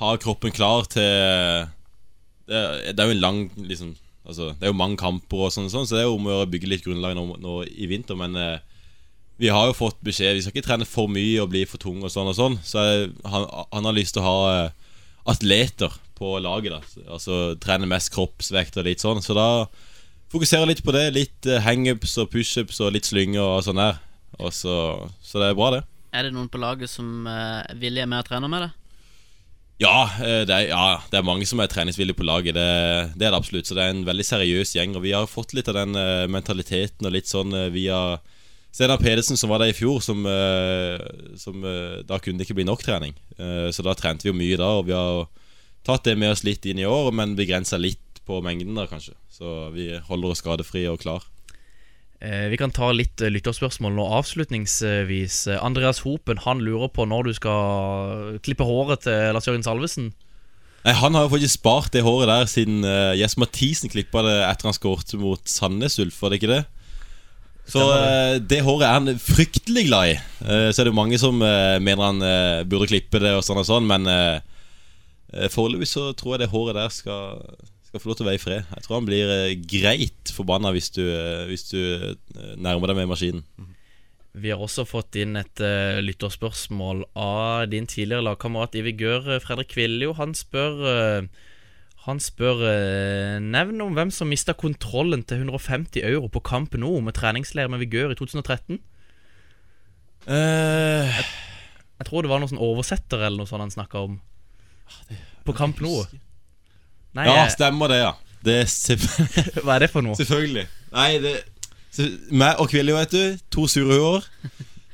ha 0.00 0.12
kroppen 0.22 0.54
klar 0.54 0.88
til 0.90 1.68
det 2.52 2.96
det 2.96 3.02
er 3.02 3.10
jo 3.10 3.18
en 3.18 3.26
lang 3.26 3.44
liksom 3.56 3.94
Altså, 4.22 4.52
det 4.54 4.68
er 4.68 4.70
jo 4.70 4.78
mange 4.78 5.00
kamper 5.00 5.48
og 5.48 5.50
sånn, 5.50 5.66
sånn 5.66 5.82
så 5.82 5.96
det 5.96 6.04
er 6.04 6.06
jo 6.06 6.14
om 6.14 6.28
å 6.30 6.44
bygge 6.46 6.68
litt 6.70 6.84
grunnlag 6.84 7.16
nå, 7.18 7.24
nå 7.42 7.56
i 7.66 7.88
vinter. 7.90 8.14
Men 8.14 8.36
eh, 8.38 8.60
vi 9.42 9.50
har 9.50 9.66
jo 9.66 9.74
fått 9.74 9.98
beskjed 10.06 10.36
Vi 10.36 10.44
skal 10.44 10.54
ikke 10.54 10.68
trene 10.68 10.86
for 10.86 11.10
mye 11.10 11.40
og 11.42 11.50
bli 11.50 11.64
for 11.66 11.82
tung 11.82 12.04
og 12.04 12.12
sånn 12.14 12.30
og 12.30 12.36
sånn. 12.38 12.58
Så 12.62 12.84
han, 13.26 13.48
han 13.72 13.88
har 13.88 13.96
lyst 13.96 14.14
til 14.14 14.22
å 14.22 14.28
ha 14.28 14.52
eh, 14.52 14.92
atleter 15.32 15.96
på 16.18 16.36
laget. 16.38 16.76
da 16.76 17.08
Altså 17.16 17.56
trene 17.62 17.90
mest 17.90 18.12
kroppsvekt 18.14 18.78
og 18.78 18.86
litt 18.86 19.02
sånn. 19.02 19.22
Så 19.24 19.34
da 19.34 19.66
fokuserer 20.32 20.66
jeg 20.66 20.76
litt 20.76 20.84
på 20.86 20.94
det. 20.94 21.06
Litt 21.16 21.50
eh, 21.50 21.62
hangups 21.66 22.14
og 22.22 22.30
pushups 22.30 22.78
og 22.78 22.94
litt 22.94 23.08
slynger 23.10 23.42
og 23.42 23.64
sånn 23.66 23.82
der. 23.82 23.98
Og 24.38 24.54
så, 24.54 24.76
så 25.18 25.42
det 25.42 25.50
er 25.50 25.58
bra, 25.58 25.72
det. 25.74 25.82
Er 26.12 26.28
det 26.28 26.34
noen 26.36 26.50
på 26.52 26.60
laget 26.60 26.92
som 26.92 27.26
eh, 27.26 27.74
villig 27.80 28.04
er 28.04 28.08
med 28.14 28.22
å 28.22 28.28
trener 28.28 28.50
med 28.52 28.68
det? 28.68 28.70
Ja, 29.82 30.06
eh, 30.22 30.42
det 30.46 30.54
er, 30.54 30.68
ja, 30.70 31.00
det 31.10 31.18
er 31.18 31.26
mange 31.26 31.46
som 31.48 31.60
er 31.62 31.70
treningsvillige 31.70 32.18
på 32.18 32.26
laget. 32.26 32.54
Det, 32.54 32.66
det 33.18 33.26
er 33.26 33.34
det 33.34 33.38
absolutt. 33.38 33.66
Så 33.66 33.76
det 33.76 33.84
er 33.84 33.94
en 33.94 34.04
veldig 34.06 34.26
seriøs 34.26 34.76
gjeng. 34.76 34.94
Og 34.98 35.04
vi 35.06 35.14
har 35.16 35.30
fått 35.30 35.54
litt 35.56 35.70
av 35.72 35.78
den 35.80 35.98
eh, 35.98 36.28
mentaliteten 36.30 37.08
og 37.08 37.14
litt 37.16 37.30
sånn 37.30 37.54
eh, 37.56 37.70
via 37.74 37.98
Steinar 38.72 39.02
Pedersen, 39.02 39.36
som 39.36 39.50
var 39.52 39.60
der 39.60 39.72
i 39.72 39.76
fjor, 39.76 39.98
som, 40.00 40.24
som 41.36 41.64
Da 42.08 42.16
kunne 42.24 42.40
det 42.40 42.46
ikke 42.46 42.54
bli 42.56 42.64
nok 42.64 42.80
trening. 42.80 43.12
Så 43.68 43.84
da 43.84 43.92
trente 43.92 44.24
vi 44.24 44.30
jo 44.30 44.38
mye 44.38 44.56
da, 44.56 44.70
og 44.78 44.86
vi 44.88 44.94
har 44.96 45.26
tatt 45.84 46.06
det 46.08 46.14
med 46.16 46.32
oss 46.32 46.40
litt 46.48 46.64
inn 46.64 46.80
i 46.80 46.86
år, 46.88 47.10
men 47.12 47.34
begrensa 47.36 47.76
litt 47.76 48.22
på 48.24 48.40
mengden 48.40 48.80
da, 48.80 48.86
kanskje. 48.88 49.12
Så 49.28 49.68
vi 49.76 49.90
holder 50.08 50.32
oss 50.32 50.40
skadefrie 50.40 50.88
og 50.88 51.04
klar. 51.04 51.28
Eh, 52.22 52.46
vi 52.52 52.58
kan 52.60 52.70
ta 52.70 52.92
litt 52.94 53.18
eh, 53.18 53.32
lytterspørsmål 53.34 53.96
nå 53.96 54.04
avslutningsvis. 54.20 55.38
Eh, 55.50 55.62
Andreas 55.62 56.04
Hopen 56.04 56.38
han 56.44 56.62
lurer 56.62 56.92
på 56.94 57.06
når 57.10 57.26
du 57.26 57.32
skal 57.34 58.36
klippe 58.46 58.66
håret 58.66 59.02
til 59.08 59.34
Lars 59.34 59.48
Jørgen 59.48 59.66
Salvesen. 59.66 60.12
Nei, 60.84 60.94
Han 60.98 61.18
har 61.18 61.26
jo 61.26 61.32
faktisk 61.34 61.58
spart 61.58 61.90
det 61.94 62.04
håret 62.06 62.30
der 62.30 62.46
siden 62.50 62.82
uh, 62.82 63.14
Jess 63.14 63.36
Mathisen 63.38 63.90
klippa 63.90 64.24
det 64.26 64.38
etter 64.48 64.66
han 64.66 64.74
skåret 64.74 65.12
mot 65.14 65.42
Sandnes 65.46 65.94
Ulf, 66.02 66.16
var 66.18 66.32
det 66.32 66.40
ikke 66.40 66.50
det? 66.50 66.62
Så 67.70 67.84
uh, 67.86 68.38
det 68.42 68.64
håret 68.66 68.88
er 68.88 68.96
han 68.96 69.20
fryktelig 69.22 69.84
glad 69.86 70.10
i. 70.10 70.16
Uh, 70.42 70.70
så 70.74 70.82
er 70.82 70.88
det 70.88 70.90
jo 70.90 70.98
mange 70.98 71.20
som 71.22 71.38
mener 71.38 72.02
han 72.02 72.18
burde 72.66 72.90
klippe 72.90 73.22
det 73.22 73.30
og 73.38 73.46
sånn 73.46 73.62
og 73.62 73.68
sånn, 73.68 73.86
men 73.86 74.10
eh, 75.32 75.48
foreløpig 75.52 75.88
så 75.90 76.10
tror 76.16 76.36
jeg 76.36 76.44
det 76.44 76.52
håret 76.52 76.78
der 76.78 76.92
skal, 76.94 77.42
skal 77.92 78.00
få 78.00 78.08
lov 78.08 78.16
til 78.16 78.24
å 78.24 78.30
være 78.30 78.40
i 78.40 78.40
fred. 78.40 78.72
Jeg 78.72 78.84
tror 78.86 78.96
han 78.96 79.06
blir 79.08 79.28
eh, 79.28 79.54
greit 79.68 80.32
forbanna 80.32 80.72
hvis 80.72 80.88
du, 80.96 81.04
eh, 81.04 81.44
hvis 81.50 81.68
du 81.68 81.78
eh, 81.78 82.54
nærmer 82.56 82.88
deg 82.88 83.02
med 83.02 83.10
maskinen. 83.10 83.44
Vi 84.32 84.48
har 84.48 84.62
også 84.64 84.86
fått 84.88 85.18
inn 85.20 85.36
et 85.36 85.60
uh, 85.60 86.00
lytterspørsmål 86.00 87.02
av 87.20 87.66
din 87.68 87.84
tidligere 87.84 88.24
lagkamerat 88.24 88.78
i 88.80 88.84
Vigør, 88.86 89.26
eh, 89.34 89.42
Fredrik 89.44 89.68
Kviljo. 89.74 90.14
Han 90.16 90.32
spør 90.32 90.78
uh, 90.80 91.26
Han 92.06 92.16
spør 92.16 92.64
uh, 92.64 93.36
Nevn 93.44 93.84
om 93.84 93.92
hvem 93.92 94.08
som 94.08 94.32
mista 94.32 94.56
kontrollen 94.56 95.20
til 95.28 95.44
150 95.44 96.00
euro 96.08 96.32
på 96.32 96.40
Kamp 96.48 96.72
nå 96.80 96.94
med 97.04 97.18
treningsleir 97.20 97.68
med 97.68 97.84
Vigør 97.84 98.16
i 98.16 98.16
2013. 98.16 98.80
Eh, 100.32 101.12
jeg, 101.12 101.28
jeg 101.98 102.08
tror 102.08 102.24
det 102.24 102.30
var 102.32 102.40
noen 102.40 102.54
sånn 102.54 102.62
oversetter 102.62 103.20
eller 103.26 103.42
noe 103.42 103.50
sånt 103.50 103.66
han 103.66 103.74
snakka 103.74 104.06
om. 104.06 104.20
På 105.44 105.54
Kamp 105.58 105.82
Nou. 105.84 106.06
Nei, 107.16 107.26
ja, 107.28 107.46
stemmer 107.52 107.92
det, 107.92 108.02
ja. 108.02 108.12
Det 108.42 108.58
er 108.64 109.08
Hva 109.64 109.76
er 109.76 109.84
det 109.84 109.90
for 109.92 110.04
noe? 110.04 110.18
Selvfølgelig. 110.18 110.66
Nei, 110.92 111.10
det 111.22 111.34
Meg 112.32 112.60
og 112.62 112.70
Kviljo, 112.72 112.96
vet 112.96 113.12
du. 113.12 113.40
To 113.52 113.66
sure 113.68 113.98
huer. 113.98 114.28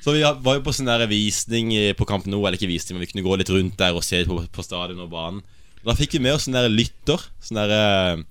Så 0.02 0.14
vi 0.16 0.22
var 0.24 0.56
jo 0.58 0.64
på 0.66 0.74
sånn 0.74 0.88
der 0.88 1.04
visning 1.10 1.70
på 1.98 2.06
Kamp 2.08 2.26
nå 2.30 2.40
eller 2.40 2.58
ikke 2.58 2.70
visning, 2.70 2.96
men 2.96 3.04
vi 3.04 3.10
kunne 3.12 3.26
gå 3.26 3.38
litt 3.38 3.52
rundt 3.52 3.78
der 3.78 3.96
og 3.98 4.04
se 4.06 4.24
på, 4.26 4.40
på 4.54 4.64
stadion 4.66 5.04
og 5.04 5.12
banen. 5.12 5.44
Da 5.84 5.94
fikk 5.96 6.16
vi 6.16 6.24
med 6.26 6.34
oss 6.36 6.46
sånn 6.46 6.56
der 6.58 6.68
lytter. 6.70 7.22
Sånn 7.44 7.60
der 7.60 7.74
eh, 7.74 8.22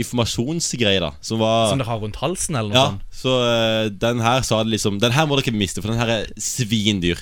informasjonsgreie, 0.00 1.00
da. 1.02 1.12
Som 1.24 1.40
var 1.40 1.70
Som 1.70 1.80
dere 1.80 1.90
har 1.90 2.00
rundt 2.02 2.20
halsen, 2.20 2.56
eller 2.58 2.72
noe 2.72 2.78
Ja, 2.78 2.86
sånt? 2.92 3.04
så 3.16 3.34
uh, 3.40 3.88
den 3.92 4.22
her 4.24 4.44
sa 4.46 4.62
det 4.64 4.74
liksom 4.74 5.00
Den 5.02 5.14
her 5.16 5.28
må 5.28 5.38
dere 5.40 5.56
miste, 5.56 5.82
for 5.82 5.92
den 5.92 6.00
her 6.00 6.12
er 6.18 6.30
svindyr. 6.40 7.20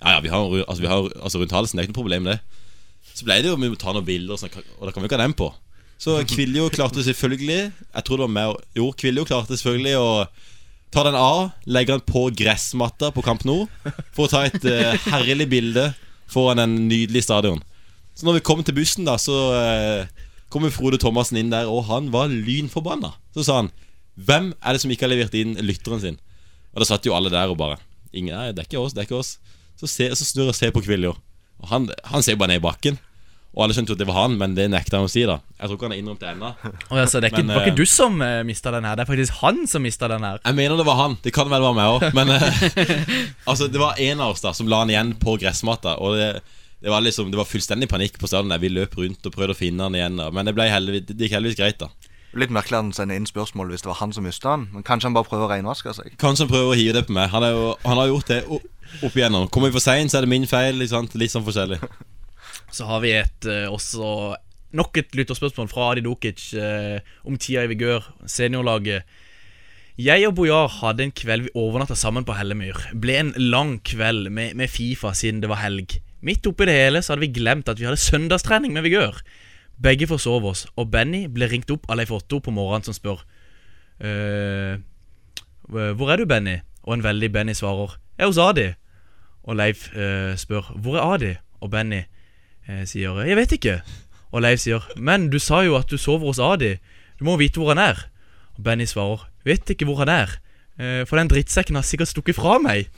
Ja, 0.00 0.16
ja, 0.16 0.20
vi 0.24 0.32
har, 0.32 0.44
altså, 0.64 0.82
vi 0.84 0.90
har 0.90 1.08
altså 1.20 1.40
rundt 1.40 1.56
halsen, 1.56 1.76
det 1.76 1.84
er 1.84 1.88
ikke 1.88 1.96
noe 1.96 2.02
problem, 2.02 2.28
det. 2.28 2.38
Så 3.14 3.26
ble 3.26 3.38
det 3.42 3.50
jo 3.52 3.58
vi 3.58 3.70
må 3.70 3.78
ta 3.78 3.94
noen 3.94 4.06
bilder, 4.06 4.34
og, 4.34 4.40
sånn, 4.42 4.72
og 4.78 4.88
da 4.88 4.94
kan 4.94 5.04
vi 5.04 5.08
ikke 5.10 5.18
ha 5.18 5.24
den 5.24 5.36
på. 5.38 5.50
Så 6.02 6.16
Kviljo 6.26 6.66
klarte 6.74 7.04
selvfølgelig 7.06 7.60
Jeg 7.70 8.02
tror 8.04 8.18
det 8.18 8.24
var 8.26 8.32
med 8.34 8.56
Jo, 8.74 8.88
Kviljo 8.98 9.22
klarte 9.28 9.54
selvfølgelig 9.54 9.94
å 10.00 10.08
ta 10.94 11.02
den 11.06 11.16
av, 11.18 11.48
legge 11.66 11.90
den 11.90 12.02
på 12.06 12.28
gressmatta 12.38 13.08
på 13.14 13.22
Kamp 13.26 13.42
Nord 13.48 13.70
for 14.14 14.26
å 14.26 14.30
ta 14.30 14.44
et 14.46 14.62
uh, 14.62 14.92
herlig 15.10 15.48
bilde 15.50 15.88
foran 16.30 16.62
en 16.62 16.76
nydelig 16.86 17.24
stadion. 17.26 17.58
Så 18.14 18.28
når 18.28 18.38
vi 18.38 18.44
kom 18.46 18.62
til 18.62 18.76
bussen, 18.76 19.02
da, 19.08 19.16
så 19.18 19.38
uh, 19.58 20.28
kom 20.54 20.68
Frode 20.70 21.00
Thomassen 21.02 21.40
inn 21.40 21.50
der, 21.50 21.66
og 21.66 21.88
han 21.88 22.12
var 22.14 22.30
lynforbanna. 22.30 23.10
Så 23.34 23.46
sa 23.48 23.58
han 23.62 23.72
Hvem 24.14 24.52
er 24.62 24.76
det 24.76 24.84
som 24.84 24.92
ikke 24.94 25.08
har 25.08 25.10
levert 25.10 25.34
inn 25.34 25.56
lytteren 25.66 25.98
sin? 26.04 26.20
Og 26.70 26.84
da 26.84 26.86
satt 26.86 27.06
jo 27.08 27.16
alle 27.16 27.32
der 27.34 27.50
og 27.50 27.58
bare 27.58 27.80
Ingen, 28.14 28.36
Nei, 28.36 28.52
det 28.54 28.62
er 28.62 28.68
ikke 28.68 28.78
oss, 28.78 28.94
det 28.94 29.02
er 29.02 29.08
ikke 29.08 29.18
oss. 29.18 29.32
Så, 29.74 29.90
se, 29.90 30.06
så 30.14 30.22
snur 30.22 30.46
jeg 30.46 30.54
og 30.54 30.58
ser 30.60 30.74
på 30.76 30.84
Kviljo. 30.86 31.16
Og 31.64 31.72
han, 31.72 31.88
han 32.12 32.24
ser 32.24 32.36
bare 32.40 32.52
ned 32.54 32.60
i 32.62 32.66
bakken. 32.68 33.00
Og 33.54 33.62
alle 33.62 33.74
skjønte 33.76 33.92
jo 33.92 33.94
at 33.94 34.00
det 34.02 34.06
var 34.08 34.16
han, 34.18 34.32
men 34.34 34.56
det 34.56 34.64
nekta 34.72 34.98
han 34.98 35.06
å 35.06 35.10
si, 35.10 35.22
da. 35.30 35.36
Jeg 35.60 35.68
tror 35.70 35.76
ikke 35.78 35.86
han 35.86 35.92
har 35.94 36.00
innrømt 36.00 36.22
det 36.24 36.30
ennå. 36.32 36.48
Oh, 36.90 36.98
altså, 36.98 37.20
det 37.22 37.28
er 37.28 37.30
ikke, 37.30 37.42
Men, 37.44 37.52
det 37.52 37.54
var 37.54 37.68
ikke 37.68 37.74
eh, 37.76 37.78
du 37.78 37.90
som 37.92 38.16
uh, 38.18 38.40
mista 38.46 38.72
den 38.74 38.88
her, 38.88 38.96
det 38.98 39.04
er 39.04 39.10
faktisk 39.12 39.36
han 39.44 39.60
som 39.70 39.84
mista 39.86 40.08
den 40.10 40.26
her. 40.26 40.40
Jeg 40.42 40.58
mener 40.58 40.80
det 40.80 40.86
var 40.88 40.98
han. 40.98 41.14
Det 41.22 41.32
kan 41.36 41.46
vel 41.52 41.62
være 41.62 41.76
meg 41.78 41.92
òg. 41.92 42.06
Men 42.18 42.32
eh, 42.34 42.98
altså, 43.50 43.68
det 43.70 43.78
var 43.78 44.00
en 44.02 44.24
av 44.26 44.34
oss 44.34 44.42
da 44.42 44.50
som 44.58 44.66
la 44.70 44.82
han 44.82 44.90
igjen 44.90 45.14
på 45.22 45.36
gressmatta. 45.38 45.94
Og 46.02 46.18
det, 46.18 46.32
det 46.82 46.90
var 46.90 47.06
liksom 47.06 47.30
Det 47.30 47.38
var 47.38 47.46
fullstendig 47.48 47.86
panikk 47.94 48.18
på 48.18 48.26
stadion. 48.26 48.50
der. 48.50 48.58
Vi 48.64 48.72
løp 48.74 48.98
rundt 48.98 49.30
og 49.30 49.38
prøvde 49.38 49.54
å 49.54 49.60
finne 49.62 49.86
han 49.86 49.94
igjen. 50.00 50.18
da. 50.18 50.32
Men 50.34 50.50
det, 50.50 50.56
ble 50.58 50.66
heldigvis, 50.74 51.06
det 51.14 51.28
gikk 51.28 51.38
heldigvis 51.38 51.60
greit, 51.62 51.78
da. 51.86 51.92
Litt 52.34 52.50
merkelig 52.50 52.74
at 52.80 52.82
han 52.82 52.94
sender 52.96 53.22
inn 53.22 53.30
spørsmål 53.30 53.70
hvis 53.70 53.86
det 53.86 53.92
var 53.92 54.00
han 54.02 54.10
som 54.18 54.26
mista 54.26 54.56
han. 54.56 54.66
Men 54.74 54.82
kanskje 54.82 55.06
han 55.06 55.14
bare 55.14 55.30
prøver 55.30 55.46
å 55.46 55.52
renvaske 55.54 55.94
seg. 55.94 56.16
Kanskje 56.18 56.48
han 56.48 56.50
prøver 56.50 56.74
å 56.74 56.78
hive 56.82 56.98
det 56.98 57.06
på 57.06 57.14
meg. 57.14 57.30
Han, 57.30 57.46
er 57.46 57.54
jo, 57.54 57.68
han 57.86 58.02
har 58.02 58.10
gjort 58.10 58.32
det 58.34 58.40
o- 58.50 58.64
opp 59.02 59.16
igjennom. 59.16 59.48
Kommer 59.52 59.70
vi 59.70 59.78
for 59.78 59.84
seint, 59.84 60.12
så 60.12 60.20
er 60.20 60.26
det 60.26 60.32
min 60.32 60.46
feil. 60.48 60.78
Litt, 60.78 60.92
sånn 60.92 61.46
forskjellig. 61.46 61.80
Så 62.74 62.86
har 62.88 63.02
vi 63.04 63.12
et 63.18 63.46
eh, 63.50 63.66
også 63.70 64.34
nok 64.74 64.98
et 64.98 65.14
lytterspørsmål 65.14 65.68
fra 65.70 65.92
Adi 65.92 66.02
Dukic 66.04 66.48
eh, 66.58 66.98
om 67.26 67.38
tida 67.38 67.62
i 67.64 67.70
Vigør, 67.70 68.08
seniorlaget. 68.30 69.06
Jeg 69.94 70.26
og 70.26 70.34
Bojar 70.34 70.72
hadde 70.80 71.04
en 71.06 71.12
kveld 71.14 71.46
vi 71.46 71.52
overnatta 71.54 71.94
sammen 71.94 72.26
på 72.26 72.34
Hellemyr. 72.34 72.80
Ble 72.98 73.14
en 73.20 73.30
lang 73.38 73.76
kveld 73.86 74.26
med, 74.34 74.56
med 74.58 74.72
Fifa 74.72 75.12
siden 75.14 75.38
det 75.44 75.50
var 75.52 75.62
helg. 75.62 76.00
Midt 76.26 76.46
oppi 76.50 76.66
det 76.66 76.74
hele 76.74 77.02
så 77.02 77.12
hadde 77.14 77.22
vi 77.28 77.34
glemt 77.36 77.70
at 77.70 77.78
vi 77.78 77.86
hadde 77.86 78.02
søndagstrening 78.02 78.74
med 78.74 78.82
Vigør. 78.88 79.20
Begge 79.78 80.08
forsov 80.10 80.46
oss, 80.50 80.64
og 80.78 80.90
Benny 80.90 81.28
ble 81.30 81.46
ringt 81.50 81.70
opp 81.74 81.86
av 81.90 82.00
Leif 82.00 82.10
Otto 82.14 82.40
på 82.42 82.54
morgenen 82.54 82.86
som 82.86 82.94
spør 82.96 83.22
«Eh, 84.02 84.78
Hvor 85.70 86.10
er 86.10 86.18
du, 86.18 86.26
Benny? 86.26 86.58
Og 86.82 86.96
en 86.96 87.04
veldig 87.04 87.30
Benny 87.32 87.54
svarer 87.54 87.94
Jeg 88.18 88.26
er 88.26 88.30
hos 88.30 88.38
Adi. 88.42 88.66
Og 89.44 89.56
Leif 89.56 89.90
eh, 89.96 90.32
spør 90.40 90.72
Hvor 90.80 90.96
er 90.96 91.14
Adi? 91.14 91.34
Og 91.60 91.70
Benny 91.70 92.02
eh, 92.68 92.84
sier 92.84 93.24
'Jeg 93.24 93.36
vet 93.36 93.52
ikke'. 93.52 93.80
Og 94.32 94.42
Leif 94.42 94.58
sier 94.58 94.80
'Men 94.96 95.30
du 95.30 95.38
sa 95.38 95.60
jo 95.60 95.76
at 95.76 95.90
du 95.90 95.96
sover 95.96 96.26
hos 96.26 96.38
Adi. 96.38 96.76
Du 97.18 97.24
må 97.24 97.36
vite 97.36 97.60
hvor 97.60 97.74
han 97.74 97.78
er'. 97.78 98.08
Og 98.56 98.64
Benny 98.64 98.84
svarer 98.84 99.28
'Vet 99.44 99.70
ikke 99.70 99.84
hvor 99.84 99.96
han 100.04 100.08
er', 100.08 100.38
eh, 100.78 101.06
for 101.06 101.16
den 101.16 101.28
drittsekken 101.28 101.74
har 101.74 101.82
sikkert 101.82 102.08
stukket 102.08 102.34
fra 102.34 102.58
meg'. 102.58 102.88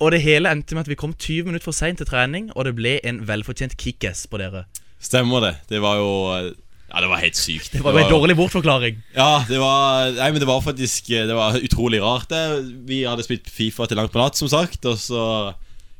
Og 0.00 0.12
det 0.12 0.22
hele 0.22 0.50
endte 0.50 0.74
med 0.74 0.80
at 0.80 0.88
vi 0.88 0.94
kom 0.94 1.12
20 1.12 1.44
minutter 1.44 1.64
for 1.64 1.72
seint 1.72 1.98
til 1.98 2.06
trening, 2.06 2.52
og 2.56 2.64
det 2.64 2.76
ble 2.76 3.00
en 3.04 3.28
velfortjent 3.28 3.76
kickass 3.76 4.26
på 4.26 4.38
dere. 4.38 4.64
Stemmer 5.00 5.40
det. 5.40 5.56
Det 5.68 5.82
var 5.82 5.96
jo 5.96 6.54
Ja, 6.88 7.02
det 7.04 7.08
var 7.10 7.20
helt 7.20 7.36
sykt. 7.36 7.72
Det 7.74 7.82
var 7.84 7.92
jo 7.92 8.00
en 8.00 8.12
dårlig 8.14 8.34
bortforklaring. 8.38 9.00
Ja, 9.12 9.44
det 9.48 9.58
var 9.60 10.08
Nei, 10.16 10.30
men 10.32 10.40
det 10.40 10.48
var 10.48 10.62
faktisk 10.64 11.10
Det 11.12 11.36
var 11.36 11.58
utrolig 11.60 12.00
rart. 12.00 12.30
Det. 12.32 12.40
Vi 12.88 13.02
hadde 13.04 13.26
spilt 13.26 13.50
Fifa 13.52 13.84
til 13.88 14.00
langt 14.00 14.14
på 14.14 14.22
natt, 14.22 14.38
som 14.40 14.48
sagt, 14.48 14.80
og 14.88 14.96
så 15.00 15.24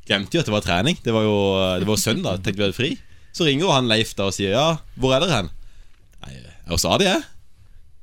glemte 0.09 0.33
vi 0.33 0.41
at 0.41 0.49
det 0.49 0.55
var 0.55 0.65
trening. 0.65 0.97
Det 1.05 1.13
var 1.13 1.27
jo 1.29 1.37
Det 1.83 1.89
var 1.91 2.01
søndag, 2.01 2.41
tenkte 2.41 2.57
vi 2.63 2.67
hadde 2.69 2.79
fri. 2.79 2.91
Så 3.37 3.45
ringer 3.45 3.75
han 3.75 3.91
Leif 3.91 4.15
da 4.17 4.31
og 4.31 4.35
sier 4.35 4.57
ja, 4.57 4.69
hvor 4.97 5.13
er 5.15 5.23
dere 5.23 5.43
hen? 5.43 5.51
Nei, 6.25 6.39
hos 6.73 6.89
Adi, 6.89 7.05
jeg. 7.07 7.21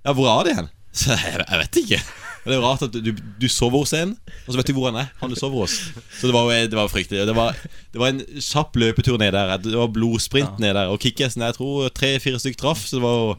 Ja, 0.05 0.13
hvor 0.13 0.29
er 0.29 0.43
Adi 0.43 0.53
hen? 0.61 0.69
Så 0.95 1.17
jeg, 1.17 1.41
jeg 1.41 1.59
vet 1.63 1.81
ikke. 1.81 2.03
Og 2.45 2.51
det 2.51 2.53
er 2.53 2.59
jo 2.59 2.65
rart 2.67 2.83
at 2.85 2.93
du, 2.93 3.09
du 3.41 3.47
sover 3.49 3.81
hos 3.81 3.93
en, 3.97 4.11
og 4.45 4.51
så 4.53 4.59
vet 4.59 4.67
du 4.69 4.75
hvor 4.77 4.91
han 4.91 4.99
er. 5.01 5.07
Han 5.17 5.31
du 5.33 5.37
sover 5.39 5.63
hos. 5.63 5.79
Så 6.13 6.29
det 6.29 6.35
var 6.35 6.45
jo 6.45 6.67
det 6.69 6.77
var 6.77 6.91
fryktelig. 6.93 7.23
Det 7.25 7.33
var, 7.33 7.57
det 7.89 8.01
var 8.01 8.13
en 8.13 8.21
kjapp 8.37 8.77
løpetur 8.77 9.17
ned 9.17 9.33
der. 9.33 9.55
Det 9.63 9.73
var 9.73 9.89
blodsprint 9.95 10.61
ned 10.61 10.77
der. 10.77 10.91
Og 10.93 11.01
kickassen 11.01 11.41
jeg 11.41 11.57
tror 11.57 11.89
tre-fire 11.89 12.37
stykker 12.37 12.61
traff, 12.61 12.85
så 12.85 12.99
det 12.99 13.05
var 13.07 13.17
jo 13.17 13.35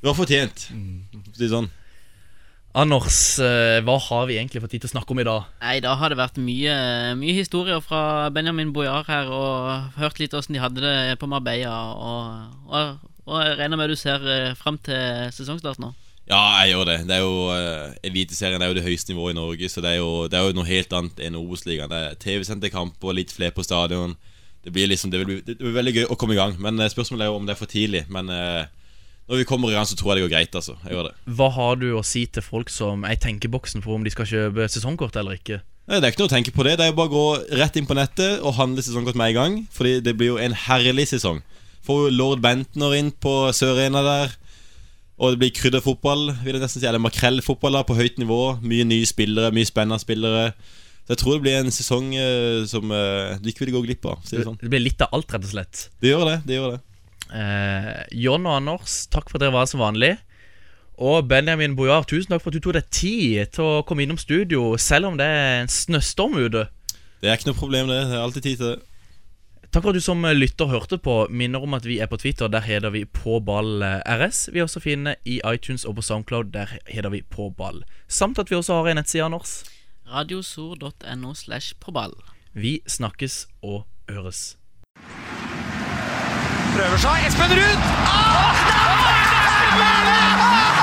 Det 0.00 0.08
var 0.08 0.16
fortjent. 0.16 0.62
For 0.70 1.34
å 1.34 1.42
si 1.42 1.50
sånn. 1.50 1.68
Anders, 2.70 3.18
eh, 3.42 3.80
hva 3.82 3.96
har 3.98 4.28
vi 4.30 4.36
egentlig 4.38 4.62
fått 4.62 4.76
tid 4.76 4.84
til 4.84 4.92
å 4.92 4.94
snakke 4.94 5.10
om 5.10 5.18
i 5.18 5.26
dag? 5.26 5.48
Nei, 5.58 5.80
da 5.82 5.96
har 5.98 6.12
det 6.12 6.20
vært 6.20 6.38
mye, 6.38 6.76
mye 7.18 7.34
historier 7.34 7.82
fra 7.82 8.30
Benjamin 8.30 8.70
Bojar 8.72 9.08
her, 9.10 9.26
og 9.26 9.98
hørt 9.98 10.22
litt 10.22 10.36
åssen 10.38 10.54
de 10.54 10.62
hadde 10.62 10.84
det 10.84 11.18
på 11.18 11.26
Marbella. 11.26 11.80
Og, 11.98 12.70
og, 12.70 13.10
og 13.26 13.42
jeg 13.42 13.58
regner 13.58 13.80
med 13.80 13.90
du 13.90 13.98
ser 13.98 14.22
eh, 14.22 14.54
fram 14.54 14.78
til 14.86 15.34
sesongstart 15.34 15.82
nå? 15.82 15.90
Ja, 16.30 16.40
jeg 16.62 16.76
gjør 16.76 16.86
det. 16.86 16.98
Det 17.08 17.14
er 17.16 17.24
jo 17.24 17.38
uh, 17.50 17.94
Eliteserien 18.06 18.62
er 18.62 18.70
jo 18.70 18.76
det 18.76 18.84
høyeste 18.86 19.10
nivået 19.10 19.34
i 19.34 19.38
Norge, 19.40 19.70
så 19.70 19.82
det 19.82 19.96
er 19.96 19.98
jo, 19.98 20.10
det 20.30 20.38
er 20.38 20.46
jo 20.46 20.54
noe 20.54 20.68
helt 20.68 20.92
annet 20.94 21.22
enn 21.26 21.38
Obos-ligaen. 21.40 21.90
Det 21.90 22.02
er 22.06 22.20
TV-sendte 22.22 22.70
kamper, 22.70 23.16
litt 23.18 23.34
flere 23.34 23.54
på 23.56 23.64
stadion. 23.66 24.14
Det 24.62 24.70
blir 24.74 24.86
liksom, 24.86 25.10
det 25.10 25.24
blir, 25.24 25.40
det 25.42 25.56
blir 25.58 25.74
veldig 25.74 25.94
gøy 25.96 26.06
å 26.06 26.18
komme 26.20 26.36
i 26.36 26.38
gang. 26.38 26.54
Men 26.62 26.78
eh, 26.78 26.90
spørsmålet 26.92 27.26
er 27.26 27.32
jo 27.32 27.38
om 27.40 27.48
det 27.48 27.56
er 27.56 27.58
for 27.58 27.70
tidlig. 27.72 28.04
Men 28.12 28.30
uh, 28.30 28.68
når 29.26 29.40
vi 29.42 29.48
kommer 29.48 29.72
i 29.72 29.74
gang, 29.74 29.88
så 29.88 29.98
tror 29.98 30.12
jeg 30.12 30.20
det 30.20 30.26
går 30.28 30.34
greit. 30.36 30.54
altså 30.54 30.76
Jeg 30.84 30.94
gjør 30.94 31.08
det 31.08 31.34
Hva 31.38 31.48
har 31.56 31.80
du 31.80 31.88
å 31.98 32.04
si 32.06 32.26
til 32.30 32.44
folk 32.46 32.70
som 32.70 33.02
er 33.08 33.16
i 33.16 33.22
tenkeboksen 33.24 33.82
for 33.82 33.96
om 33.96 34.06
de 34.06 34.12
skal 34.14 34.28
kjøpe 34.30 34.68
sesongkort 34.70 35.18
eller 35.18 35.40
ikke? 35.40 35.62
Nei, 35.90 35.98
Det 35.98 36.04
er 36.04 36.14
ikke 36.14 36.22
noe 36.22 36.30
å 36.30 36.34
tenke 36.36 36.54
på 36.54 36.66
det. 36.68 36.76
Det 36.78 36.86
er 36.86 36.92
jo 36.92 36.98
bare 37.00 37.10
å 37.10 37.16
gå 37.16 37.58
rett 37.58 37.80
inn 37.80 37.88
på 37.88 37.96
nettet 37.98 38.44
og 38.44 38.54
handle 38.60 38.84
sesongkort 38.86 39.18
med 39.18 39.32
en 39.32 39.40
gang. 39.40 39.58
Fordi 39.74 39.96
det 40.04 40.14
blir 40.20 40.36
jo 40.36 40.38
en 40.38 40.54
herlig 40.68 41.08
sesong. 41.10 41.42
Får 41.82 42.04
jo 42.04 42.14
lord 42.14 42.44
Bentner 42.44 42.94
inn 43.00 43.10
på 43.10 43.34
Sørena 43.56 44.04
der. 44.06 44.36
Og 45.20 45.34
det 45.34 45.40
blir 45.42 45.52
krydderfotball, 45.52 46.30
vil 46.40 46.56
jeg 46.56 46.62
nesten 46.62 46.80
si. 46.80 46.86
Eller 46.88 47.02
makrellfotball 47.02 47.76
da, 47.76 47.84
på 47.84 47.96
høyt 47.98 48.16
nivå. 48.20 48.56
Mye 48.64 48.86
nye 48.88 49.08
spillere, 49.08 49.52
mye 49.52 49.68
spennende 49.68 50.00
spillere. 50.00 50.54
Så 51.04 51.12
jeg 51.12 51.20
tror 51.20 51.34
det 51.36 51.44
blir 51.44 51.58
en 51.58 51.74
sesong 51.74 52.12
uh, 52.16 52.62
som 52.70 52.92
uh, 52.94 53.36
du 53.42 53.50
ikke 53.52 53.66
vil 53.66 53.74
gå 53.76 53.82
glipp 53.88 54.06
av. 54.08 54.22
Si 54.24 54.38
det 54.38 54.46
sånn. 54.48 54.56
Det 54.60 54.70
blir 54.72 54.80
litt 54.80 55.02
av 55.04 55.12
alt, 55.16 55.28
rett 55.34 55.44
og 55.44 55.52
slett. 55.52 55.90
Det 56.00 56.14
gjør 56.14 56.24
det. 56.30 56.38
det 56.48 56.56
gjør 56.56 56.76
det 56.76 56.80
Eh, 57.30 58.00
John 58.18 58.46
og 58.48 58.56
Anders, 58.58 59.04
takk 59.10 59.28
for 59.30 59.38
at 59.38 59.44
dere 59.44 59.54
var 59.54 59.68
som 59.70 59.82
vanlig. 59.82 60.16
Og 61.00 61.24
Benjamin 61.30 61.76
Bojar, 61.78 62.04
tusen 62.08 62.32
takk 62.32 62.42
for 62.42 62.50
at 62.50 62.58
du 62.58 62.64
tok 62.64 62.76
deg 62.76 62.88
tid 62.92 63.52
til 63.54 63.64
å 63.64 63.84
komme 63.88 64.04
innom 64.04 64.18
studio, 64.20 64.74
selv 64.82 65.12
om 65.12 65.18
det 65.20 65.28
er 65.30 65.60
en 65.62 65.70
snøstorm 65.72 66.36
ute. 66.36 66.66
Det 67.20 67.30
er 67.30 67.38
ikke 67.38 67.52
noe 67.52 67.60
problem, 67.60 67.92
det. 67.92 68.02
Det 68.10 68.18
er 68.18 68.24
alltid 68.24 68.46
tid 68.48 68.60
til 68.60 68.72
det. 68.72 68.78
Takk 69.70 69.84
for 69.84 69.92
at 69.92 70.00
du 70.00 70.02
som 70.02 70.24
lytter 70.34 70.66
hørte 70.66 70.96
på. 70.98 71.28
Minner 71.30 71.62
om 71.62 71.76
at 71.78 71.84
vi 71.86 72.00
er 72.02 72.08
på 72.10 72.18
Twitter. 72.18 72.48
Der 72.50 72.64
heter 72.66 72.90
vi 72.90 73.04
På 73.04 73.38
ball 73.38 73.82
eh, 73.86 74.02
RS. 74.02 74.48
Vi 74.52 74.58
er 74.58 74.66
også 74.66 74.82
finne 74.82 75.14
i 75.24 75.38
iTunes 75.46 75.84
og 75.86 75.94
på 75.94 76.02
Soundcloud. 76.02 76.50
Der 76.50 76.66
heter 76.88 77.10
vi 77.10 77.22
påball. 77.22 77.84
Samt 78.08 78.38
at 78.38 78.50
vi 78.50 78.56
også 78.56 78.74
har 78.74 78.90
en 78.90 78.96
nettside, 78.98 79.24
Anders. 79.24 79.64
Radiosor.no 80.10 81.34
slash 81.34 81.74
påball. 81.80 82.10
Vi 82.52 82.80
snakkes 82.86 83.46
og 83.62 83.86
høres. 84.10 84.58
Prøver 86.74 86.98
seg. 86.98 87.30
Espen 87.30 87.54
Ruud! 87.54 87.78
Ah! 88.10 90.79